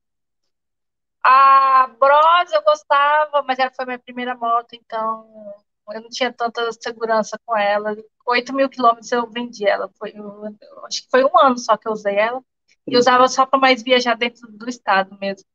[1.23, 5.55] A Bros eu gostava, mas ela foi minha primeira moto, então
[5.93, 7.97] eu não tinha tanta segurança com ela.
[8.27, 9.91] 8 mil quilômetros eu vendi ela.
[9.99, 10.57] Foi, eu,
[10.87, 12.43] acho que foi um ano só que eu usei ela.
[12.87, 15.47] E usava só para mais viajar dentro do estado mesmo.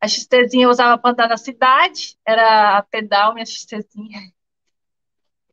[0.00, 4.20] A XTzinha eu usava para andar na cidade, era a pedal, minha XTzinha.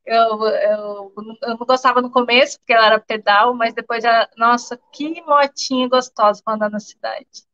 [0.06, 4.78] Eu, eu, eu não gostava no começo, porque ela era pedal, mas depois ela, nossa,
[4.92, 7.46] que motinha gostosa para andar na cidade.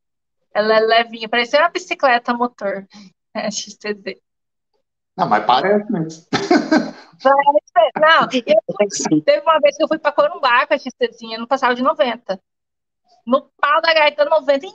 [0.52, 2.88] Ela é levinha, parecia uma bicicleta motor,
[3.36, 4.20] a XTZ.
[5.16, 6.26] Não, mas parece mesmo.
[8.00, 11.76] Não, eu, teve uma vez que eu fui para Corumbá com a XTzinha, não passava
[11.76, 12.42] de 90.
[13.28, 14.66] No pau da gaita, 90,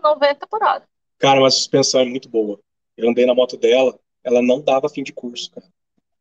[0.00, 0.86] 90 por hora.
[1.22, 2.58] Cara, mas a suspensão é muito boa.
[2.96, 5.66] Eu andei na moto dela, ela não dava fim de curso, cara.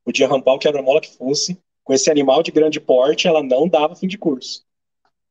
[0.06, 1.60] Podia rampar o quebra-mola que fosse.
[1.84, 4.64] Com esse animal de grande porte, ela não dava fim de curso.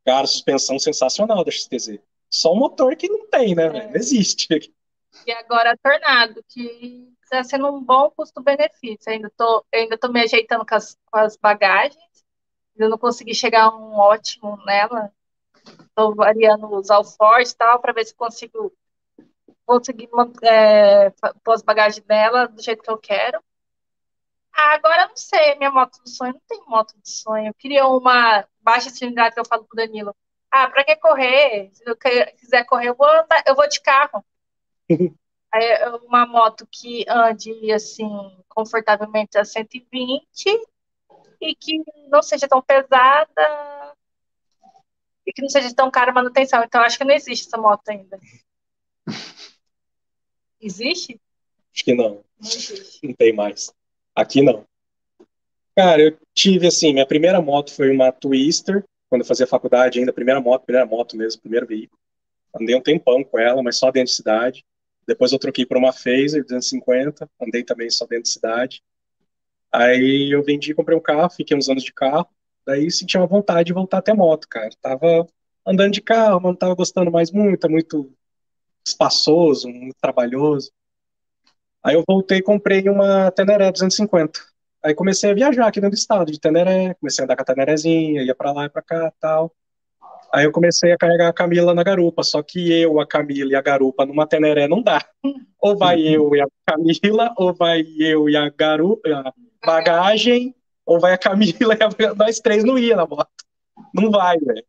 [0.05, 2.01] Cara, suspensão sensacional da XTZ.
[2.29, 3.91] Só um motor que não tem, né, velho?
[3.91, 4.49] Não existe.
[5.27, 9.13] E agora a Tornado, que tá sendo um bom custo-benefício.
[9.13, 11.99] Ainda tô, ainda tô me ajeitando com as, com as bagagens.
[12.77, 15.13] Eu não consegui chegar a um ótimo nela.
[15.81, 18.73] Estou variando os alforjes e tal, para ver se consigo
[19.67, 20.09] conseguir
[20.43, 21.11] é,
[21.45, 23.43] pôr as bagagens dela do jeito que eu quero.
[24.53, 27.49] Ah, agora não sei, minha moto do sonho não tem moto de sonho.
[27.49, 30.15] Eu queria uma baixa cilindrada que eu falo pro Danilo.
[30.51, 31.71] Ah, para que correr?
[31.73, 34.25] Se eu quiser correr, eu vou, andar, eu vou de carro.
[35.53, 38.09] Aí, uma moto que ande assim
[38.49, 40.25] confortavelmente a 120
[41.41, 43.97] e que não seja tão pesada
[45.27, 46.63] e que não seja tão cara a manutenção.
[46.63, 48.19] Então acho que não existe essa moto ainda.
[50.61, 51.21] Existe?
[51.75, 52.09] Acho que não.
[52.09, 53.07] Não, existe.
[53.07, 53.73] não tem mais.
[54.15, 54.67] Aqui não.
[55.75, 60.13] Cara, eu tive assim, minha primeira moto foi uma Twister, quando eu fazia faculdade ainda,
[60.13, 61.99] primeira moto, primeira moto mesmo, primeiro veículo.
[62.55, 64.65] Andei um tempão com ela, mas só dentro de cidade.
[65.07, 68.83] Depois eu troquei por uma Phaser 250, andei também só dentro de cidade.
[69.73, 72.27] Aí eu vendi, comprei um carro, fiquei uns anos de carro.
[72.67, 74.71] Daí senti uma vontade de voltar até moto, cara.
[74.81, 75.27] Tava
[75.67, 78.13] andando de carro, mas não tava gostando mais muito, muito
[78.87, 80.71] espaçoso, muito trabalhoso.
[81.83, 84.41] Aí eu voltei e comprei uma Teneré 250.
[84.83, 87.45] Aí comecei a viajar aqui dentro do estado de Teneré, comecei a andar com a
[87.45, 89.53] Tenerezinha, ia para lá e para cá tal.
[90.33, 93.57] Aí eu comecei a carregar a Camila na garupa, só que eu, a Camila e
[93.57, 95.05] a garupa numa Teneré não dá.
[95.61, 99.33] Ou vai eu e a Camila, ou vai eu e a garupa, a
[99.67, 100.55] bagagem,
[100.87, 103.29] ou vai a Camila e a, nós três não ia na moto.
[103.93, 104.65] Não vai, velho.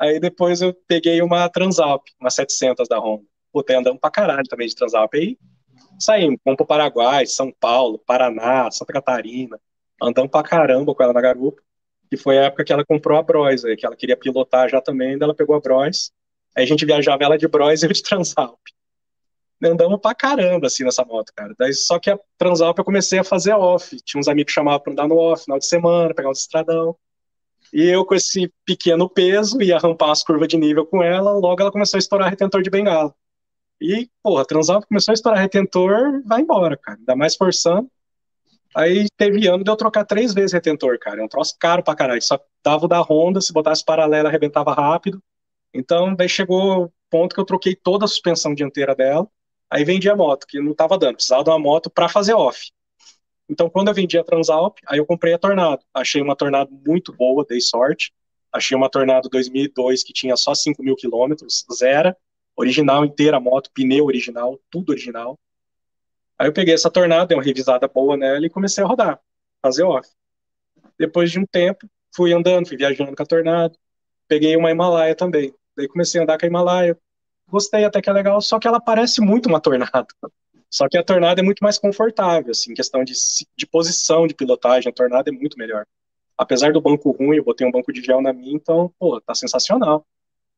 [0.00, 3.22] Aí depois eu peguei uma Transalp, uma 700 da Honda.
[3.52, 5.14] Putei andando pra caralho também de Transalp.
[5.14, 5.38] Aí
[5.98, 9.60] saímos, fomos pro Paraguai, São Paulo, Paraná, Santa Catarina.
[10.02, 11.62] Andamos pra caramba com ela na garupa
[12.12, 15.16] que foi a época que ela comprou a Bros, que ela queria pilotar já também,
[15.16, 16.12] daí ela pegou a Bros.
[16.54, 18.60] Aí a gente viajava ela de Bros e eu de Transalp.
[19.64, 21.54] Andamos pra caramba, assim, nessa moto, cara.
[21.58, 23.96] Daí, só que a Transalp eu comecei a fazer off.
[24.02, 26.94] Tinha uns amigos que chamavam pra andar no off, final de semana, pegar uns estradão.
[27.72, 31.62] E eu, com esse pequeno peso, ia rampar as curvas de nível com ela, logo
[31.62, 33.14] ela começou a estourar retentor de bengala.
[33.82, 36.96] E, porra, a Transalp começou a estourar retentor, vai embora, cara.
[36.96, 37.90] Ainda mais forçando.
[38.74, 41.20] Aí teve ano de eu trocar três vezes retentor, cara.
[41.20, 42.22] É um troço caro pra caralho.
[42.22, 45.20] Só dava o da Honda, se botasse paralela, arrebentava rápido.
[45.74, 49.26] Então, daí chegou o ponto que eu troquei toda a suspensão dianteira dela.
[49.68, 51.16] Aí vendi a moto, que não tava dando.
[51.16, 52.70] Precisava de uma moto para fazer off.
[53.48, 55.82] Então, quando eu vendi a Transalp, aí eu comprei a Tornado.
[55.92, 58.12] Achei uma Tornado muito boa, dei sorte.
[58.52, 62.14] Achei uma Tornado 2002 que tinha só 5 mil quilômetros, zero.
[62.56, 65.38] Original inteira moto, pneu original, tudo original.
[66.38, 69.20] Aí eu peguei essa tornada, dei uma revisada boa nela e comecei a rodar,
[69.62, 70.08] fazer off.
[70.98, 73.74] Depois de um tempo, fui andando, fui viajando com a tornada.
[74.28, 75.54] Peguei uma Himalaia também.
[75.76, 76.98] Daí comecei a andar com a Himalaia.
[77.48, 80.06] Gostei até que é legal, só que ela parece muito uma tornada.
[80.70, 83.12] Só que a tornada é muito mais confortável, assim, questão de,
[83.54, 85.84] de posição de pilotagem, a tornada é muito melhor.
[86.38, 89.34] Apesar do banco ruim, eu botei um banco de gel na minha, então, pô, tá
[89.34, 90.06] sensacional.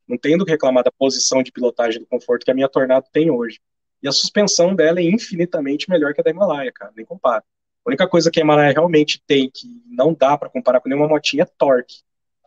[0.06, 3.06] Não tem do que reclamar da posição de pilotagem do conforto que a minha tornada
[3.12, 3.60] tem hoje.
[4.02, 7.42] E a suspensão dela é infinitamente melhor que a da Himalaia, cara, nem compara.
[7.84, 11.08] A única coisa que a Himalaia realmente tem que não dá para comparar com nenhuma
[11.08, 12.02] motinha é torque.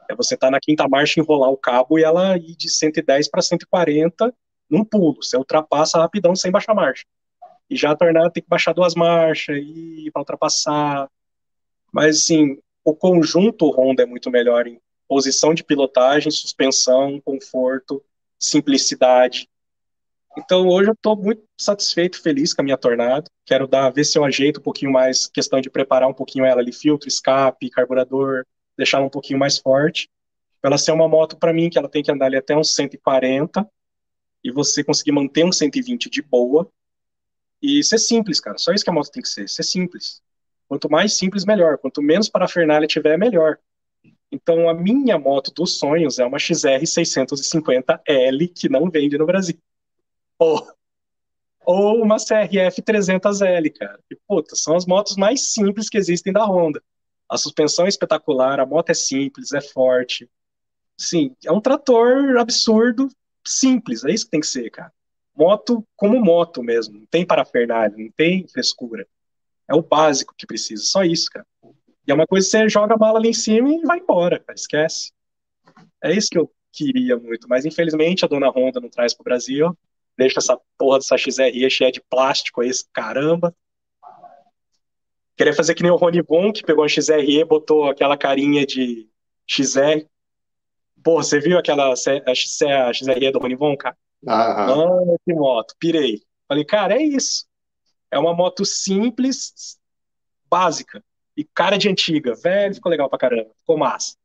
[0.10, 3.30] É você estar tá na quinta marcha, enrolar o cabo e ela ir de 110
[3.30, 4.34] para 140
[4.70, 5.22] num pulo.
[5.22, 7.06] Você ultrapassa rapidão sem baixar marcha.
[7.70, 9.58] E já a tornada tem que baixar duas marchas
[10.14, 11.10] para ultrapassar.
[11.92, 18.04] Mas assim, o conjunto Honda é muito melhor em posição de pilotagem, suspensão, conforto,
[18.40, 19.50] simplicidade.
[20.38, 23.30] Então hoje eu estou muito satisfeito, feliz com a minha tornado.
[23.46, 26.62] Quero dar, ver se eu ajeito um pouquinho mais, questão de preparar um pouquinho ela
[26.62, 28.46] ali, filtro, escape, carburador,
[28.78, 30.10] deixar um pouquinho mais forte.
[30.62, 33.68] Ela ser uma moto para mim que ela tem que andar ali até uns 140
[34.44, 36.70] e você conseguir manter um 120 de boa
[37.62, 38.58] e ser simples, cara.
[38.58, 40.22] Só isso que a moto tem que ser, ser simples.
[40.68, 41.78] Quanto mais simples, melhor.
[41.78, 43.58] Quanto menos parafernália tiver, melhor.
[44.32, 49.58] Então, a minha moto dos sonhos é uma XR 650L que não vende no Brasil
[50.38, 50.68] ou,
[51.66, 54.00] ou uma CRF 300L, cara.
[54.10, 56.82] E, puta, são as motos mais simples que existem da Honda.
[57.30, 60.30] A suspensão é espetacular, a moto é simples, é forte.
[60.98, 63.10] Sim, é um trator absurdo,
[63.46, 64.92] simples, é isso que tem que ser, cara.
[65.36, 69.08] Moto como moto mesmo, não tem parafernália, não tem frescura.
[69.68, 71.46] É o básico que precisa, só isso, cara.
[72.08, 74.40] E é uma coisa que você joga a bala ali em cima e vai embora,
[74.40, 75.12] cara, esquece.
[76.02, 79.26] É isso que eu queria muito, mas infelizmente a dona Honda não traz para o
[79.26, 79.78] Brasil
[80.18, 83.56] deixa essa porra dessa XRE cheia de plástico aí, caramba.
[85.38, 89.08] Queria fazer que nem o Rony Von, que pegou a XRE, botou aquela carinha de
[89.46, 90.04] XR.
[91.04, 91.96] Porra, você viu aquela a,
[92.34, 93.96] XRE do Rony Von, cara?
[94.28, 96.24] Ah, ah, que moto, pirei.
[96.48, 97.46] Falei, cara, é isso.
[98.10, 99.78] É uma moto simples,
[100.50, 101.04] básica.
[101.38, 103.52] E cara de antiga, velho, ficou legal pra caramba.
[103.60, 104.18] Ficou massa.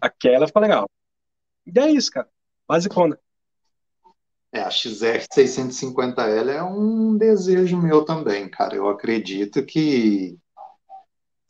[0.00, 0.88] Aquela ficou legal.
[1.66, 2.26] E é isso, cara.
[2.66, 3.20] Basicona.
[4.50, 8.74] É, a XR 650L é um desejo meu também, cara.
[8.74, 10.38] Eu acredito que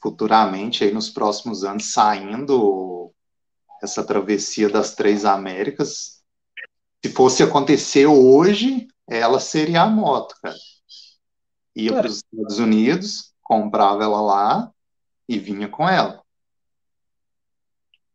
[0.02, 3.12] futuramente, aí nos próximos anos, saindo
[3.80, 6.20] essa travessia das três Américas,
[7.04, 10.56] se fosse acontecer hoje, ela seria a moto, cara.
[11.76, 14.70] Ia para os Estados Unidos, comprava ela lá
[15.26, 16.22] e vinha com ela.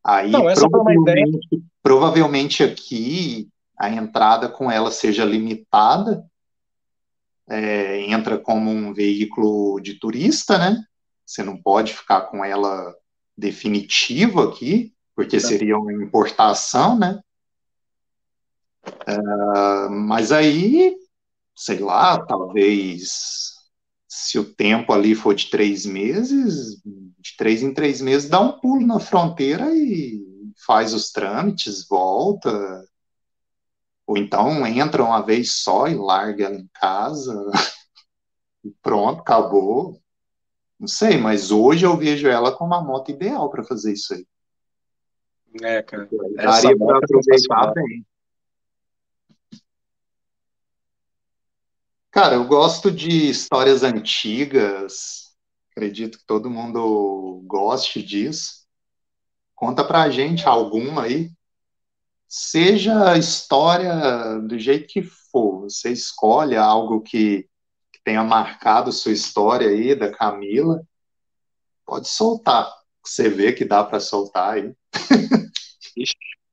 [0.03, 6.23] Aí, Não, provavelmente, provavelmente aqui a entrada com ela seja limitada,
[7.49, 10.83] é, entra como um veículo de turista, né?
[11.25, 12.93] Você não pode ficar com ela
[13.35, 17.19] definitiva aqui, porque seria uma importação, né?
[18.85, 20.95] Uh, mas aí,
[21.55, 23.52] sei lá, talvez
[24.23, 26.81] se o tempo ali for de três meses,
[27.19, 30.23] de três em três meses, dá um pulo na fronteira e
[30.65, 32.85] faz os trâmites, volta.
[34.07, 37.33] Ou então entra uma vez só e larga ela em casa.
[38.65, 40.01] E pronto, acabou.
[40.79, 44.25] Não sei, mas hoje eu vejo ela como a moto ideal para fazer isso aí.
[45.61, 46.07] É, cara.
[46.33, 48.05] Daria para aproveitar bem.
[52.13, 55.35] Cara, eu gosto de histórias antigas.
[55.71, 58.67] Acredito que todo mundo goste disso.
[59.55, 61.31] Conta pra gente alguma aí.
[62.27, 67.49] Seja a história do jeito que for, você escolhe algo que,
[67.91, 70.83] que tenha marcado sua história aí, da Camila.
[71.83, 72.71] Pode soltar.
[73.03, 74.71] Você vê que dá para soltar aí.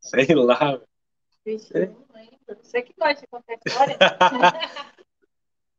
[0.01, 0.81] Sei lá.
[1.45, 2.39] Vixe, eu não lembro.
[2.63, 3.99] Você que gosta de contar história.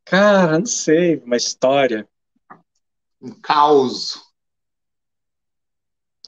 [0.06, 2.08] Cara, não sei, uma história.
[3.22, 4.20] Um caos.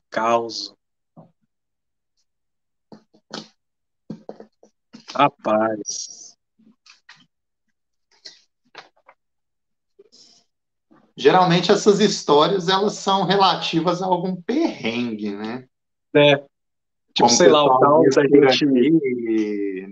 [0.10, 0.74] Caos.
[5.14, 6.38] Rapaz.
[11.16, 15.68] Geralmente essas histórias elas são relativas a algum perrengue, né?
[16.16, 16.36] É.
[16.36, 18.66] Tipo, Como sei lá, o tal da gente.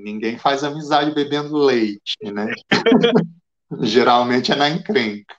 [0.03, 2.47] Ninguém faz amizade bebendo leite, né?
[3.79, 5.35] Geralmente é na encrenca.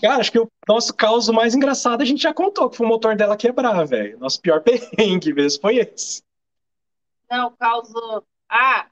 [0.00, 2.88] Cara, acho que o nosso caos mais engraçado a gente já contou, que foi o
[2.88, 4.18] motor dela quebrar, velho.
[4.18, 6.22] Nosso pior perrengue mesmo foi esse.
[7.30, 7.88] Não, o caos.
[8.48, 8.86] Ah,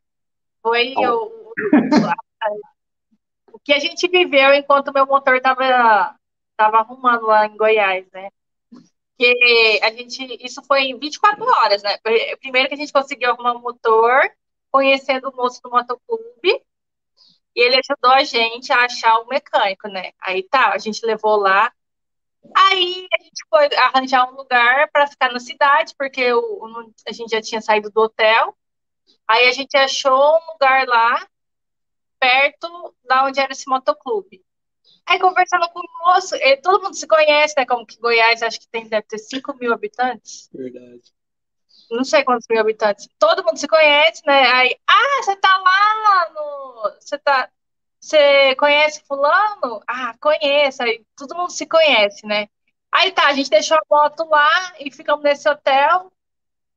[0.63, 1.27] foi oh.
[1.27, 1.55] o,
[3.53, 6.17] o que a gente viveu enquanto meu motor tava,
[6.57, 8.29] tava arrumando lá em Goiás, né?
[9.19, 10.45] Que a gente.
[10.45, 11.97] Isso foi em 24 horas, né?
[12.41, 14.31] Primeiro que a gente conseguiu arrumar o motor,
[14.71, 16.63] conhecendo o moço do motoclube.
[17.55, 20.13] E ele ajudou a gente a achar o mecânico, né?
[20.21, 21.73] Aí tá, a gente levou lá.
[22.55, 27.31] Aí a gente foi arranjar um lugar para ficar na cidade, porque o, a gente
[27.31, 28.57] já tinha saído do hotel.
[29.27, 31.27] Aí a gente achou um lugar lá,
[32.19, 34.43] perto da onde era esse motoclube.
[35.07, 37.65] Aí conversando com o moço, ele, todo mundo se conhece, né?
[37.67, 40.51] Como que Goiás acho que tem, deve ter 5 mil habitantes.
[40.53, 41.15] Verdade
[41.91, 43.09] não sei quantos mil habitantes.
[43.19, 44.47] Todo mundo se conhece, né?
[44.53, 46.95] Aí, ah, você tá lá no.
[47.01, 47.51] Você tá.
[48.01, 49.81] Você conhece fulano?
[49.87, 50.83] Ah, conheço.
[50.83, 52.49] Aí todo mundo se conhece, né?
[52.93, 56.13] Aí tá, a gente deixou a moto lá e ficamos nesse hotel.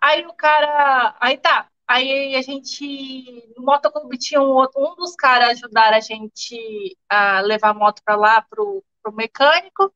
[0.02, 1.16] Aí o cara.
[1.20, 1.70] Aí tá.
[1.88, 3.54] Aí a gente.
[3.58, 4.82] No motoclube tinha um outro.
[4.82, 9.94] Um dos caras ajudaram a gente a levar a moto pra lá, pro, pro mecânico.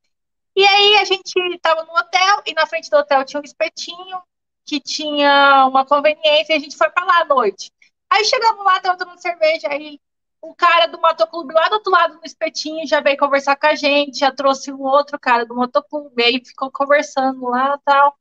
[0.56, 4.22] E aí a gente tava no hotel e na frente do hotel tinha um espetinho
[4.66, 7.72] que tinha uma conveniência e a gente foi para lá à noite.
[8.10, 10.00] Aí chegamos lá, tava tomando cerveja, aí
[10.42, 13.76] o cara do motoclube lá do outro lado do espetinho já veio conversar com a
[13.76, 18.18] gente, já trouxe um outro cara do motoclube, aí ficou conversando lá e tal.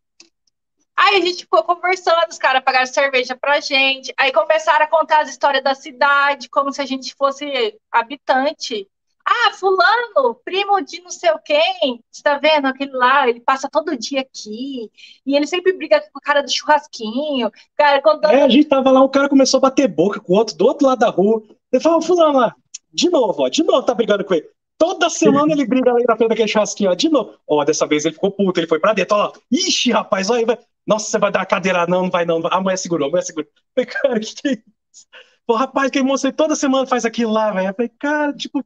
[0.96, 5.22] Aí a gente ficou conversando, os caras pagaram cerveja pra gente, aí começaram a contar
[5.22, 8.86] as histórias da cidade, como se a gente fosse habitante.
[9.32, 13.68] Ah, fulano, primo de não sei o quem, você tá vendo aquele lá, ele passa
[13.70, 14.90] todo dia aqui,
[15.24, 17.48] e ele sempre briga com o cara do churrasquinho.
[17.76, 18.24] Cara, quando...
[18.24, 20.66] É, a gente tava lá, o cara começou a bater boca com o outro do
[20.66, 21.44] outro lado da rua.
[21.72, 22.56] Ele falou, fulano lá,
[22.92, 24.50] de novo, ó, de novo tá brigando com ele.
[24.76, 27.34] Toda semana ele briga ali na frente daquele churrasquinho, ó, de novo.
[27.46, 29.32] Ó, dessa vez ele ficou puto, ele foi pra dentro, ó.
[29.52, 30.58] Ixi, rapaz, olha, vai.
[30.84, 31.86] Nossa, você vai dar a cadeira?
[31.86, 32.40] Não, não vai não.
[32.48, 33.48] A mulher segurou, a mulher segurou.
[33.76, 35.06] Falei, cara, que que é isso?
[35.46, 37.68] Pô, rapaz, que moço toda semana faz aquilo lá, velho.
[37.68, 38.64] Eu falei, cara, tipo,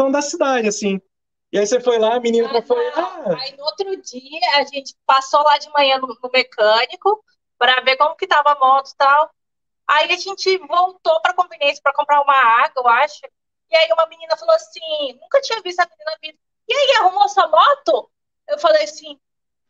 [0.00, 0.98] tão da cidade, assim.
[1.52, 2.88] E aí você foi lá, a menina ah, foi.
[2.94, 3.36] Ah.
[3.38, 7.22] Aí no outro dia a gente passou lá de manhã no, no mecânico
[7.58, 9.30] para ver como que tava a moto e tal.
[9.86, 13.20] Aí a gente voltou para conveniência para comprar uma água, eu acho.
[13.70, 16.38] E aí uma menina falou assim, nunca tinha visto a menina vida.
[16.66, 18.10] E aí, arrumou sua moto?
[18.48, 19.18] Eu falei assim,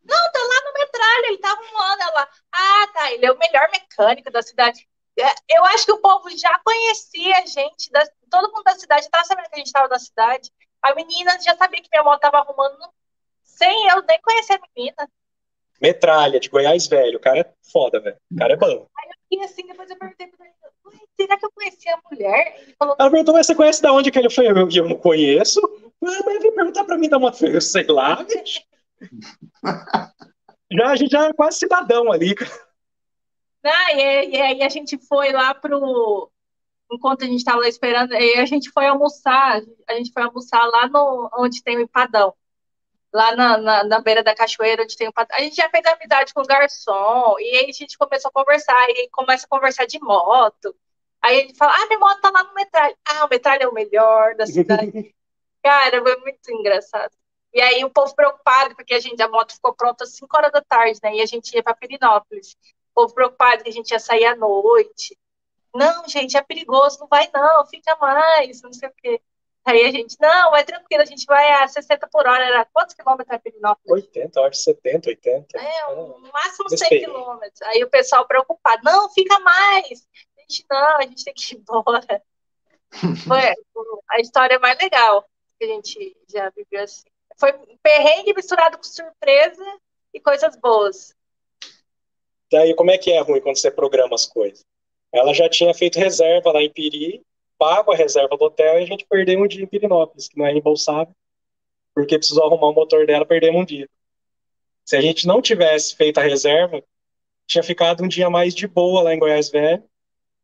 [0.05, 2.01] não, tá lá no metralha, ele tá arrumando.
[2.03, 4.87] Ela, ah, tá, ele é o melhor mecânico da cidade.
[5.19, 9.03] É, eu acho que o povo já conhecia a gente, da, todo mundo da cidade
[9.03, 10.51] estava sabendo que a gente estava na cidade.
[10.83, 12.79] A menina já sabia que minha moto estava arrumando,
[13.43, 15.09] sem eu nem conhecer a menina.
[15.81, 17.19] Metralha, de Goiás Velho.
[17.19, 18.17] O cara é foda, velho.
[18.31, 18.87] O cara é bom.
[18.99, 20.55] Aí eu fiquei assim, depois eu perguntei pra ele,
[21.19, 22.61] será que eu conhecia a mulher?
[22.61, 24.47] Ele falou, Ela perguntou, mas você conhece da onde que ele foi?
[24.47, 25.61] Eu, eu não conheço.
[26.03, 27.45] Ah, mas vem perguntar pra mim da moto.
[27.45, 28.63] Eu sei lá, bicho.
[30.73, 32.70] já, a gente já é quase cidadão ali, cara.
[33.65, 36.31] Ah, e, e aí a gente foi lá pro.
[36.93, 39.63] Enquanto a gente estava lá esperando, a gente foi almoçar.
[39.89, 42.35] A gente foi almoçar lá no, onde tem o empadão.
[43.13, 45.37] Lá na, na, na beira da cachoeira, onde tem o empadão.
[45.37, 47.37] A gente já fez amizade com o garçom.
[47.39, 48.89] E aí a gente começou a conversar.
[48.91, 50.75] E aí começa a conversar de moto.
[51.23, 52.97] Aí a gente fala: Ah, minha moto tá lá no metralha.
[53.07, 55.15] Ah, o metralha é o melhor da cidade.
[55.63, 57.13] Cara, foi muito engraçado.
[57.53, 60.53] E aí o povo preocupado, porque a gente, a moto ficou pronta às 5 horas
[60.53, 61.17] da tarde, né?
[61.17, 62.57] E a gente ia para Pirinópolis
[62.95, 65.19] povo preocupado que a gente ia sair à noite.
[65.75, 69.21] Não, gente, é perigoso, não vai não, fica mais, não sei o quê.
[69.65, 72.45] Aí a gente, não, vai tranquilo, a gente vai a 60 por hora.
[72.45, 74.05] Era quantos quilômetros é Pirinópolis?
[74.05, 75.59] 80, acho 70, 80.
[75.59, 77.63] É, no máximo 100 quilômetros.
[77.63, 80.09] Aí o pessoal preocupado, não, fica mais.
[80.39, 82.23] A gente, não, a gente tem que ir embora.
[83.29, 83.55] Foi
[84.11, 85.25] a história mais legal
[85.59, 87.09] que a gente já viveu assim.
[87.39, 87.53] Foi
[87.83, 89.65] perrengue misturado com surpresa
[90.13, 91.15] e coisas boas.
[92.51, 94.65] Daí, como é que é ruim quando você programa as coisas?
[95.13, 97.23] Ela já tinha feito reserva lá em Piri,
[97.59, 100.47] pago a reserva do hotel e a gente perdeu um dia em Pirinópolis, que não
[100.47, 101.15] é reembolsável,
[101.95, 103.89] porque precisou arrumar o motor dela, perdemos um dia.
[104.85, 106.83] Se a gente não tivesse feito a reserva,
[107.47, 109.83] tinha ficado um dia mais de boa lá em Goiás Velho.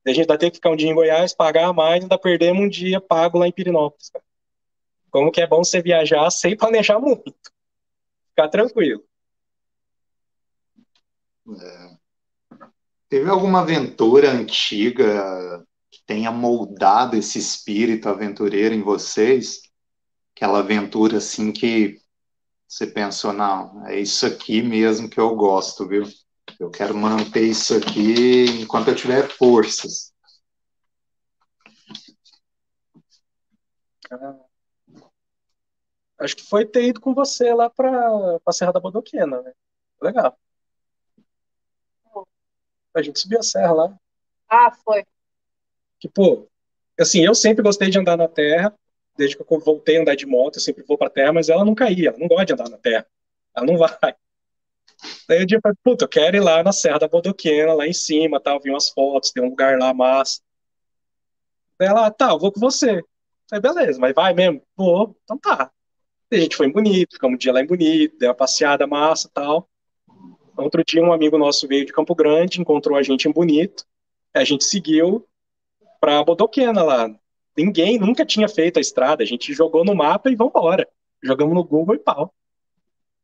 [0.04, 2.68] A gente ainda ter que ficar um dia em Goiás, pagar mais, ainda perdemos um
[2.68, 4.10] dia pago lá em Pirinópolis.
[4.10, 4.24] Cara.
[5.10, 7.34] Como que é bom você viajar sem planejar muito.
[8.28, 9.02] Ficar tranquilo.
[11.48, 11.95] É.
[13.08, 19.60] Teve alguma aventura antiga que tenha moldado esse espírito aventureiro em vocês?
[20.34, 22.00] Aquela aventura assim que
[22.66, 26.02] você pensou, não, é isso aqui mesmo que eu gosto, viu?
[26.58, 30.12] Eu quero manter isso aqui enquanto eu tiver forças.
[34.10, 34.36] Ah,
[36.18, 39.52] acho que foi ter ido com você lá para a Serra da Bodoquena, né?
[40.02, 40.36] Legal.
[42.96, 43.98] A gente subiu a serra lá.
[44.48, 45.04] Ah, foi.
[46.00, 46.48] Que, pô,
[46.98, 48.74] assim, eu sempre gostei de andar na terra,
[49.16, 51.64] desde que eu voltei a andar de moto, eu sempre vou pra terra, mas ela
[51.64, 53.06] não caía, ela não gosta de andar na terra.
[53.54, 54.14] Ela não vai.
[55.28, 58.40] Daí eu disse, puta, eu quero ir lá na Serra da Bodoquena, lá em cima,
[58.40, 60.40] tal, vi umas fotos, tem um lugar lá massa.
[61.78, 63.02] Daí ela, tá, eu vou com você.
[63.52, 64.62] Aí, beleza, mas vai mesmo?
[64.74, 65.70] Vou, então tá.
[66.30, 68.86] Daí a gente foi em Bonito, ficamos um dia lá em Bonito, deu uma passeada
[68.86, 69.68] massa tal.
[70.56, 73.84] Outro dia, um amigo nosso veio de Campo Grande, encontrou a gente em Bonito,
[74.32, 75.26] a gente seguiu
[76.00, 77.10] para Bodoquena lá.
[77.56, 80.88] Ninguém nunca tinha feito a estrada, a gente jogou no mapa e vambora.
[81.22, 82.34] Jogamos no Google e pau.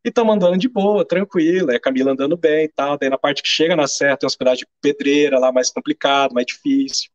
[0.05, 2.99] E estamos andando de boa, tranquilo, é Camila andando bem e tal.
[2.99, 6.33] Daí na parte que chega na serra tem uma hospedagem de pedreira lá, mais complicado,
[6.33, 7.11] mais difícil.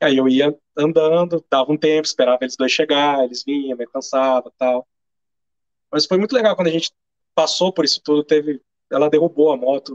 [0.00, 4.52] Aí eu ia andando, dava um tempo, esperava eles dois chegar, eles vinham, me cansava
[4.58, 4.86] tal.
[5.92, 6.92] Mas foi muito legal quando a gente
[7.34, 8.60] passou por isso tudo, teve
[8.90, 9.94] ela derrubou a moto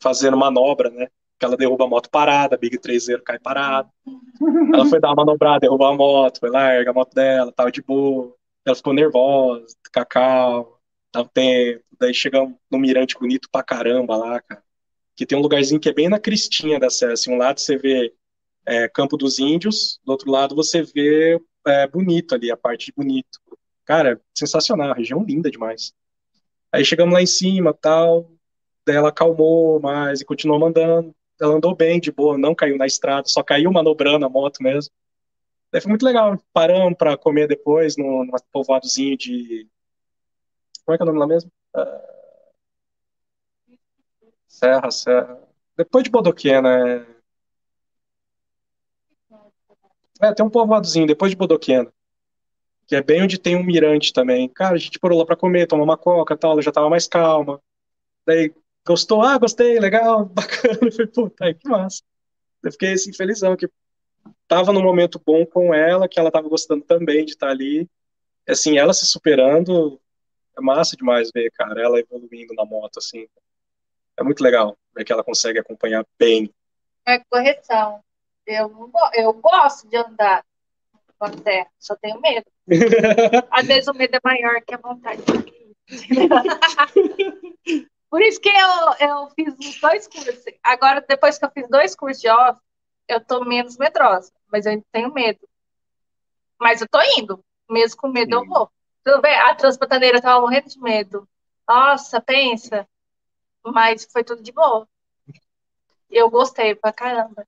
[0.00, 1.08] fazendo manobra, né?
[1.38, 3.90] Que ela derruba a moto parada, Big 3 cai parado.
[4.72, 7.82] Ela foi dar uma manobrada, derrubou a moto, foi larga a moto dela, tava de
[7.82, 8.34] boa.
[8.64, 10.80] Ela ficou nervosa, cacau,
[11.12, 11.84] tava tempo.
[11.98, 14.62] Daí chegamos no mirante bonito pra caramba lá, cara.
[15.14, 17.12] Que tem um lugarzinho que é bem na cristinha da serra.
[17.12, 18.12] Assim, um lado você vê
[18.66, 22.92] é, Campo dos Índios, do outro lado você vê é, Bonito ali, a parte de
[22.92, 23.40] Bonito.
[23.84, 25.94] Cara, sensacional, região linda demais.
[26.76, 28.30] Aí chegamos lá em cima, tal,
[28.86, 31.16] daí ela acalmou mais e continuou mandando.
[31.40, 34.92] Ela andou bem, de boa, não caiu na estrada, só caiu manobrando a moto mesmo.
[35.72, 36.38] Daí foi muito legal.
[36.52, 39.66] Paramos para comer depois no povoadozinho de.
[40.84, 41.50] Como é que é o nome lá mesmo?
[41.74, 43.76] Uh...
[44.46, 45.40] Serra, Serra.
[45.78, 47.06] Depois de Bodoquena.
[50.20, 50.28] É...
[50.28, 51.90] é, tem um povoadozinho depois de Bodoquena
[52.86, 54.48] que é bem onde tem um mirante também.
[54.48, 56.88] Cara, a gente parou lá pra comer, tomar uma coca e tal, ela já tava
[56.88, 57.60] mais calma.
[58.24, 58.54] Daí,
[58.86, 59.22] gostou?
[59.22, 60.78] Ah, gostei, legal, bacana.
[60.82, 62.02] Eu falei, puta, que massa.
[62.62, 63.68] Eu fiquei assim, felizão, que
[64.46, 67.88] tava num momento bom com ela, que ela tava gostando também de estar ali.
[68.48, 70.00] Assim, ela se superando,
[70.56, 73.26] é massa demais ver, cara, ela evoluindo na moto, assim.
[74.16, 76.52] É muito legal ver que ela consegue acompanhar bem.
[77.04, 78.00] É correção.
[78.46, 80.44] Eu, eu gosto de andar
[81.18, 82.46] até, só tenho medo.
[83.50, 85.22] Às vezes o medo é maior que a vontade.
[88.10, 90.44] Por isso que eu, eu fiz os dois cursos.
[90.62, 92.60] Agora, depois que eu fiz dois cursos de off,
[93.08, 95.40] eu tô menos medrosa, mas eu ainda tenho medo.
[96.58, 97.44] Mas eu tô indo.
[97.68, 98.42] Mesmo com medo, Sim.
[98.42, 98.70] eu vou.
[99.04, 99.34] Tudo bem?
[99.34, 101.28] A transpantaneira tava morrendo de medo.
[101.68, 102.88] Nossa, pensa.
[103.64, 104.88] Mas foi tudo de boa.
[106.08, 107.46] Eu gostei pra caramba.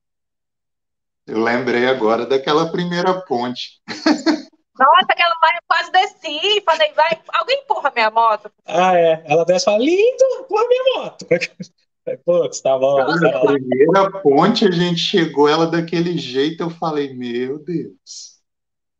[1.25, 3.81] Eu lembrei agora daquela primeira ponte.
[4.79, 6.61] Nossa, aquela lá eu quase desci.
[6.61, 8.49] Falei, vai, alguém empurra minha moto.
[8.65, 9.21] Ah, é.
[9.25, 11.25] Ela desce e fala, lindo, empurra minha moto.
[12.25, 12.97] Putz, tá bom.
[12.97, 18.39] Na primeira ponte a gente chegou ela daquele jeito, eu falei, meu Deus.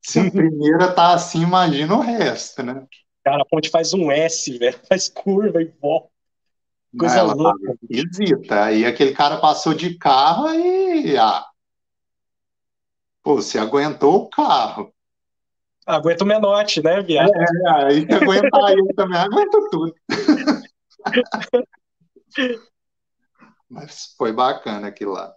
[0.01, 2.85] Se a primeira tá assim, imagina o resto, né?
[3.23, 4.79] Cara, a ponte faz um S, velho.
[4.87, 6.09] Faz curva e volta.
[6.97, 7.77] Coisa ela louca.
[7.89, 8.65] esquisita.
[8.65, 11.17] Aí aquele cara passou de carro e.
[11.17, 11.45] Ah,
[13.23, 14.91] pô, você aguentou o carro.
[15.89, 17.31] Aguenta o menote, né, viado?
[17.33, 19.95] É, aí que aguentar ele também, aguenta tudo.
[23.67, 25.33] Mas foi bacana aquilo lá.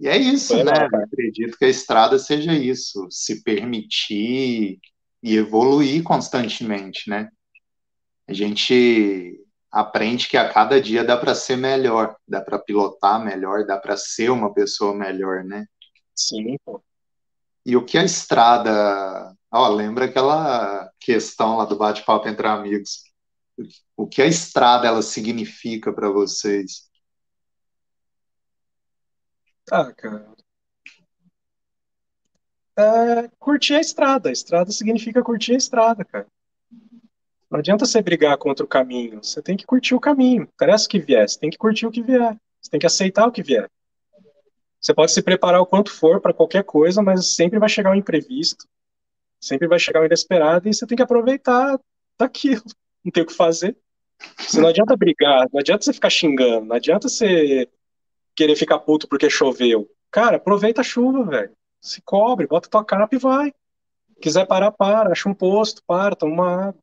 [0.00, 0.88] E é isso, foi né?
[0.90, 4.78] Lá, acredito que a estrada seja isso, se permitir
[5.22, 7.28] e evoluir constantemente, né?
[8.26, 9.38] A gente
[9.70, 13.94] aprende que a cada dia dá para ser melhor, dá para pilotar melhor, dá para
[13.94, 15.66] ser uma pessoa melhor, né?
[16.14, 16.82] Sim, pô.
[17.66, 19.34] E o que a estrada.
[19.50, 23.02] Ó, lembra aquela questão lá do bate-papo entre amigos?
[23.96, 26.88] O que a estrada ela significa para vocês?
[29.68, 30.32] Ah, cara.
[32.78, 34.28] É, curtir a estrada.
[34.28, 36.28] A estrada significa curtir a estrada, cara.
[37.50, 39.24] Não adianta você brigar contra o caminho.
[39.24, 40.44] Você tem que curtir o caminho.
[40.44, 41.28] O que vier.
[41.28, 42.36] Você tem que curtir o que vier.
[42.60, 43.68] Você tem que aceitar o que vier.
[44.86, 47.96] Você pode se preparar o quanto for para qualquer coisa, mas sempre vai chegar um
[47.96, 48.68] imprevisto,
[49.40, 51.76] sempre vai chegar um inesperado e você tem que aproveitar
[52.16, 52.62] daquilo.
[53.04, 53.76] Não tem o que fazer.
[54.38, 57.68] Você não adianta brigar, não adianta você ficar xingando, não adianta você
[58.34, 59.88] querer ficar puto porque choveu.
[60.10, 61.52] Cara, aproveita a chuva, velho.
[61.80, 63.52] Se cobre, bota tua capa e vai.
[64.20, 65.12] Quiser parar, para.
[65.12, 66.80] Acha um posto, para, toma uma água.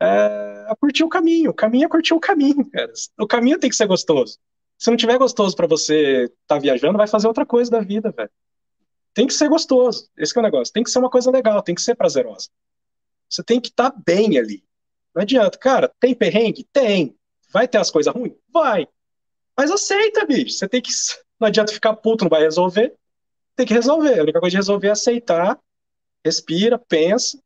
[0.00, 1.50] É, é curtir o caminho.
[1.50, 2.92] O caminho é curtir o caminho, cara.
[3.18, 4.38] O caminho tem que ser gostoso.
[4.78, 8.10] Se não tiver gostoso para você estar tá viajando, vai fazer outra coisa da vida,
[8.10, 8.30] velho.
[9.14, 10.10] Tem que ser gostoso.
[10.16, 10.72] Esse é o negócio.
[10.72, 12.48] Tem que ser uma coisa legal, tem que ser prazerosa.
[13.30, 14.64] Você tem que estar tá bem ali.
[15.14, 16.64] Não adianta, cara, tem perrengue?
[16.72, 17.16] Tem.
[17.52, 18.34] Vai ter as coisas ruins?
[18.52, 18.88] Vai.
[19.56, 20.58] Mas aceita, bicho.
[20.58, 20.90] Você tem que.
[21.38, 22.94] Não adianta ficar puto, não vai resolver.
[23.54, 24.18] Tem que resolver.
[24.18, 25.58] A única coisa de resolver é aceitar,
[26.24, 27.38] respira, pensa,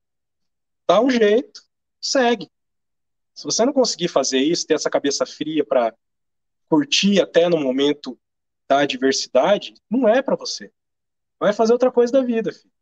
[0.87, 1.61] dá um jeito,
[2.01, 2.51] segue.
[3.35, 5.95] Se você não conseguir fazer isso, ter essa cabeça fria para
[6.69, 8.19] curtir até no momento
[8.69, 10.71] da adversidade, não é para você.
[11.41, 12.73] Vai fazer outra coisa da vida, filho.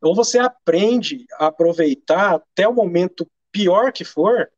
[0.00, 4.50] Ou você aprende a aproveitar até o momento pior que for,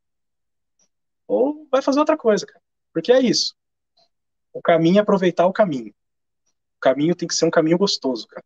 [1.27, 2.61] ou vai fazer outra coisa, cara.
[2.93, 3.55] Porque é isso.
[4.53, 5.93] O caminho é aproveitar o caminho.
[6.77, 8.45] O caminho tem que ser um caminho gostoso, cara.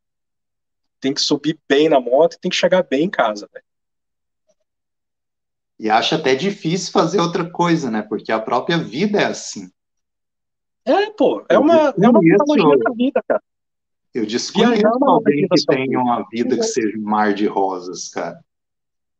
[1.00, 3.66] Tem que subir bem na moto e tem que chegar bem em casa, velho.
[5.78, 8.02] E acho até difícil fazer outra coisa, né?
[8.02, 9.70] Porque a própria vida é assim.
[10.86, 13.41] É, pô, é uma, é uma analogia da vida, cara.
[14.14, 18.40] Eu desconheço alguém que tenha uma vida que seja um mar de rosas, cara.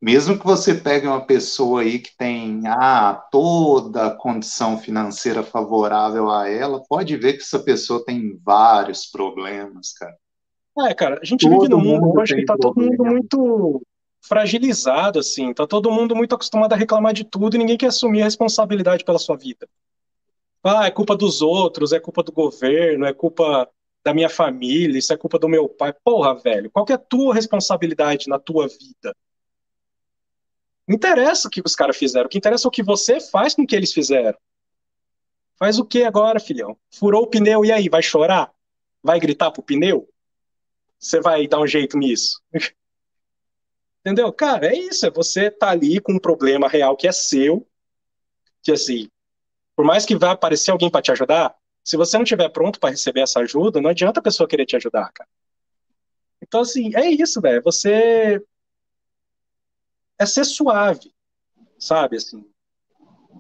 [0.02, 6.30] Mesmo que você pegue uma pessoa aí que tem ah, toda a condição financeira favorável
[6.30, 10.16] a ela, pode ver que essa pessoa tem vários problemas, cara.
[10.88, 13.82] É, cara, a gente todo vive num mundo hoje que tá todo mundo muito
[14.22, 18.22] fragilizado, assim, tá todo mundo muito acostumado a reclamar de tudo e ninguém quer assumir
[18.22, 19.68] a responsabilidade pela sua vida.
[20.68, 23.70] Ah, é culpa dos outros, é culpa do governo, é culpa
[24.04, 25.94] da minha família, isso é culpa do meu pai.
[26.04, 29.16] Porra, velho, qual que é a tua responsabilidade na tua vida?
[30.88, 33.54] Não interessa o que os caras fizeram, o que interessa é o que você faz
[33.54, 34.38] com o que eles fizeram.
[35.56, 36.76] Faz o que agora, filhão?
[36.90, 38.52] Furou o pneu e aí, vai chorar?
[39.04, 40.10] Vai gritar pro pneu?
[40.98, 42.42] Você vai dar um jeito nisso?
[44.02, 44.34] Entendeu?
[44.34, 47.68] Cara, é isso, é você tá ali com um problema real que é seu,
[48.64, 49.10] que assim,
[49.76, 52.90] por mais que vá aparecer alguém para te ajudar, se você não estiver pronto para
[52.90, 55.30] receber essa ajuda, não adianta a pessoa querer te ajudar, cara.
[56.42, 57.62] Então, assim, é isso, velho.
[57.64, 58.42] Você.
[60.18, 61.14] É ser suave,
[61.78, 62.18] sabe?
[62.18, 62.46] Assim,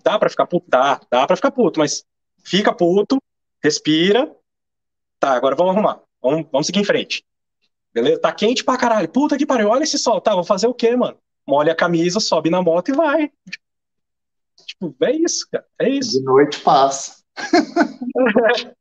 [0.03, 0.65] dá para ficar puto?
[0.69, 2.05] Dá, dá pra ficar puto, mas
[2.43, 3.17] fica puto,
[3.63, 4.35] respira.
[5.19, 6.01] Tá, agora vamos arrumar.
[6.21, 7.23] Vamos, vamos seguir em frente.
[7.93, 8.19] Beleza?
[8.19, 9.07] Tá quente pra caralho.
[9.07, 10.19] Puta que pariu, olha esse sol.
[10.19, 11.17] Tá, vou fazer o quê, mano?
[11.47, 13.31] Molha a camisa, sobe na moto e vai.
[14.65, 15.65] Tipo, é isso, cara.
[15.79, 16.19] É isso.
[16.19, 17.23] De noite passa.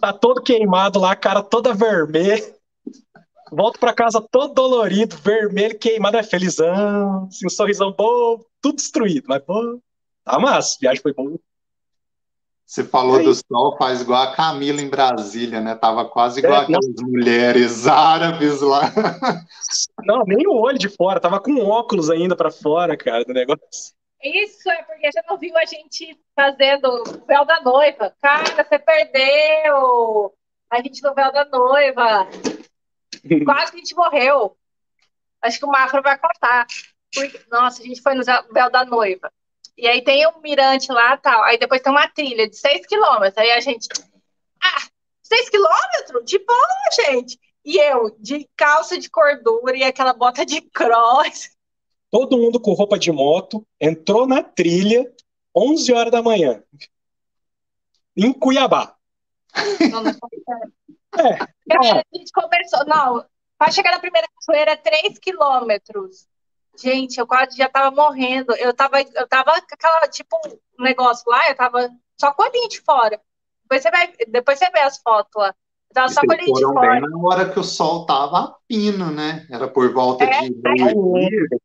[0.00, 2.54] tá todo queimado lá, cara toda vermelha.
[3.50, 9.26] Volto pra casa todo dolorido, vermelho, queimado, é felizão, assim, um sorrisão bom, tudo destruído,
[9.28, 9.80] mas pô,
[10.24, 11.38] tá massa, viagem foi boa.
[12.66, 15.76] Você falou do sol, faz igual a Camila em Brasília, né?
[15.76, 17.06] Tava quase igual é, aquelas nossa.
[17.06, 18.92] mulheres árabes lá.
[20.04, 23.94] Não, nem o olho de fora, tava com óculos ainda para fora, cara, do negócio.
[24.22, 28.14] Isso é porque você não viu a gente fazendo o véu da noiva.
[28.20, 30.34] Cara, você perdeu!
[30.70, 32.28] A gente no véu da noiva.
[33.44, 34.56] Quase que a gente morreu.
[35.42, 36.66] Acho que o Mafra vai contar.
[37.50, 39.30] Nossa, a gente foi no véu da noiva.
[39.76, 41.42] E aí tem um mirante lá tal.
[41.44, 43.36] Aí depois tem uma trilha de 6 quilômetros.
[43.36, 43.88] Aí a gente.
[44.62, 44.88] Ah,
[45.22, 46.24] 6 quilômetros?
[46.24, 47.38] De boa, gente.
[47.64, 51.50] E eu, de calça de cordura e aquela bota de cross.
[52.10, 55.10] Todo mundo com roupa de moto, entrou na trilha
[55.54, 56.62] 11 horas da manhã.
[58.16, 58.96] Em Cuiabá.
[59.90, 60.10] Não, não
[61.18, 61.32] é.
[61.32, 61.92] é.
[61.92, 62.84] A gente conversou.
[62.86, 63.24] Não,
[63.58, 66.26] para chegar na primeira cachoeira, 3 quilômetros.
[66.78, 68.54] Gente, eu quase já tava morrendo.
[68.56, 70.36] Eu tava, eu tava com aquela, tipo,
[70.78, 73.20] um negócio lá, eu tava só com a linha de fora.
[73.62, 75.54] Depois você, vai, depois você vê as fotos lá.
[75.88, 77.00] Eu tava só com a linha de fora.
[77.00, 79.46] Bem na hora que o sol tava a pino, né?
[79.50, 80.46] Era por volta é, de.
[80.48, 81.56] É,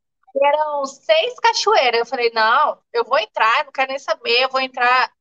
[0.43, 1.99] eram seis cachoeiras.
[1.99, 5.11] Eu falei, não, eu vou entrar, não quero nem saber, eu vou entrar.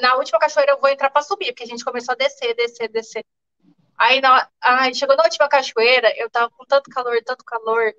[0.00, 2.88] Na última cachoeira eu vou entrar para subir, porque a gente começou a descer, descer,
[2.88, 3.24] descer.
[3.96, 7.92] Aí, na, aí chegou na última cachoeira, eu tava com tanto calor, tanto calor.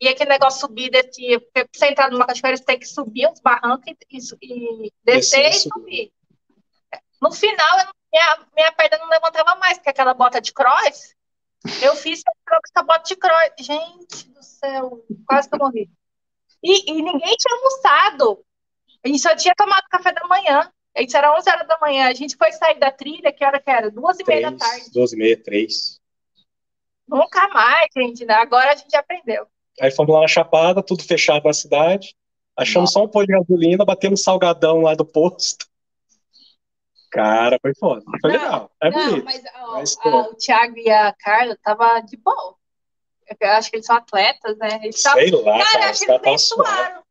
[0.00, 3.40] E aquele negócio subir, descer, pra você entrar numa cachoeira, você tem que subir uns
[3.40, 6.12] barrancos e, e, descer e subir.
[7.20, 7.76] No final,
[8.12, 11.13] minha, minha perna não levantava mais, porque aquela bota de cross,
[11.82, 12.22] eu fiz
[12.86, 13.50] bota de cross.
[13.58, 15.90] Gente do céu, quase que eu morri.
[16.62, 18.44] E, e, ninguém tinha almoçado.
[19.04, 20.70] A gente só tinha tomado café da manhã.
[20.96, 22.08] Isso era 11 horas da manhã.
[22.08, 23.90] A gente foi sair da trilha, que hora que era?
[23.90, 24.90] Duas e meia da tarde.
[24.92, 26.00] Duas e meia, três.
[27.06, 28.24] Nunca mais, gente.
[28.24, 28.34] Né?
[28.34, 29.46] Agora a gente aprendeu.
[29.80, 32.14] Aí fomos lá na Chapada, tudo fechado na cidade.
[32.56, 33.00] Achamos Nossa.
[33.00, 35.66] só um pôr de gasolina, batemos salgadão lá do posto.
[37.14, 38.02] Cara, foi foda.
[38.20, 38.70] Foi não, legal.
[38.82, 39.24] É não, bonito.
[39.24, 42.56] Mas, ó, mas a, o Thiago e a Carla tava de boa.
[43.40, 44.80] Eu acho que eles são atletas, né?
[44.82, 45.90] Eles Sei tavam, lá, cara.
[45.90, 47.02] acho que eles nem suaram.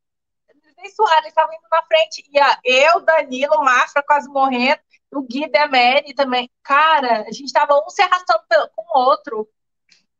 [0.49, 2.29] Eles nem suaram, eles estavam indo na frente.
[2.31, 4.79] E a, eu, Danilo, o Mafra quase morrendo.
[5.13, 6.49] O Gui e a Mary também.
[6.63, 8.43] Cara, a gente tava um se arrastando
[8.75, 9.47] com o outro.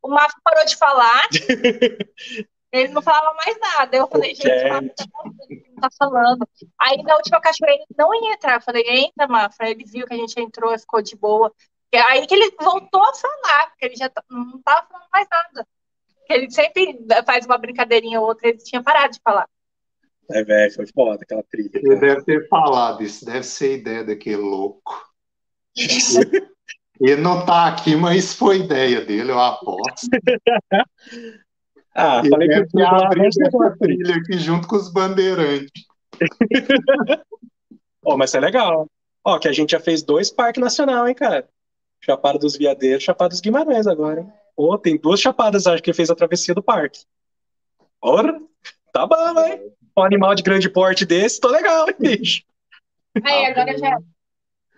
[0.02, 1.28] O Mafra parou de falar.
[2.74, 3.96] ele não falava mais nada.
[3.96, 6.48] Eu falei, gente, o Mafra tá, não tá falando.
[6.80, 8.54] Aí na última cachoeira ele não ia entrar.
[8.54, 9.70] Eu falei, entra, Mafra.
[9.70, 11.52] Ele viu que a gente entrou e ficou de boa.
[12.08, 15.66] Aí que ele voltou a falar, porque ele já tá, não tava falando mais nada.
[16.28, 19.48] Ele sempre faz uma brincadeirinha ou outra, ele tinha parado de falar.
[20.30, 21.70] É, velho, foi foda aquela trilha.
[21.74, 25.08] Ele deve ter falado, isso deve ser ideia daquele louco.
[27.00, 30.08] Ele não tá aqui, mas foi ideia dele, eu aposto.
[31.94, 35.70] ah, falei que eu abrir essa trilha aqui junto com os bandeirantes.
[38.04, 38.86] oh, mas é legal.
[39.24, 41.48] Ó, que a gente já fez dois parques nacionais, hein, cara?
[42.00, 44.32] Chapada dos Veadeiros, Chapada dos Guimarães agora, hein?
[44.56, 47.00] Pô, tem duas chapadas, acho que fez a travessia do parque.
[48.00, 48.40] Ora,
[48.92, 49.72] tá bom, hein?
[49.96, 52.42] Um animal de grande porte desse, tô legal, hein, bicho?
[53.24, 53.98] Aí, agora já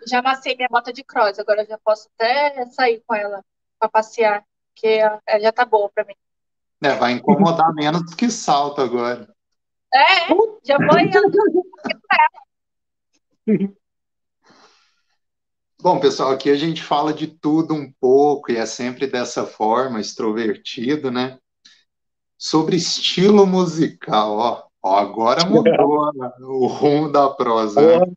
[0.06, 3.42] já amassei minha bota de cross, agora já posso até sair com ela
[3.78, 6.14] para passear, porque ela já tá boa para mim.
[6.82, 9.28] É, vai incomodar menos do que salto agora.
[9.92, 10.28] É,
[10.64, 11.10] já foi.
[15.80, 20.00] Bom, pessoal, aqui a gente fala de tudo um pouco e é sempre dessa forma,
[20.00, 21.38] extrovertido, né?
[22.36, 24.64] Sobre estilo musical, ó.
[24.82, 28.00] ó agora mudou o rumo da prosa.
[28.00, 28.12] Né?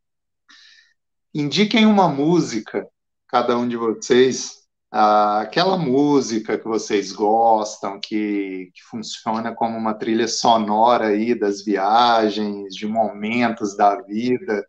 [1.34, 2.88] indiquem uma música,
[3.28, 4.59] cada um de vocês,
[4.92, 12.74] aquela música que vocês gostam, que, que funciona como uma trilha sonora aí das viagens,
[12.74, 14.68] de momentos da vida.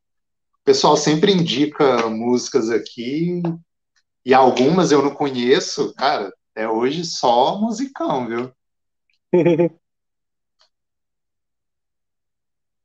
[0.60, 3.42] O pessoal sempre indica músicas aqui,
[4.24, 8.52] e algumas eu não conheço, cara, é hoje só musicão, viu?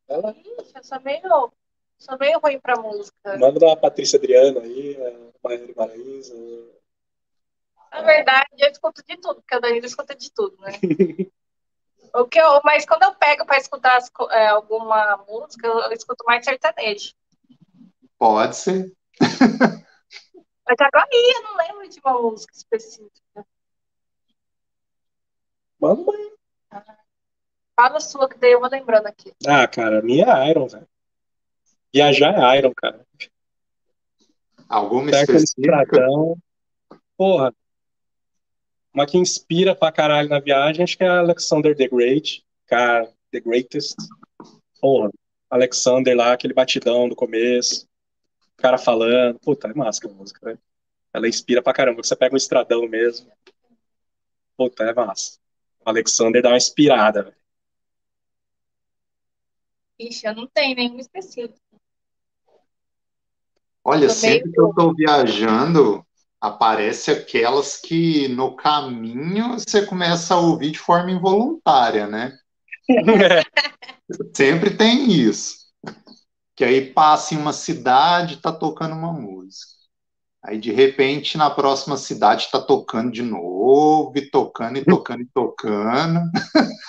[0.07, 1.51] Ixi, eu sou meio
[1.97, 3.37] Sou meio ruim pra música.
[3.37, 6.33] Manda da Patrícia Adriana aí, a Maria Maraísa.
[7.91, 10.71] Na verdade, eu escuto de tudo, porque a Danilo escuta de tudo, né?
[12.13, 15.91] o que eu, mas quando eu pego para escutar as, é, alguma música, eu, eu
[15.91, 17.13] escuto mais sertanejo.
[18.17, 18.91] Pode ser.
[20.67, 23.45] mas agora eu não lembro de uma música específica.
[25.79, 26.25] Manda uma
[27.75, 29.33] Fala sua, que daí eu vou lembrando aqui.
[29.45, 30.87] Ah, cara, a minha é Iron, velho.
[31.93, 33.05] Viajar é Iron, cara.
[34.69, 35.81] Alguma Pega específica?
[35.83, 36.37] Estradão.
[37.17, 37.53] Porra.
[38.95, 43.41] Uma que inspira pra caralho na viagem, acho que é Alexander the Great, cara, The
[43.41, 43.97] Greatest.
[44.79, 45.11] Porra,
[45.49, 47.85] Alexander lá, aquele batidão do começo,
[48.57, 50.59] o cara falando, puta, é massa a música, velho.
[51.13, 53.29] Ela inspira pra caramba, você pega um estradão mesmo.
[54.55, 55.39] Puta, é massa.
[55.85, 57.35] O Alexander dá uma inspirada, velho.
[59.99, 61.59] Ixi, eu não tenho nenhum específico.
[63.83, 66.05] Olha, sempre que eu estou viajando,
[66.39, 72.37] aparece aquelas que no caminho você começa a ouvir de forma involuntária, né?
[74.35, 75.65] Sempre tem isso.
[76.55, 79.73] Que aí passa em uma cidade, tá tocando uma música.
[80.43, 85.29] Aí de repente na próxima cidade tá tocando de novo, e tocando e tocando e
[85.33, 86.19] tocando.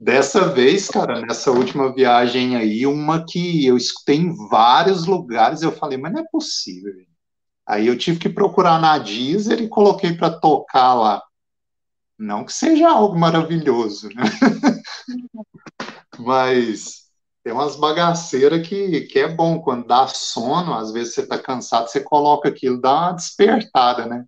[0.00, 5.72] Dessa vez, cara, nessa última viagem aí, uma que eu escutei em vários lugares, eu
[5.72, 6.94] falei, mas não é possível.
[6.94, 7.17] gente.
[7.68, 11.22] Aí eu tive que procurar na Deezer e coloquei para tocar lá.
[12.18, 14.22] Não que seja algo maravilhoso, né?
[16.18, 17.08] Mas
[17.44, 19.60] tem umas bagaceiras que, que é bom.
[19.60, 24.24] Quando dá sono, às vezes você tá cansado, você coloca aquilo, dá uma despertada, né?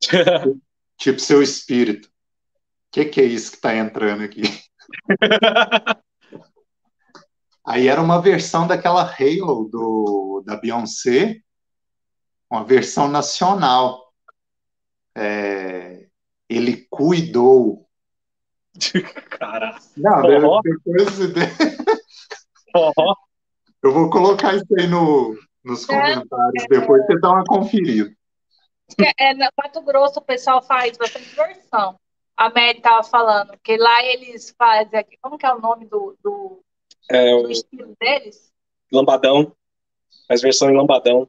[0.98, 2.08] Tipo seu espírito.
[2.08, 2.10] O
[2.90, 4.42] que, que é isso que tá entrando aqui?
[7.64, 11.40] Aí era uma versão daquela Halo do, da Beyoncé,
[12.54, 14.12] uma versão nacional.
[15.16, 16.06] É,
[16.48, 17.88] ele cuidou.
[19.30, 20.60] Cara, Não, Forró?
[20.62, 21.18] depois
[23.82, 28.12] eu vou colocar isso aí no, nos comentários, depois você dá uma conferida.
[29.18, 31.98] É, no Mato Grosso o pessoal faz bastante versão.
[32.36, 36.16] A Mary tava falando, que lá eles fazem aqui, como que é o nome do,
[36.22, 36.60] do,
[37.08, 38.52] é do estilo deles?
[38.92, 39.54] Lambadão,
[40.26, 41.28] faz versão em Lambadão.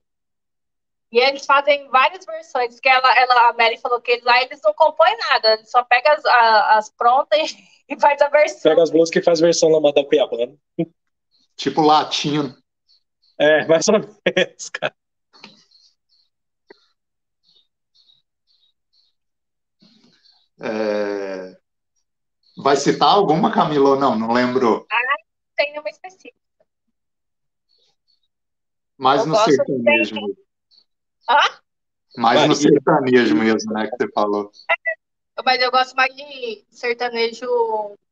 [1.12, 4.74] E eles fazem várias versões, que ela, ela, a Mary falou que lá eles não
[4.74, 7.56] compõem nada, eles só pegam as, a- as prontas
[7.88, 8.62] e, faz a versão.
[8.72, 10.58] Pega as músicas e faz versão Lambadão Cuiabano.
[11.56, 12.54] Tipo latino.
[13.40, 14.94] É, mais ou menos, cara.
[20.62, 21.56] É,
[22.58, 24.18] Vai citar alguma, Camila, ou não?
[24.18, 24.88] Não lembro.
[25.58, 26.36] Tem nenhuma específica.
[28.98, 29.98] Mais Eu no bem.
[29.98, 30.45] mesmo.
[31.30, 31.40] Hã?
[32.18, 34.52] Mais no sertanejo mesmo, né, que você falou.
[35.44, 37.48] Mas eu gosto mais de sertanejo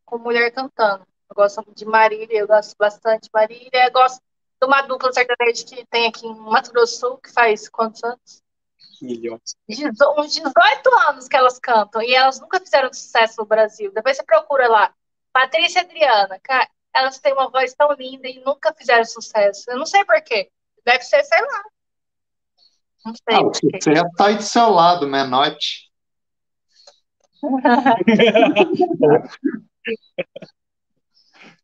[0.05, 1.05] com mulher cantando.
[1.29, 3.87] Eu gosto de Marília, eu gosto bastante de Marília.
[3.87, 4.21] Eu gosto
[4.61, 8.43] de uma dupla sertaneja que tem aqui em Mato Grosso Sul, que faz quantos anos?
[9.01, 9.55] Milhões.
[10.17, 13.91] Uns 18 anos que elas cantam e elas nunca fizeram sucesso no Brasil.
[13.93, 14.93] Depois você procura lá.
[15.31, 19.69] Patrícia e Adriana, cara, elas têm uma voz tão linda e nunca fizeram sucesso.
[19.71, 20.51] Eu não sei por quê.
[20.85, 21.63] Deve ser, sei lá.
[23.05, 25.91] Não sei Ah, o sucesso tá aí do seu lado, Menote.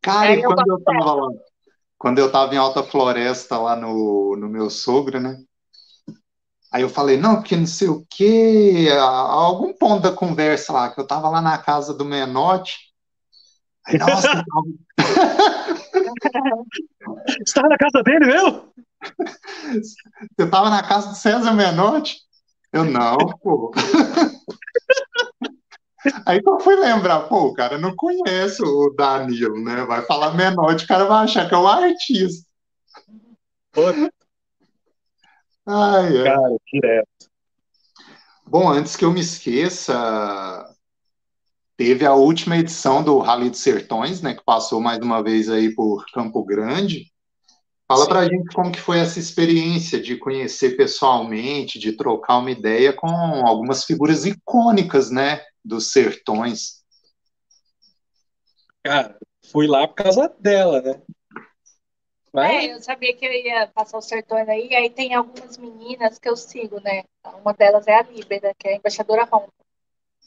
[0.02, 1.28] Cara, É, e quando eu tava lá,
[1.98, 5.38] quando eu tava em Alta Floresta, lá no, no meu sogro, né?
[6.72, 10.90] Aí eu falei, não, porque não sei o quê, a- algum ponto da conversa lá,
[10.90, 12.78] que eu tava lá na casa do Menote.
[13.86, 14.44] Aí, nossa, tava-
[17.26, 18.69] Você tava na casa dele, meu?
[20.36, 22.18] você tava na casa do César Menotti?
[22.72, 23.72] Eu não, pô.
[26.24, 29.84] Aí que eu fui lembrar, pô, o cara não conhece o Danilo, né?
[29.84, 32.48] Vai falar Menotti, o cara vai achar que é um artista.
[33.72, 33.82] Pô,
[35.66, 36.24] Ai, ai.
[36.24, 37.08] cara, direto.
[38.46, 40.74] Bom, antes que eu me esqueça,
[41.76, 45.72] teve a última edição do Rally dos Sertões, né, que passou mais uma vez aí
[45.72, 47.12] por Campo Grande.
[47.90, 48.08] Fala Sim.
[48.08, 53.08] pra gente como que foi essa experiência de conhecer pessoalmente, de trocar uma ideia com
[53.08, 56.84] algumas figuras icônicas, né, dos sertões.
[58.84, 59.18] Cara,
[59.50, 61.02] fui lá por causa dela, né?
[62.32, 66.16] Mas, É, eu sabia que eu ia passar os sertões aí, aí tem algumas meninas
[66.16, 67.02] que eu sigo, né?
[67.42, 69.48] Uma delas é a Líbera, que é a embaixadora Ronda.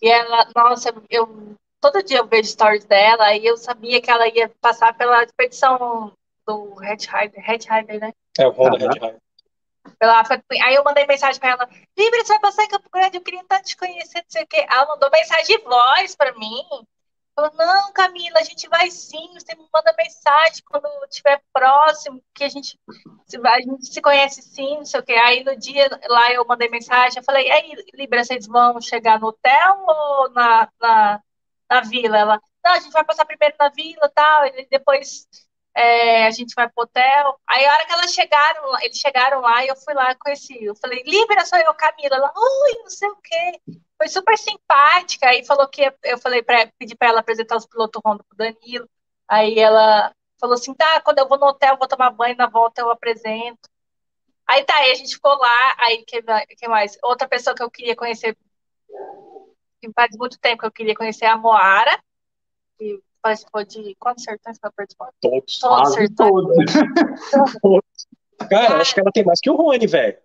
[0.02, 4.28] E ela, nossa, eu todo dia eu vejo stories dela, e eu sabia que ela
[4.28, 6.12] ia passar pela expedição
[6.46, 8.14] do Red Rider, Red Rider, né?
[8.38, 8.78] é o Aham.
[8.78, 9.18] Red High.
[10.00, 10.24] Pela,
[10.64, 13.44] aí eu mandei mensagem pra ela, Líbera, você vai passar em Campo Grande, eu queria
[13.48, 14.66] tanto te conhecer, não sei o quê.
[14.70, 16.64] Ela mandou mensagem de voz pra mim.
[17.36, 22.44] Falou, não, Camila, a gente vai sim, você me manda mensagem quando estiver próximo, que
[22.44, 22.80] a gente,
[23.26, 25.14] se, a gente se conhece sim, não sei o quê.
[25.14, 29.28] Aí no dia lá eu mandei mensagem, eu falei, aí, Libra, vocês vão chegar no
[29.28, 31.22] hotel ou na, na,
[31.70, 32.18] na vila?
[32.18, 35.28] Ela, não, a gente vai passar primeiro na vila e tal, e depois
[35.76, 37.40] é, a gente vai pro hotel.
[37.48, 40.64] Aí a hora que elas chegaram, eles chegaram lá e eu fui lá conheci.
[40.64, 42.16] Eu falei, Libera, sou eu, Camila.
[42.16, 43.62] Ela, oi, não sei o quê.
[43.98, 45.28] Foi super simpática.
[45.28, 48.88] Aí falou que eu falei para pedir para ela apresentar os pilotos Honda pro Danilo.
[49.28, 52.82] Aí ela falou assim: tá, quando eu vou no hotel, vou tomar banho, na volta
[52.82, 53.70] eu apresento.
[54.48, 55.76] Aí tá, aí a gente ficou lá.
[55.80, 56.22] Aí que,
[56.58, 56.98] que mais?
[57.04, 58.38] Outra pessoa que eu queria conhecer,
[59.96, 62.00] faz muito tempo que eu queria conhecer, é a Moara,
[62.78, 65.08] que participou de quantos sertões que ela participou?
[65.22, 65.60] Todos.
[65.60, 66.72] Todos sertões.
[67.62, 68.08] Todos.
[68.50, 70.18] Cara, acho que ela tem mais que o Rony, velho.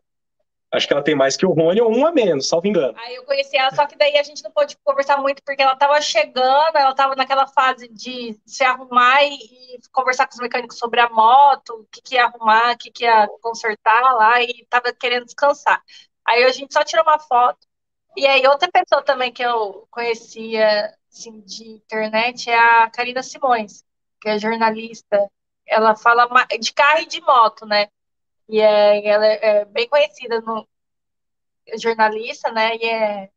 [0.70, 2.92] Acho que ela tem mais que o Rony ou um a menos, salvo engano.
[2.98, 5.74] Aí eu conheci ela, só que daí a gente não pôde conversar muito, porque ela
[5.74, 10.76] tava chegando, ela tava naquela fase de se arrumar e, e conversar com os mecânicos
[10.76, 14.66] sobre a moto, o que, que ia arrumar, o que, que ia consertar lá, e
[14.68, 15.82] tava querendo descansar.
[16.26, 17.67] Aí a gente só tirou uma foto.
[18.16, 23.84] E aí outra pessoa também que eu conhecia assim, de internet é a Karina Simões,
[24.20, 25.30] que é jornalista.
[25.66, 26.26] Ela fala
[26.58, 27.88] de carro e de moto, né?
[28.48, 30.66] E é, ela é bem conhecida no
[31.76, 32.76] jornalista, né?
[32.76, 33.30] E é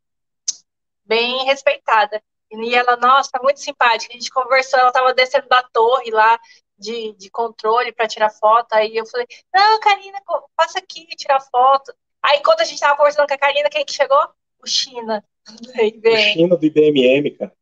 [1.05, 2.21] bem respeitada.
[2.51, 4.13] E ela, nossa, muito simpática.
[4.13, 6.39] A gente conversou, ela estava descendo da torre lá
[6.77, 8.73] de, de controle para tirar foto.
[8.73, 10.21] Aí eu falei, não, Karina,
[10.55, 11.93] passa aqui tirar foto.
[12.21, 14.21] Aí quando a gente estava conversando com a Karina, quem que chegou?
[14.63, 15.23] O China.
[15.49, 17.53] O China do IBMM, cara.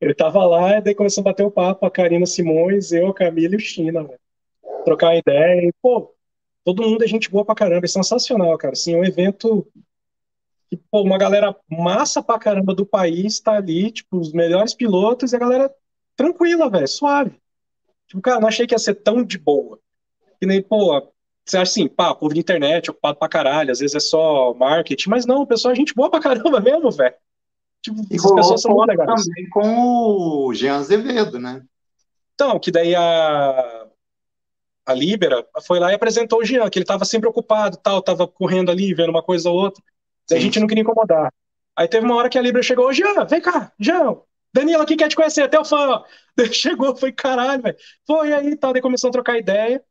[0.00, 3.14] Ele tava lá e daí começou a bater o papo, a Karina Simões, eu, a
[3.14, 4.20] Camila e o China, velho.
[4.84, 6.14] Trocar ideia e, pô,
[6.64, 8.74] todo mundo é gente boa pra caramba, é sensacional, cara.
[8.74, 9.66] Assim, é um evento
[10.70, 15.32] que, pô, uma galera massa pra caramba do país tá ali, tipo, os melhores pilotos
[15.32, 15.74] e a galera
[16.14, 17.40] tranquila, velho, suave.
[18.06, 19.80] Tipo, cara, não achei que ia ser tão de boa.
[20.38, 21.10] Que nem, pô,
[21.50, 25.10] você acha assim, pá, povo de internet, ocupado pra caralho, às vezes é só marketing,
[25.10, 27.14] mas não, o pessoal é gente boa pra caramba mesmo, velho.
[27.82, 29.24] Tipo, e as pessoas são legais.
[29.24, 31.62] também com o Jean Azevedo, né?
[32.34, 33.86] Então, que daí a
[34.86, 38.26] a Libera foi lá e apresentou o Jean, que ele estava sempre ocupado, tal, estava
[38.26, 39.82] correndo ali, vendo uma coisa ou outra.
[40.28, 41.30] Daí a gente não queria incomodar.
[41.76, 44.16] Aí teve uma hora que a Libera chegou, Jean, vem cá, Jean,
[44.52, 46.02] Danilo aqui quer te conhecer, até o fã.
[46.34, 47.76] Daí chegou, foi caralho, velho.
[48.06, 49.82] Foi aí, tal, daí começou a trocar ideia.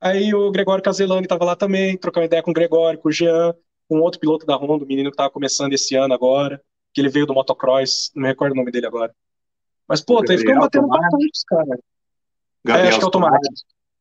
[0.00, 3.54] Aí o Gregório Caselani estava lá também, trocando ideia com o Gregório, com o Jean,
[3.88, 6.62] com outro piloto da Honda, o menino que estava começando esse ano agora,
[6.94, 9.14] que ele veio do motocross, não me recordo o nome dele agora.
[9.86, 11.18] Mas, pô, aí ficamos batendo papo
[11.48, 11.78] cara.
[12.64, 13.48] Gabriel é, acho que é o Tomate.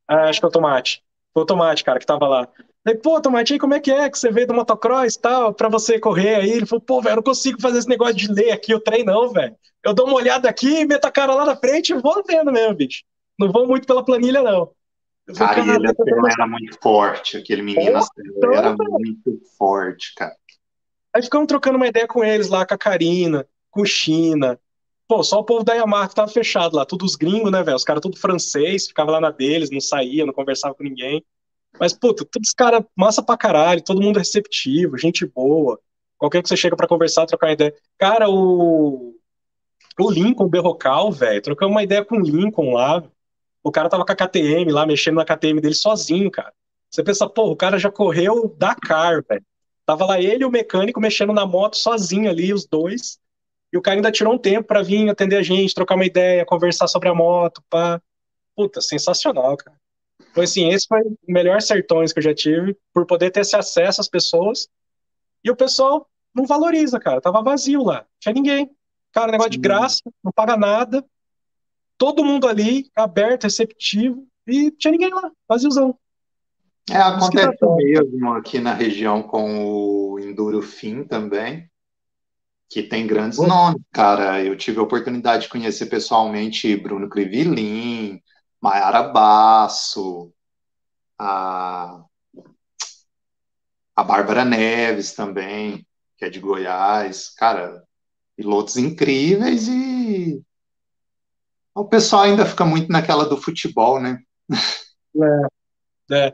[0.08, 1.04] Ah, acho que é o Tomate.
[1.34, 2.48] Foi o Tomate, cara, que tava lá.
[2.84, 5.54] Falei, pô, Tomate, aí como é que é que você veio do motocross e tal,
[5.54, 6.52] pra você correr aí?
[6.52, 9.04] Ele falou, pô, velho, eu não consigo fazer esse negócio de ler aqui o trem,
[9.04, 9.56] não, velho.
[9.84, 12.76] Eu dou uma olhada aqui, meto a cara lá na frente e vou vendo mesmo,
[12.76, 13.04] bicho.
[13.38, 14.72] Não vou muito pela planilha, não.
[15.38, 15.88] Cara, e ele
[16.32, 18.00] era muito forte, aquele menino
[18.36, 20.36] então, era muito forte, cara.
[21.14, 24.60] Aí ficamos trocando uma ideia com eles lá, com a Karina, com o China,
[25.10, 27.76] Pô, só o povo da Yamaha que tava fechado lá, todos os gringos, né, velho?
[27.76, 31.26] Os caras tudo francês, ficava lá na deles, não saía, não conversava com ninguém.
[31.80, 35.80] Mas, puta, todos os caras massa pra caralho, todo mundo receptivo, gente boa.
[36.16, 37.74] Qualquer que você chega para conversar, trocar ideia.
[37.98, 39.16] Cara, o.
[40.00, 43.04] O Lincoln Berrocal, velho, trocamos uma ideia com o Lincoln lá.
[43.64, 46.54] O cara tava com a KTM lá, mexendo na KTM dele sozinho, cara.
[46.90, 49.46] Você pensa, pô, o cara já correu Dakar, velho.
[49.86, 53.20] Tava lá ele e o mecânico mexendo na moto sozinho ali, os dois.
[53.72, 56.46] E o cara ainda tirou um tempo para vir atender a gente, trocar uma ideia,
[56.46, 58.02] conversar sobre a moto, pá.
[58.56, 59.78] Puta, sensacional, cara.
[60.34, 63.56] Foi assim, esse foi o melhor sertões que eu já tive, por poder ter esse
[63.56, 64.68] acesso às pessoas.
[65.44, 67.22] E o pessoal não valoriza, cara.
[67.22, 68.00] Tava vazio lá.
[68.00, 68.70] Não tinha ninguém.
[69.12, 69.60] Cara, negócio Sim.
[69.60, 71.04] de graça, não paga nada.
[72.00, 74.28] Todo mundo ali, aberto, receptivo.
[74.48, 75.96] E tinha ninguém lá, vaziozão.
[76.90, 81.70] É, acontece tá mesmo aqui na região com o Enduro Fim também
[82.70, 84.44] que tem grandes nomes, cara.
[84.44, 88.22] Eu tive a oportunidade de conhecer pessoalmente Bruno Crivilin,
[88.62, 90.32] Mayara Basso,
[91.18, 92.04] a,
[93.96, 95.86] a Bárbara Neves também,
[96.16, 97.34] que é de Goiás.
[97.36, 97.84] Cara,
[98.38, 100.42] pilotos incríveis e
[101.76, 104.20] o pessoal ainda fica muito naquela do futebol, né?
[106.12, 106.34] É, é.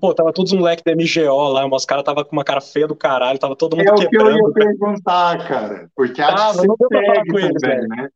[0.00, 2.60] Pô, tava todos um moleque da MGO lá, mas os caras tava com uma cara
[2.60, 4.30] feia do caralho, tava todo mundo é quebrando.
[4.30, 5.88] É o que eu ia perguntar, cara.
[5.94, 7.88] Porque acho que não deu pra falar com eles, velho.
[7.88, 8.08] Né?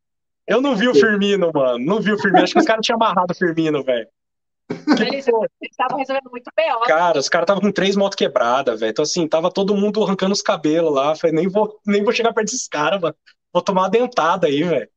[0.48, 1.78] Eu não vi o Firmino, mano.
[1.85, 2.43] Não vi o Firmino.
[2.43, 4.09] Acho que os caras tinham amarrado o Firmino, velho.
[5.01, 5.27] Eles
[5.62, 6.86] estavam resolvendo muito pior.
[6.86, 8.90] Cara, os caras estavam com três motos quebradas, velho.
[8.90, 11.15] Então, assim, tava todo mundo arrancando os cabelos lá.
[11.15, 13.15] Falei, nem vou, nem vou chegar perto desses caras, mano.
[13.53, 14.89] Vou tomar uma dentada aí, velho.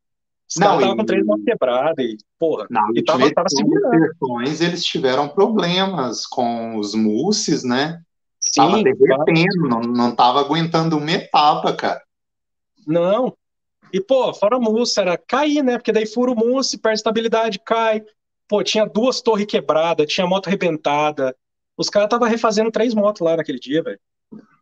[0.50, 4.42] Os caras estavam com três mãos quebradas e, porra, não, e tava, tava segurando.
[4.44, 8.02] eles tiveram problemas com os mousses, né?
[8.40, 12.02] Sim, tava derretendo, não, não tava aguentando uma etapa, cara.
[12.88, 13.36] Não.
[13.94, 15.78] E, pô, fora mousse, era cair, né?
[15.78, 18.04] Porque daí fura o mousse, perde estabilidade, cai.
[18.48, 21.36] pô, tinha duas torres quebradas, tinha moto arrebentada.
[21.78, 24.00] Os caras estavam refazendo três motos lá naquele dia, velho.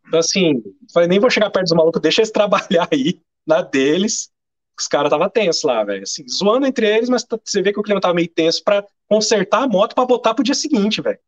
[0.07, 0.61] Então, assim,
[0.93, 4.29] falei, nem vou chegar perto dos malucos, deixa eles trabalhar aí, na deles.
[4.79, 6.03] Os caras estavam tensos lá, velho.
[6.03, 9.63] Assim, zoando entre eles, mas você vê que o clima tava meio tenso pra consertar
[9.63, 11.19] a moto pra botar pro dia seguinte, velho.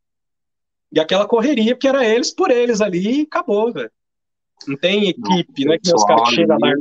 [0.91, 3.91] E aquela correria, porque era eles por eles ali e acabou, velho.
[4.67, 5.79] Não tem equipe, não, né?
[5.79, 6.71] Que os caras chegam lá.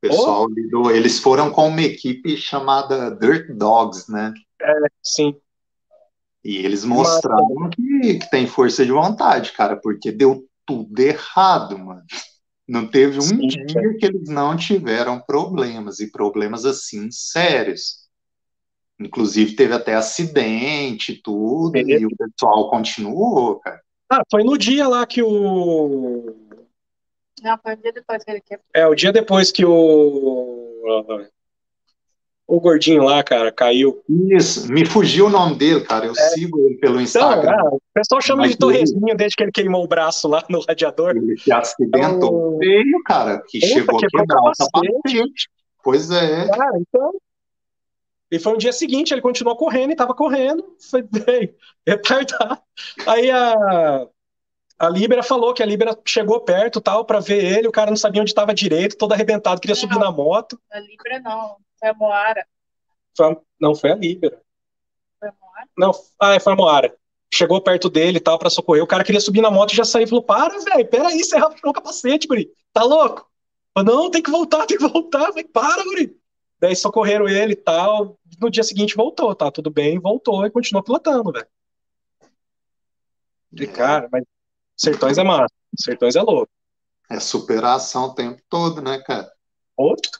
[0.00, 0.90] Pessoal, oh?
[0.90, 4.32] eles foram com uma equipe chamada Dirt Dogs, né?
[4.60, 5.34] É, sim.
[6.44, 12.04] E eles mostraram que, que tem força de vontade, cara, porque deu tudo errado, mano.
[12.68, 13.94] Não teve um sim, dia é.
[13.94, 18.06] que eles não tiveram problemas, e problemas assim sérios.
[18.98, 23.80] Inclusive teve até acidente e tudo, e o pessoal continuou, cara.
[24.10, 26.46] Ah, foi no dia lá que o
[27.42, 28.66] não, foi o dia depois que ele quebrou.
[28.74, 30.82] É, o dia depois que o.
[32.46, 34.00] O gordinho lá, cara, caiu.
[34.08, 36.06] Isso, me fugiu o nome dele, cara.
[36.06, 36.28] Eu é.
[36.30, 37.52] sigo ele pelo Instagram.
[37.52, 40.60] Então, o pessoal chama Mas de Torrezinho desde que ele queimou o braço lá no
[40.60, 41.16] radiador.
[41.16, 43.02] Ele se acidentou então...
[43.04, 45.48] cara, que Opa, chegou a quebrar o capacete.
[45.82, 46.48] Pois é.
[46.48, 47.12] Cara, então.
[48.30, 50.64] E foi no dia seguinte, ele continuou correndo e tava correndo.
[50.88, 51.52] Foi bem
[51.84, 52.60] retardado.
[53.08, 54.06] Aí a,
[54.78, 57.96] a Libera falou que a Libera chegou perto tal para ver ele, o cara não
[57.96, 60.60] sabia onde estava direito, todo arrebentado, queria não, subir na moto.
[60.70, 62.46] A Libera não, foi a Moara.
[63.16, 64.40] Foi a, não, foi a Libera.
[65.18, 65.68] Foi a Moara?
[65.76, 65.90] Não,
[66.20, 66.96] ah, é, foi a Moara.
[67.32, 68.82] Chegou perto dele e tal para socorrer.
[68.82, 71.36] O cara queria subir na moto e já saiu e falou: Para, velho, peraí, você
[71.36, 72.50] rapou o capacete, guri.
[72.72, 73.28] Tá louco?
[73.74, 75.26] Falei, não, tem que voltar, tem que voltar.
[75.26, 76.16] Falei, para, guri.
[76.58, 78.18] Daí socorreram ele e tal.
[78.40, 81.46] No dia seguinte voltou, tá tudo bem, voltou e continuou pilotando, velho.
[83.52, 84.24] De cara, mas
[84.76, 85.54] Sertões é massa.
[85.78, 86.50] Sertões é louco.
[87.10, 89.30] É superação o tempo todo, né, cara?
[89.76, 90.10] Outro.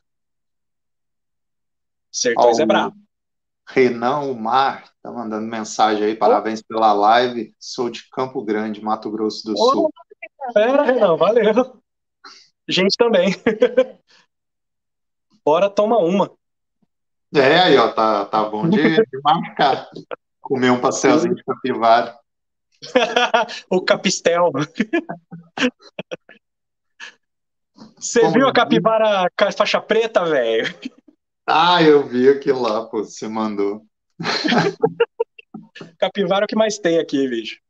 [2.17, 2.97] Sertões Ó, é brabo.
[3.69, 6.65] Renan Mar tá mandando mensagem aí, parabéns oh.
[6.67, 7.55] pela live.
[7.59, 9.93] Sou de Campo Grande, Mato Grosso do oh, Sul.
[10.55, 11.83] Pera, Renan, valeu.
[12.67, 13.35] Gente também.
[15.45, 16.33] Bora tomar uma.
[17.35, 19.91] É, aí, ó, tá, tá bom de, de marcar.
[20.41, 22.19] Comer um pastelzinho de capivara.
[23.69, 24.53] o capistel.
[27.99, 30.75] Você Como viu a capivara com a faixa preta, velho?
[31.47, 33.87] Ah, eu vi aquilo lá, pô, você mandou.
[35.99, 37.61] capivara é o que mais tem aqui, bicho.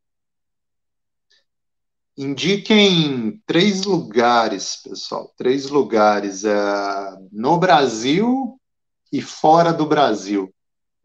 [2.16, 5.32] Indiquem três lugares, pessoal.
[5.36, 6.54] Três lugares é,
[7.30, 8.58] no Brasil
[9.12, 10.50] e fora do Brasil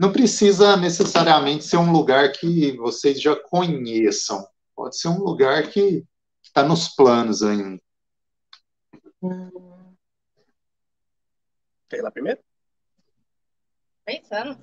[0.02, 4.44] não precisa necessariamente ser um lugar que vocês já conheçam.
[4.76, 6.04] Pode ser um lugar que
[6.42, 7.80] está nos planos ainda.
[9.22, 9.94] Hum.
[11.88, 12.40] Quer lá primeiro?
[14.06, 14.60] Pensando.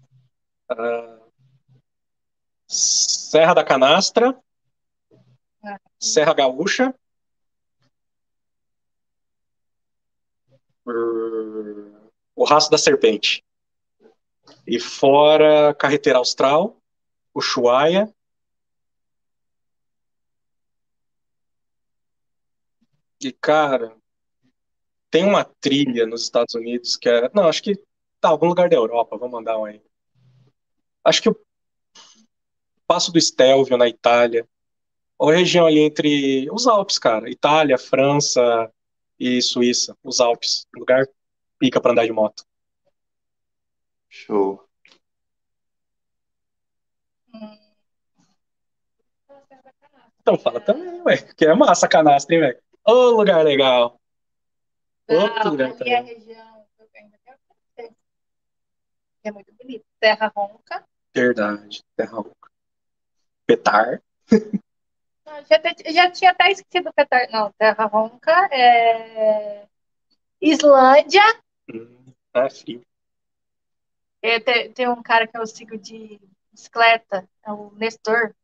[0.70, 1.31] Uh,
[2.66, 4.39] Serra da Canastra.
[5.65, 5.81] Ah.
[5.98, 6.94] Serra Gaúcha.
[10.86, 13.44] Uh, o Raço da Serpente.
[14.66, 16.81] E fora Carreteira Austral,
[17.35, 18.12] Ushuaia.
[23.20, 23.97] E, cara,
[25.10, 27.31] tem uma trilha nos Estados Unidos que é.
[27.35, 27.82] Não, acho que
[28.20, 29.81] tá algum lugar da Europa, vou mandar um aí.
[31.05, 31.36] Acho que o
[32.86, 34.49] Passo do Stelvio na Itália,
[35.19, 38.73] ou a região ali entre os Alpes, cara, Itália, França
[39.19, 41.07] e Suíça, os Alpes, lugar
[41.59, 42.45] pica para andar de moto.
[44.09, 44.65] Show.
[50.20, 52.59] Então fala também, ué, que é massa a canastra, hein, velho?
[52.86, 54.01] Ô, lugar legal.
[55.09, 56.48] Outro lugar também.
[59.29, 59.85] É muito bonito.
[60.01, 60.85] Terra Ronca.
[61.15, 62.51] Verdade, Terra Ronca.
[63.47, 64.03] Petar.
[65.49, 67.29] já, já tinha até esquecido Petar.
[67.31, 68.49] Não, Terra Ronca.
[68.53, 69.67] É...
[70.41, 71.23] Islândia.
[71.73, 72.83] Hum, é frio.
[74.21, 78.35] É, tem, tem, um cara que eu sigo de bicicleta, é o Nestor.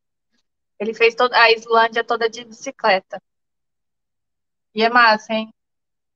[0.79, 3.21] Ele fez toda a Islândia toda de bicicleta.
[4.75, 5.53] E é massa, hein?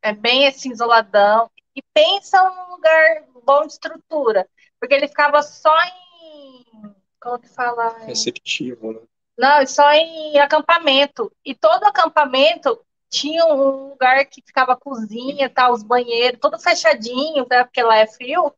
[0.02, 1.50] É bem assim, isoladão.
[1.74, 4.48] E pensa num lugar bom de estrutura.
[4.80, 6.94] Porque ele ficava só em.
[7.20, 7.98] Como que fala?
[8.04, 9.00] Receptivo, né?
[9.36, 11.32] Não, só em acampamento.
[11.44, 17.64] E todo acampamento tinha um lugar que ficava cozinha, tá, os banheiros, todo fechadinho, né,
[17.64, 18.52] porque lá é frio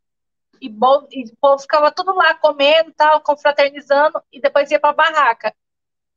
[0.60, 4.90] e, bom, e o povo ficava tudo lá comendo, tal, confraternizando, e depois ia para
[4.90, 5.54] a barraca.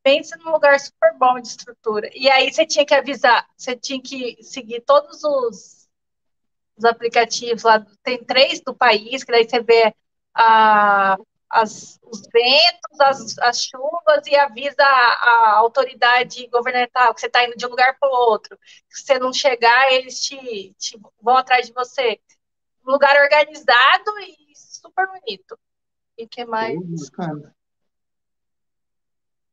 [0.03, 2.09] Pense num lugar super bom de estrutura.
[2.13, 5.82] E aí você tinha que avisar, você tinha que seguir todos os,
[6.77, 9.93] os aplicativos lá, tem três do país, que daí você vê
[10.33, 11.17] a,
[11.49, 17.45] as, os ventos, as, as, chuvas e avisa a, a autoridade governamental que você está
[17.45, 18.57] indo de um lugar para o outro.
[18.89, 22.19] Se você não chegar, eles te, te, vão atrás de você.
[22.85, 25.57] Um lugar organizado e super bonito.
[26.17, 26.75] E que mais?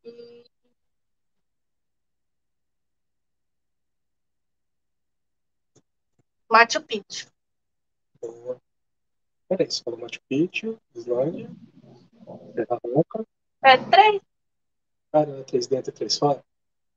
[0.04, 0.29] E...
[6.50, 7.28] Machu Picchu.
[8.20, 8.60] Boa.
[9.48, 11.48] Peraí, você falou Machu Picchu, Islândia.
[12.54, 13.24] Terra Louca.
[13.62, 14.20] É três.
[15.12, 16.42] Ah, não, é três dentro e três fora?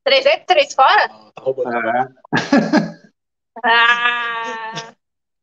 [0.03, 1.05] Três dentro e três fora?
[1.05, 1.71] Ah, tá roubando.
[1.71, 2.09] É.
[3.63, 4.93] ah,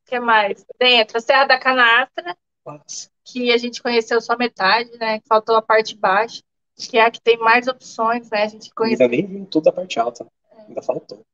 [0.05, 0.65] que mais?
[0.79, 3.11] Dentro, Serra da Canastra, Nossa.
[3.25, 5.21] que a gente conheceu só metade, né?
[5.29, 6.43] Faltou a parte de baixo,
[6.77, 8.43] que é a que tem mais opções, né?
[8.43, 9.05] A gente conheceu.
[9.07, 10.27] Ainda nem viu tudo da parte alta.
[10.69, 11.25] Ainda faltou.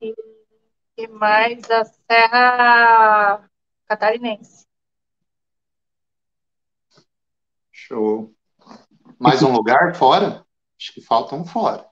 [0.00, 0.14] E,
[0.96, 3.50] e mais a Serra
[3.86, 4.66] Catarinense.
[7.70, 8.34] Show.
[9.18, 10.44] Mais um lugar fora?
[10.78, 11.86] Acho que falta um fora.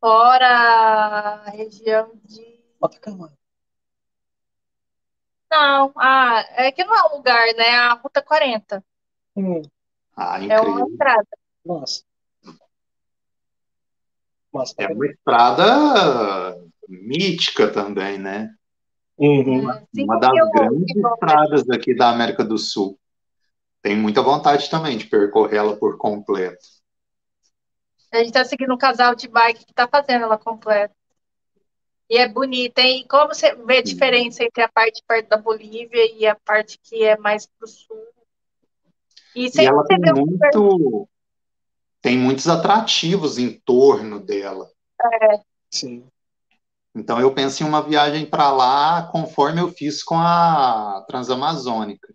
[0.00, 2.58] Fora a região de.
[2.82, 3.32] Atacama.
[5.50, 7.68] Não, ah, é que não é um lugar, né?
[7.68, 8.84] É a Ruta 40.
[9.34, 9.62] Hum,
[10.16, 11.28] Ah, É uma estrada.
[11.64, 12.04] nossa.
[14.52, 15.64] Nossa, É uma estrada
[16.88, 18.50] mítica também, né?
[19.16, 19.70] Uhum.
[19.70, 22.98] É, Uma das grandes estradas aqui da América do Sul.
[23.82, 26.66] Tenho muita vontade também de percorrê-la por completo.
[28.12, 30.94] A gente tá seguindo um casal de bike que tá fazendo ela completa.
[32.10, 33.02] E é bonita, hein?
[33.02, 36.78] E como você vê a diferença entre a parte perto da Bolívia e a parte
[36.82, 38.02] que é mais pro sul?
[39.34, 41.08] E E ela tem um muito,
[42.00, 44.70] tem muitos atrativos em torno dela.
[45.70, 46.06] Sim.
[46.94, 52.12] Então eu penso em uma viagem para lá, conforme eu fiz com a Transamazônica.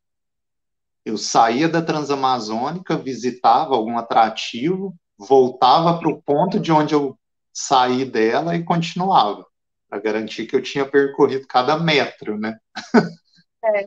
[1.05, 7.17] Eu saía da Transamazônica, visitava algum atrativo, voltava para o ponto de onde eu
[7.51, 9.45] saí dela e continuava,
[9.89, 12.57] para garantir que eu tinha percorrido cada metro, né?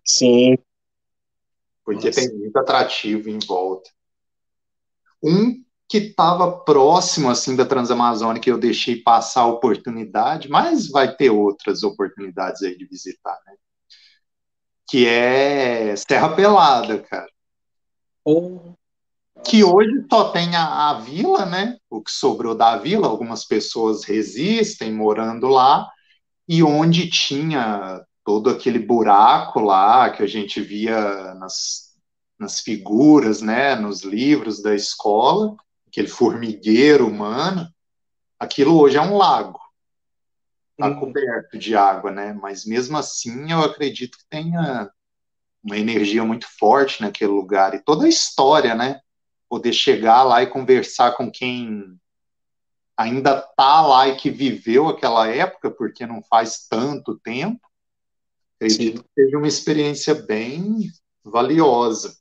[0.05, 0.57] Sim.
[1.85, 2.21] Porque Nossa.
[2.21, 3.91] tem muito atrativo em volta.
[5.23, 11.31] Um que estava próximo assim da Transamazônica, eu deixei passar a oportunidade, mas vai ter
[11.31, 13.55] outras oportunidades aí de visitar, né?
[14.89, 17.29] Que é Serra Pelada, cara.
[18.25, 18.75] Ou.
[19.45, 21.77] Que hoje só tem a, a vila, né?
[21.89, 25.89] O que sobrou da vila, algumas pessoas resistem morando lá,
[26.49, 31.93] e onde tinha todo aquele buraco lá que a gente via nas,
[32.39, 33.77] nas figuras, né?
[33.77, 35.57] Nos livros da escola,
[35.97, 37.67] aquele formigueiro humano,
[38.39, 39.59] aquilo hoje é um lago.
[40.73, 41.01] Está Hum.
[41.01, 42.35] coberto de água, né?
[42.35, 44.91] Mas mesmo assim, eu acredito que tenha
[45.65, 49.01] uma energia muito forte naquele lugar e toda a história, né?
[49.49, 51.99] Poder chegar lá e conversar com quem
[52.95, 57.67] ainda tá lá e que viveu aquela época, porque não faz tanto tempo,
[58.57, 59.03] acredito Sim.
[59.03, 60.91] que seja uma experiência bem
[61.25, 62.16] valiosa.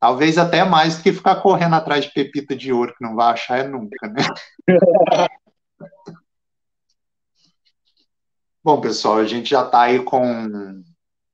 [0.00, 3.32] Talvez até mais do que ficar correndo atrás de pepita de ouro, que não vai
[3.32, 4.22] achar é nunca, né?
[8.62, 10.84] Bom, pessoal, a gente já está aí com um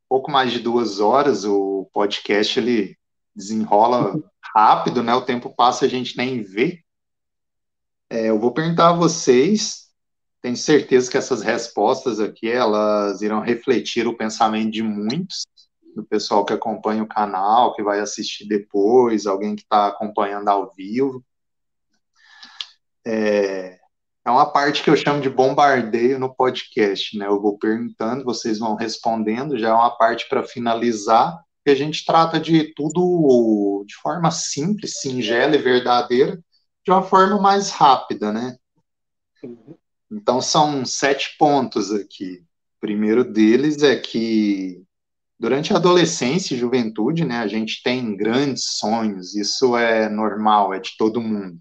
[0.08, 1.44] pouco mais de duas horas.
[1.44, 2.96] O podcast ele
[3.34, 4.14] desenrola
[4.54, 5.14] rápido, né?
[5.14, 6.80] O tempo passa, a gente nem vê.
[8.08, 9.88] É, eu vou perguntar a vocês.
[10.40, 15.46] Tenho certeza que essas respostas aqui elas irão refletir o pensamento de muitos,
[15.94, 20.72] do pessoal que acompanha o canal, que vai assistir depois, alguém que está acompanhando ao
[20.74, 21.24] vivo.
[23.06, 23.78] É,
[24.24, 27.26] é uma parte que eu chamo de bombardeio no podcast, né?
[27.26, 32.04] Eu vou perguntando, vocês vão respondendo, já é uma parte para finalizar, que a gente
[32.04, 36.38] trata de tudo de forma simples, singela e verdadeira,
[36.84, 38.56] de uma forma mais rápida, né?
[39.42, 39.76] Uhum.
[40.10, 42.44] Então são sete pontos aqui.
[42.76, 44.83] O primeiro deles é que
[45.44, 50.80] durante a adolescência e juventude, né, a gente tem grandes sonhos, isso é normal, é
[50.80, 51.60] de todo mundo.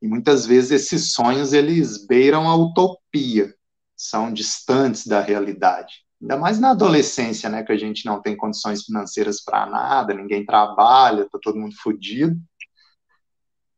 [0.00, 3.52] E muitas vezes esses sonhos eles beiram a utopia,
[3.96, 6.04] são distantes da realidade.
[6.22, 10.46] Ainda mais na adolescência, né, que a gente não tem condições financeiras para nada, ninguém
[10.46, 12.40] trabalha, tá todo mundo fodido.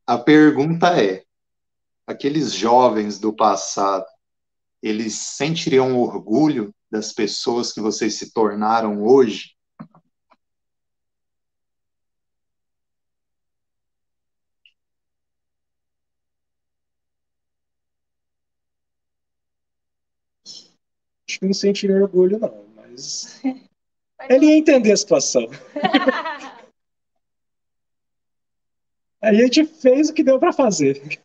[0.07, 1.25] A pergunta é:
[2.07, 4.05] aqueles jovens do passado,
[4.83, 9.57] eles sentiriam orgulho das pessoas que vocês se tornaram hoje?
[21.29, 23.43] Acho que não sentiria orgulho, não, mas.
[24.29, 25.47] Ele ia entender a situação.
[29.21, 31.21] Aí a gente fez o que deu para fazer.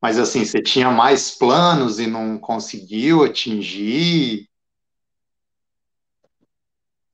[0.00, 4.48] Mas assim, você tinha mais planos e não conseguiu atingir?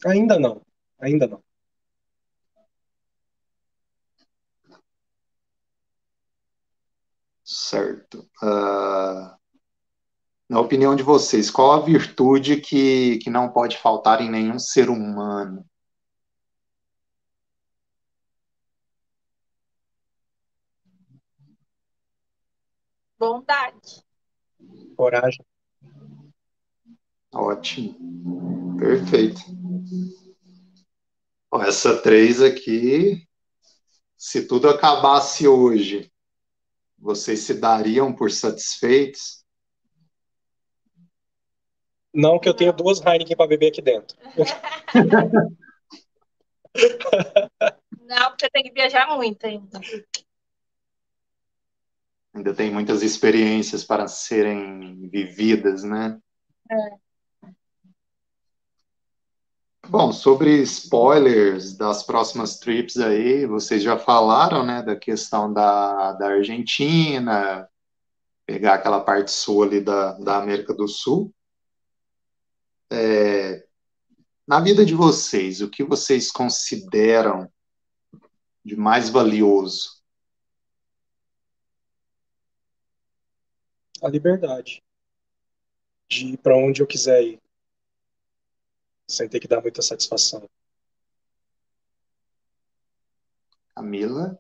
[0.05, 0.63] Ainda não,
[1.01, 1.43] ainda não.
[7.45, 8.29] Certo.
[8.43, 9.37] Uh,
[10.49, 14.89] na opinião de vocês, qual a virtude que, que não pode faltar em nenhum ser
[14.91, 15.65] humano?
[23.19, 24.05] Bondade.
[24.97, 25.45] Coragem.
[27.33, 28.77] Ótimo.
[28.79, 29.41] Perfeito.
[31.51, 33.27] Bom, essa três aqui,
[34.17, 36.11] se tudo acabasse hoje,
[36.99, 39.45] vocês se dariam por satisfeitos?
[42.13, 44.17] Não, que eu tenho duas Heineken para beber aqui dentro.
[48.01, 49.81] Não, porque tem que viajar muito ainda.
[52.37, 56.21] Ainda tem muitas experiências para serem vividas, né?
[56.71, 57.07] É.
[59.89, 66.27] Bom, sobre spoilers das próximas trips aí, vocês já falaram, né, da questão da, da
[66.27, 67.67] Argentina,
[68.45, 71.33] pegar aquela parte sul ali da, da América do Sul.
[72.93, 73.65] É,
[74.47, 77.51] na vida de vocês, o que vocês consideram
[78.63, 79.96] de mais valioso?
[84.03, 84.83] A liberdade
[86.09, 87.41] de ir para onde eu quiser ir
[89.09, 90.49] sem ter que dar muita satisfação.
[93.75, 94.39] Camila?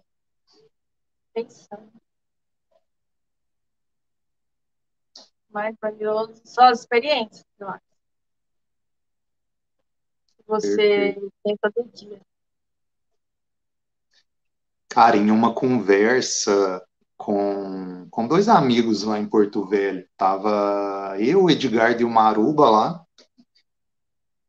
[1.32, 1.92] Pensando.
[5.50, 7.84] Mais valioso só as experiências, eu acho.
[10.46, 11.32] Você Perfeito.
[11.42, 12.20] tem todo dia.
[14.88, 21.50] Cara, em uma conversa com, com dois amigos lá em Porto Velho, tava eu, o
[21.50, 23.06] Edgar e o Maruba lá,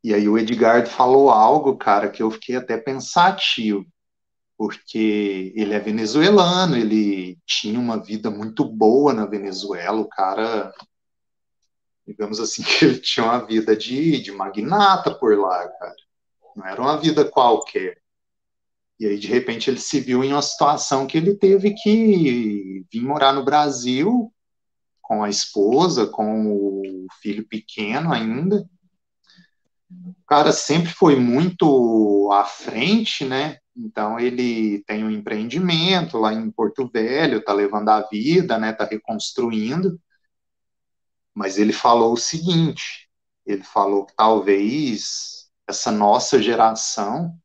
[0.04, 3.86] e aí o Edgardo falou algo, cara, que eu fiquei até pensativo,
[4.58, 10.74] porque ele é venezuelano, ele tinha uma vida muito boa na Venezuela, o cara,
[12.08, 15.96] digamos assim, que ele tinha uma vida de, de magnata por lá, cara.
[16.56, 18.02] Não era uma vida qualquer.
[19.00, 23.02] E aí, de repente, ele se viu em uma situação que ele teve que vir
[23.02, 24.34] morar no Brasil
[25.02, 28.68] com a esposa, com o filho pequeno ainda,
[29.90, 33.58] o cara sempre foi muito à frente, né?
[33.76, 38.74] Então ele tem um empreendimento lá em Porto Velho, tá levando a vida, né?
[38.74, 40.00] Tá reconstruindo.
[41.34, 43.10] Mas ele falou o seguinte:
[43.46, 47.38] ele falou que talvez essa nossa geração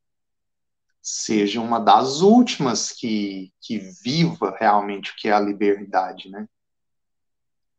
[1.02, 6.48] seja uma das últimas que, que viva realmente o que é a liberdade, né?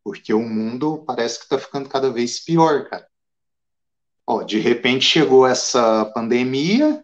[0.03, 3.07] Porque o mundo parece que está ficando cada vez pior, cara.
[4.27, 7.03] Ó, de repente chegou essa pandemia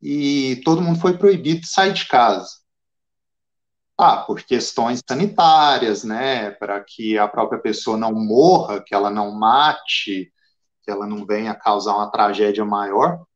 [0.00, 2.58] e todo mundo foi proibido de sair de casa.
[3.96, 6.52] Ah, por questões sanitárias, né?
[6.52, 10.32] Para que a própria pessoa não morra, que ela não mate,
[10.82, 13.26] que ela não venha causar uma tragédia maior.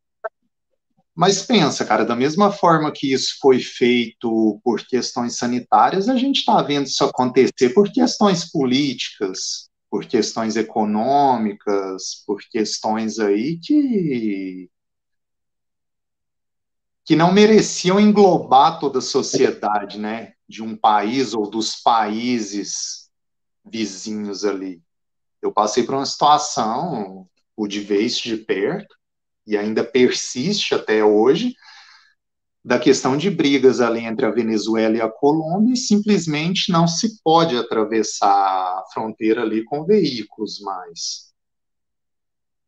[1.14, 6.38] Mas pensa, cara, da mesma forma que isso foi feito por questões sanitárias, a gente
[6.38, 14.70] está vendo isso acontecer por questões políticas, por questões econômicas, por questões aí que
[17.04, 23.10] que não mereciam englobar toda a sociedade, né, de um país ou dos países
[23.64, 24.80] vizinhos ali.
[25.42, 28.96] Eu passei por uma situação, pude ver isso de perto,
[29.46, 31.54] e ainda persiste até hoje,
[32.64, 37.20] da questão de brigas ali entre a Venezuela e a Colômbia, e simplesmente não se
[37.22, 41.32] pode atravessar a fronteira ali com veículos mais.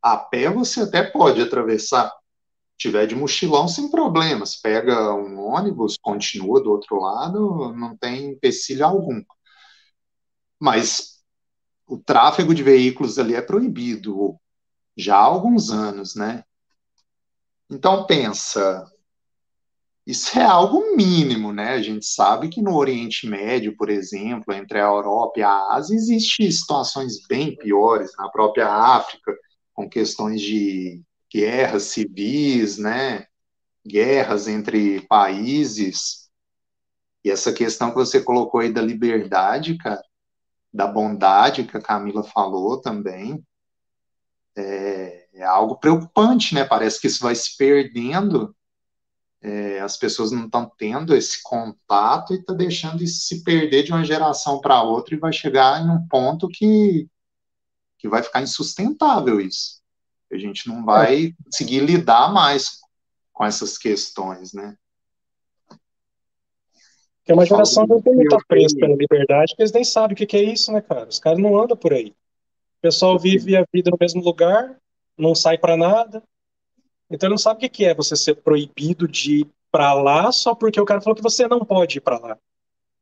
[0.03, 2.13] A pé você até pode atravessar,
[2.77, 8.85] tiver de mochilão sem problemas, pega um ônibus, continua do outro lado, não tem empecilho
[8.85, 9.23] algum.
[10.61, 11.23] Mas
[11.87, 14.37] o tráfego de veículos ali é proibido
[14.97, 16.45] já há alguns anos, né?
[17.70, 18.85] Então pensa,
[20.07, 21.70] isso é algo mínimo, né?
[21.70, 25.95] A gente sabe que no Oriente Médio, por exemplo, entre a Europa e a Ásia,
[25.97, 29.35] existem situações bem piores, na própria África,
[29.73, 33.27] com questões de guerras civis, né?
[33.86, 36.28] Guerras entre países.
[37.24, 40.03] E essa questão que você colocou aí da liberdade, cara,
[40.70, 43.43] da bondade que a Camila falou também,
[44.55, 46.65] é, é algo preocupante, né?
[46.65, 48.55] Parece que isso vai se perdendo,
[49.43, 53.93] é, as pessoas não estão tendo esse contato e está deixando isso se perder de
[53.93, 57.06] uma geração para outra e vai chegar em um ponto que,
[57.98, 59.82] que vai ficar insustentável isso.
[60.32, 62.81] A gente não vai conseguir lidar mais
[63.32, 64.77] com essas questões, né?
[67.27, 70.36] É uma geração que tem muita presa pela liberdade, porque eles nem sabem o que
[70.36, 71.09] é isso, né, cara?
[71.09, 72.15] Os caras não andam por aí.
[72.78, 74.78] O pessoal vive a vida no mesmo lugar,
[75.16, 76.23] não sai para nada.
[77.11, 80.55] Então ele não sabe o que é você ser proibido de ir para lá só
[80.55, 82.39] porque o cara falou que você não pode ir para lá.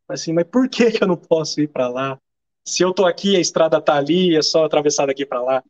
[0.08, 2.18] Assim, mas por que, que eu não posso ir para lá?
[2.64, 5.64] Se eu tô aqui, a estrada tá ali, é só atravessar daqui para lá.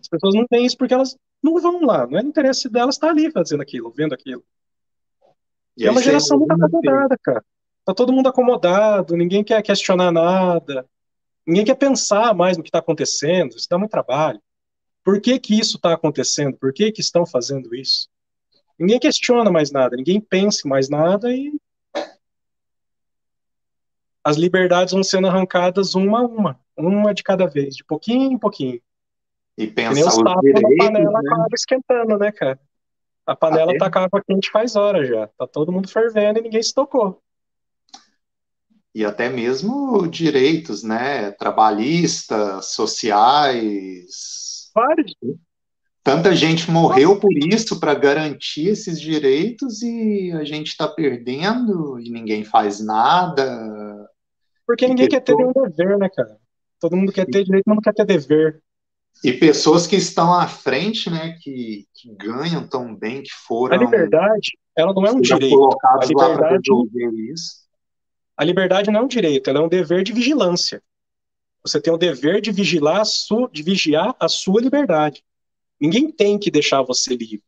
[0.00, 3.08] As pessoas não têm isso porque elas não vão lá, não é interesse delas estar
[3.08, 4.42] tá ali fazendo aquilo, vendo aquilo.
[5.76, 7.44] E é uma geração muito acomodada, cara.
[7.84, 10.86] Tá todo mundo acomodado, ninguém quer questionar nada,
[11.46, 14.40] ninguém quer pensar mais no que está acontecendo, isso dá muito trabalho.
[15.06, 16.56] Por que que isso está acontecendo?
[16.56, 18.08] Por que que estão fazendo isso?
[18.76, 21.52] Ninguém questiona mais nada, ninguém pensa mais nada e
[24.24, 28.36] as liberdades vão sendo arrancadas uma a uma, uma de cada vez, de pouquinho em
[28.36, 28.80] pouquinho.
[29.56, 31.30] E pensar os, os direitos, panela né?
[31.30, 32.60] acaba esquentando, né, cara?
[33.24, 33.78] A panela Até...
[33.78, 35.28] tá com água quente faz horas já.
[35.38, 37.22] Tá todo mundo fervendo e ninguém se tocou
[38.96, 44.45] e até mesmo direitos, né, trabalhistas, sociais.
[44.76, 45.14] Vários.
[46.04, 52.10] Tanta gente morreu por isso para garantir esses direitos e a gente está perdendo e
[52.10, 54.06] ninguém faz nada.
[54.66, 56.36] Porque ninguém quer ter nenhum dever, né, cara?
[56.78, 58.60] Todo mundo quer ter direito, mas não quer ter dever.
[59.24, 63.74] E pessoas que estão à frente, né, que, que ganham tão bem, que foram.
[63.74, 65.70] A liberdade, ela não é um direito.
[65.82, 66.70] A liberdade,
[67.32, 67.66] isso
[68.36, 70.82] a liberdade não é um direito, ela é um dever de vigilância.
[71.66, 75.24] Você tem o dever de vigiar a sua, de vigiar a sua liberdade.
[75.80, 77.42] Ninguém tem que deixar você livre.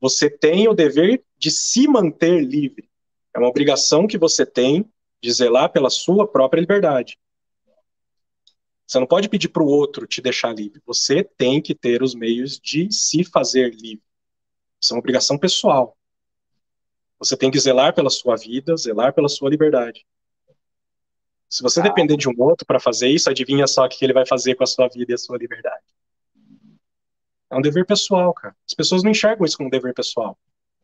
[0.00, 2.88] Você tem o dever de se manter livre.
[3.34, 4.88] É uma obrigação que você tem
[5.20, 7.18] de zelar pela sua própria liberdade.
[8.86, 10.80] Você não pode pedir para o outro te deixar livre.
[10.86, 14.04] Você tem que ter os meios de se fazer livre.
[14.80, 15.96] Isso é uma obrigação pessoal.
[17.18, 20.06] Você tem que zelar pela sua vida, zelar pela sua liberdade.
[21.48, 21.84] Se você ah.
[21.84, 24.64] depender de um outro para fazer isso, adivinha só o que ele vai fazer com
[24.64, 25.84] a sua vida e a sua liberdade.
[27.50, 28.56] É um dever pessoal, cara.
[28.66, 30.36] As pessoas não enxergam isso como um dever pessoal.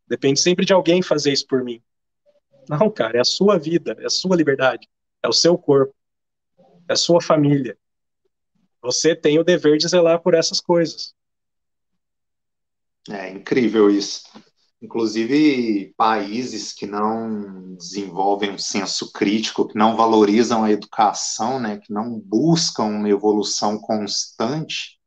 [0.07, 1.83] Depende sempre de alguém fazer isso por mim.
[2.69, 4.89] Não, cara, é a sua vida, é a sua liberdade,
[5.23, 5.95] é o seu corpo,
[6.89, 7.77] é a sua família.
[8.83, 11.15] Você tem o dever de zelar por essas coisas.
[13.09, 14.23] É incrível isso.
[14.83, 21.93] Inclusive, países que não desenvolvem um senso crítico, que não valorizam a educação, né, que
[21.93, 24.99] não buscam uma evolução constante,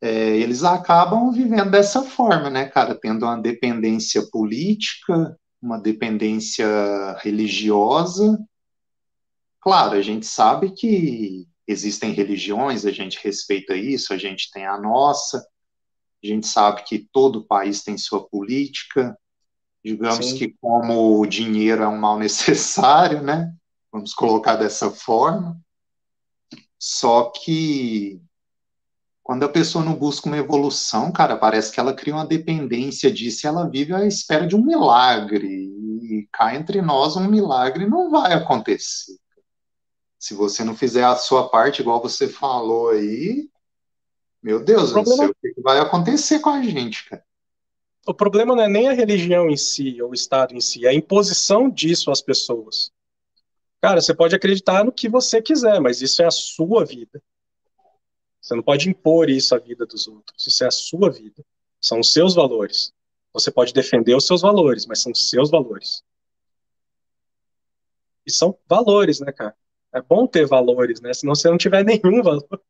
[0.00, 6.66] é, eles acabam vivendo dessa forma, né, cara, tendo uma dependência política, uma dependência
[7.20, 8.36] religiosa.
[9.60, 14.76] Claro, a gente sabe que existem religiões, a gente respeita isso, a gente tem a
[14.76, 15.46] nossa,
[16.30, 19.18] a gente sabe que todo país tem sua política,
[19.84, 20.38] digamos Sim.
[20.38, 23.52] que como o dinheiro é um mal necessário, né?
[23.90, 25.60] Vamos colocar dessa forma.
[26.78, 28.20] Só que
[29.22, 33.46] quando a pessoa não busca uma evolução, cara, parece que ela cria uma dependência disso
[33.46, 35.46] e ela vive à espera de um milagre.
[35.46, 39.16] E cá entre nós, um milagre não vai acontecer.
[40.18, 43.48] Se você não fizer a sua parte, igual você falou aí,
[44.42, 45.28] meu Deus o problema...
[45.28, 47.24] do céu, o que vai acontecer com a gente, cara?
[48.06, 50.88] O problema não é nem a religião em si, ou o Estado em si, é
[50.88, 52.92] a imposição disso às pessoas.
[53.80, 57.22] Cara, você pode acreditar no que você quiser, mas isso é a sua vida.
[58.40, 60.46] Você não pode impor isso à vida dos outros.
[60.46, 61.44] Isso é a sua vida.
[61.80, 62.92] São os seus valores.
[63.32, 66.02] Você pode defender os seus valores, mas são os seus valores.
[68.26, 69.56] E são valores, né, cara?
[69.92, 71.14] É bom ter valores, né?
[71.14, 72.60] Senão você não tiver nenhum valor.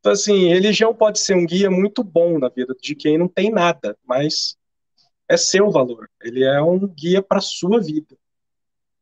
[0.00, 3.50] Então, assim, religião pode ser um guia muito bom na vida de quem não tem
[3.50, 4.56] nada, mas
[5.28, 6.08] é seu valor.
[6.22, 8.16] Ele é um guia para a sua vida.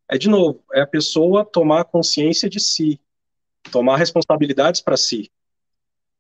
[0.09, 3.01] É, de novo, é a pessoa tomar consciência de si,
[3.71, 5.31] tomar responsabilidades para si.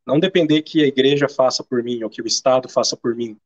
[0.06, 3.36] Não depender que a igreja faça por mim, ou que o Estado faça por mim,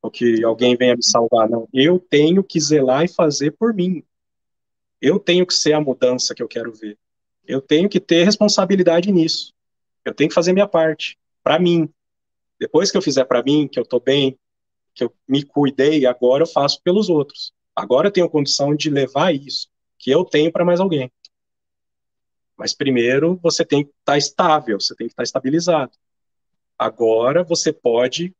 [0.00, 1.48] ou que alguém venha me salvar.
[1.48, 1.68] Não.
[1.72, 4.02] Eu tenho que zelar e fazer por mim.
[5.00, 6.98] Eu tenho que ser a mudança que eu quero ver.
[7.46, 9.54] Eu tenho que ter responsabilidade nisso.
[10.04, 11.88] Eu tenho que fazer minha parte, para mim.
[12.58, 14.38] Depois que eu fizer para mim, que eu estou bem,
[14.94, 17.52] que eu me cuidei, agora eu faço pelos outros.
[17.74, 19.68] Agora eu tenho condição de levar isso
[19.98, 21.10] que eu tenho para mais alguém.
[22.56, 25.92] Mas primeiro você tem que estar tá estável, você tem que estar tá estabilizado.
[26.78, 28.34] Agora você pode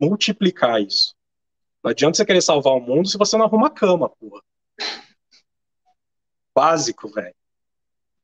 [0.00, 1.14] multiplicar isso.
[1.82, 4.42] Não adianta você querer salvar o mundo se você não arruma a cama, porra.
[6.54, 7.34] Básico, velho.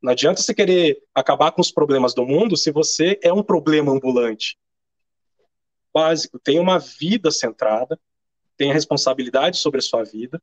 [0.07, 3.91] Não adianta você querer acabar com os problemas do mundo se você é um problema
[3.91, 4.57] ambulante.
[5.93, 7.99] Básico, tenha uma vida centrada,
[8.57, 10.41] tenha responsabilidade sobre a sua vida,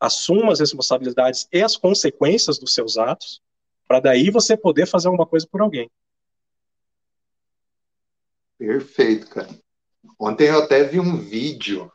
[0.00, 3.40] assuma as responsabilidades e as consequências dos seus atos,
[3.86, 5.88] para daí você poder fazer alguma coisa por alguém.
[8.58, 9.56] Perfeito, cara.
[10.18, 11.92] Ontem eu até vi um vídeo,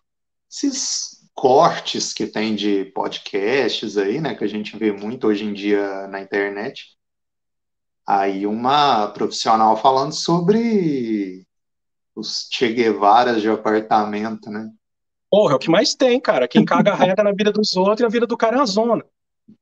[0.50, 1.09] esses
[1.40, 6.06] cortes que tem de podcasts aí, né, que a gente vê muito hoje em dia
[6.08, 6.98] na internet.
[8.06, 11.48] Aí uma profissional falando sobre
[12.14, 14.70] os Che Guevaras de apartamento, né?
[15.32, 16.46] Porra, é o que mais tem, cara.
[16.46, 18.66] Quem caga a regra na vida dos outros e a vida do cara é a
[18.66, 19.06] zona.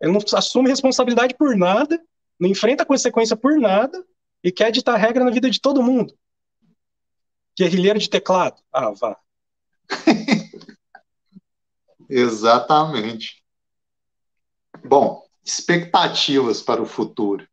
[0.01, 2.01] Ele não assume responsabilidade por nada,
[2.39, 4.03] não enfrenta consequência por nada
[4.43, 6.11] e quer ditar regra na vida de todo mundo.
[7.55, 8.59] Guerrilheiro de teclado.
[8.73, 9.15] Ah, vá.
[12.09, 13.43] Exatamente.
[14.83, 17.47] Bom, expectativas para o futuro.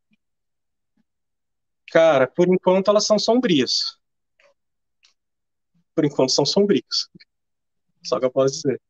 [1.90, 3.96] Cara, por enquanto elas são sombrias.
[5.94, 7.08] Por enquanto são sombrias.
[8.02, 8.80] Só que eu posso dizer.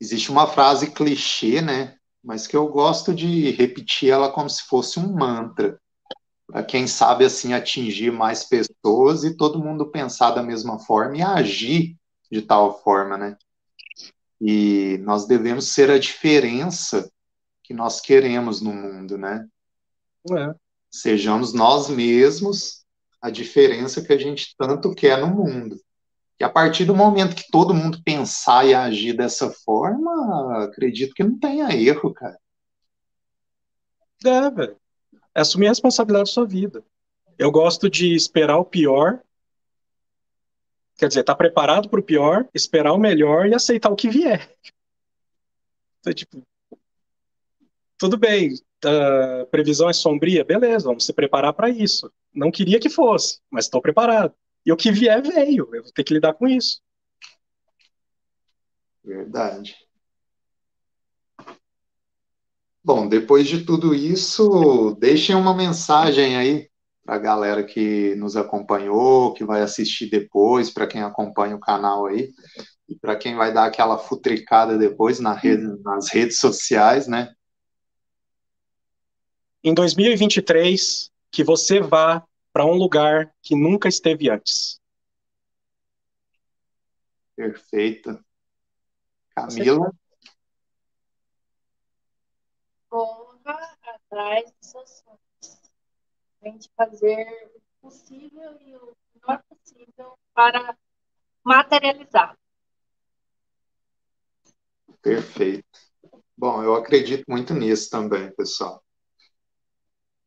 [0.00, 1.96] Existe uma frase clichê, né?
[2.22, 5.80] Mas que eu gosto de repetir ela como se fosse um mantra.
[6.46, 11.22] Para quem sabe, assim, atingir mais pessoas e todo mundo pensar da mesma forma e
[11.22, 11.96] agir
[12.30, 13.36] de tal forma, né?
[14.44, 17.08] E nós devemos ser a diferença
[17.62, 19.46] que nós queremos no mundo, né?
[20.36, 20.52] É.
[20.90, 22.84] Sejamos nós mesmos
[23.20, 25.76] a diferença que a gente tanto quer no mundo.
[26.40, 31.22] E a partir do momento que todo mundo pensar e agir dessa forma, acredito que
[31.22, 32.36] não tenha erro, cara.
[34.24, 34.76] É, velho.
[35.32, 36.82] É assumir a responsabilidade da sua vida.
[37.38, 39.22] Eu gosto de esperar o pior
[41.02, 44.56] Quer dizer, tá preparado para o pior, esperar o melhor e aceitar o que vier.
[45.98, 46.40] Então, tipo,
[47.98, 48.54] tudo bem,
[48.84, 52.08] a previsão é sombria, beleza, vamos se preparar para isso.
[52.32, 54.32] Não queria que fosse, mas estou preparado.
[54.64, 55.74] E o que vier, veio.
[55.74, 56.80] Eu vou ter que lidar com isso.
[59.02, 59.74] Verdade.
[62.84, 66.70] Bom, depois de tudo isso, deixem uma mensagem aí
[67.04, 72.06] para a galera que nos acompanhou, que vai assistir depois, para quem acompanha o canal
[72.06, 72.32] aí,
[72.88, 77.34] e para quem vai dar aquela futricada depois na rede, nas redes sociais, né?
[79.64, 84.80] Em 2023, que você vá para um lugar que nunca esteve antes.
[87.34, 88.22] Perfeito.
[89.34, 89.92] Camila?
[92.88, 95.01] Corra atrás dos seus sonhos
[96.48, 100.76] gente fazer o possível e o melhor possível para
[101.44, 102.36] materializar.
[105.00, 105.64] Perfeito.
[106.36, 108.82] Bom, eu acredito muito nisso também, pessoal.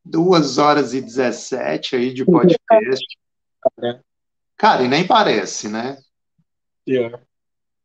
[0.03, 3.05] Duas horas e 17 aí de podcast.
[4.55, 5.97] Cara, e nem parece, né?
[6.87, 7.21] Yeah.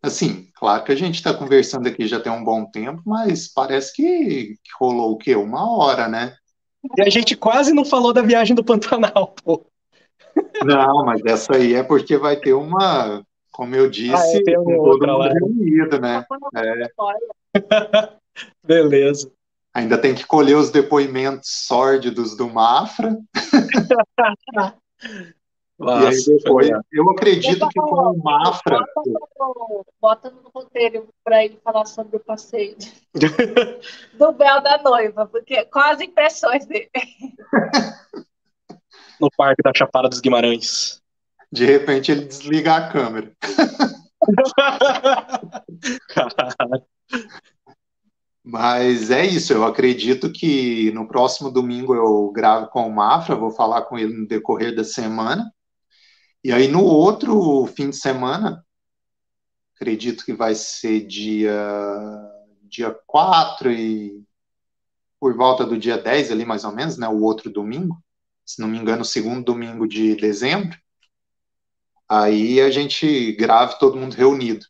[0.03, 3.93] Assim, claro que a gente está conversando aqui já tem um bom tempo, mas parece
[3.95, 5.35] que, que rolou o quê?
[5.35, 6.37] Uma hora, né?
[6.97, 9.65] E a gente quase não falou da viagem do Pantanal, pô.
[10.65, 14.57] Não, mas essa aí é porque vai ter uma, como eu disse, ah, é,
[15.13, 15.29] lá.
[15.29, 16.25] reunido, né?
[16.55, 16.89] É.
[18.65, 19.31] Beleza.
[19.75, 23.19] Ainda tem que colher os depoimentos sórdidos do Mafra.
[25.81, 28.79] Nossa, e aí depois, eu acredito que com o Mafra.
[29.99, 32.77] Bota no roteiro para ele falar sobre o passeio
[34.13, 36.91] do Bel da Noiva, porque quais as impressões dele?
[39.19, 41.01] No Parque da Chapada dos Guimarães.
[41.51, 43.33] De repente ele desliga a câmera.
[48.45, 53.51] Mas é isso, eu acredito que no próximo domingo eu gravo com o Mafra, vou
[53.51, 55.51] falar com ele no decorrer da semana.
[56.43, 58.65] E aí no outro fim de semana,
[59.75, 61.55] acredito que vai ser dia
[62.63, 64.23] dia 4 e
[65.19, 68.03] por volta do dia 10 ali mais ou menos, né, o outro domingo,
[68.45, 70.79] se não me engano, o segundo domingo de dezembro.
[72.09, 74.65] Aí a gente grave todo mundo reunido.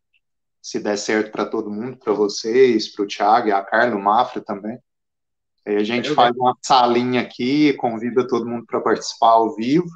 [0.60, 4.02] Se der certo para todo mundo, para vocês, para o Thiago e a Carla, o
[4.02, 4.78] Mafra também.
[5.66, 9.88] Aí a gente faz uma salinha aqui, convida todo mundo para participar ao vivo.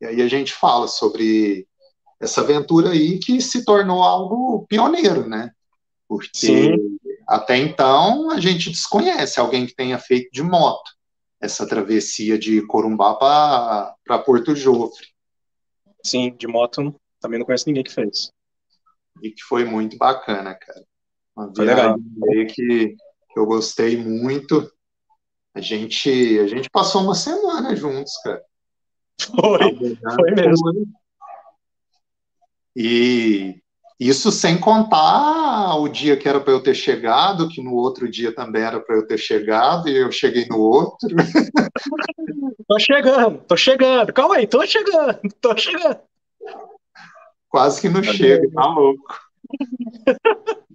[0.00, 1.66] E aí a gente fala sobre
[2.20, 5.52] essa aventura aí que se tornou algo pioneiro, né?
[6.08, 6.98] Porque Sim.
[7.26, 10.98] até então a gente desconhece alguém que tenha feito de moto
[11.40, 15.06] essa travessia de Corumbá para Porto Jofre.
[16.04, 18.32] Sim, de moto também não conheço ninguém que fez.
[19.22, 20.84] E que foi muito bacana, cara.
[21.36, 22.96] Uma viagem que,
[23.32, 24.72] que eu gostei muito.
[25.54, 28.42] A gente, a gente passou uma semana juntos, cara.
[29.20, 30.86] Foi, foi mesmo.
[32.76, 33.60] E
[33.98, 38.32] isso sem contar o dia que era para eu ter chegado, que no outro dia
[38.32, 41.08] também era para eu ter chegado, e eu cheguei no outro.
[42.68, 44.12] Tô chegando, tô chegando.
[44.12, 46.00] Calma aí, tô chegando, tô chegando.
[47.48, 49.18] Quase que não chega, tá louco.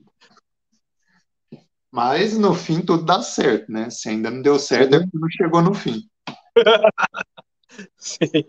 [1.91, 3.91] Mas no fim tudo dá certo, né?
[3.91, 6.01] Se ainda não deu certo, é porque não chegou no fim.
[7.97, 8.45] Sim.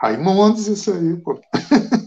[0.00, 1.40] Raimundos, isso aí, pô.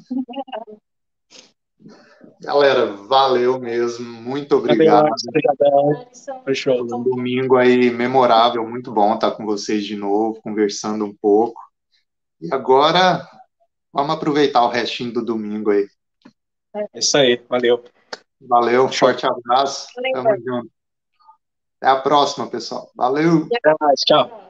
[2.41, 4.05] Galera, valeu mesmo.
[4.05, 5.09] Muito obrigado.
[5.27, 6.07] Obrigadão.
[6.97, 11.61] Um domingo aí memorável, muito bom estar com vocês de novo, conversando um pouco.
[12.39, 13.27] E agora,
[13.91, 15.85] vamos aproveitar o restinho do domingo aí.
[16.73, 17.83] É isso aí, valeu.
[18.39, 19.89] Valeu, forte abraço.
[19.95, 20.71] Valeu, Tamo junto.
[21.81, 22.89] Até a próxima, pessoal.
[22.95, 23.47] Valeu.
[23.53, 24.48] Até mais, tchau.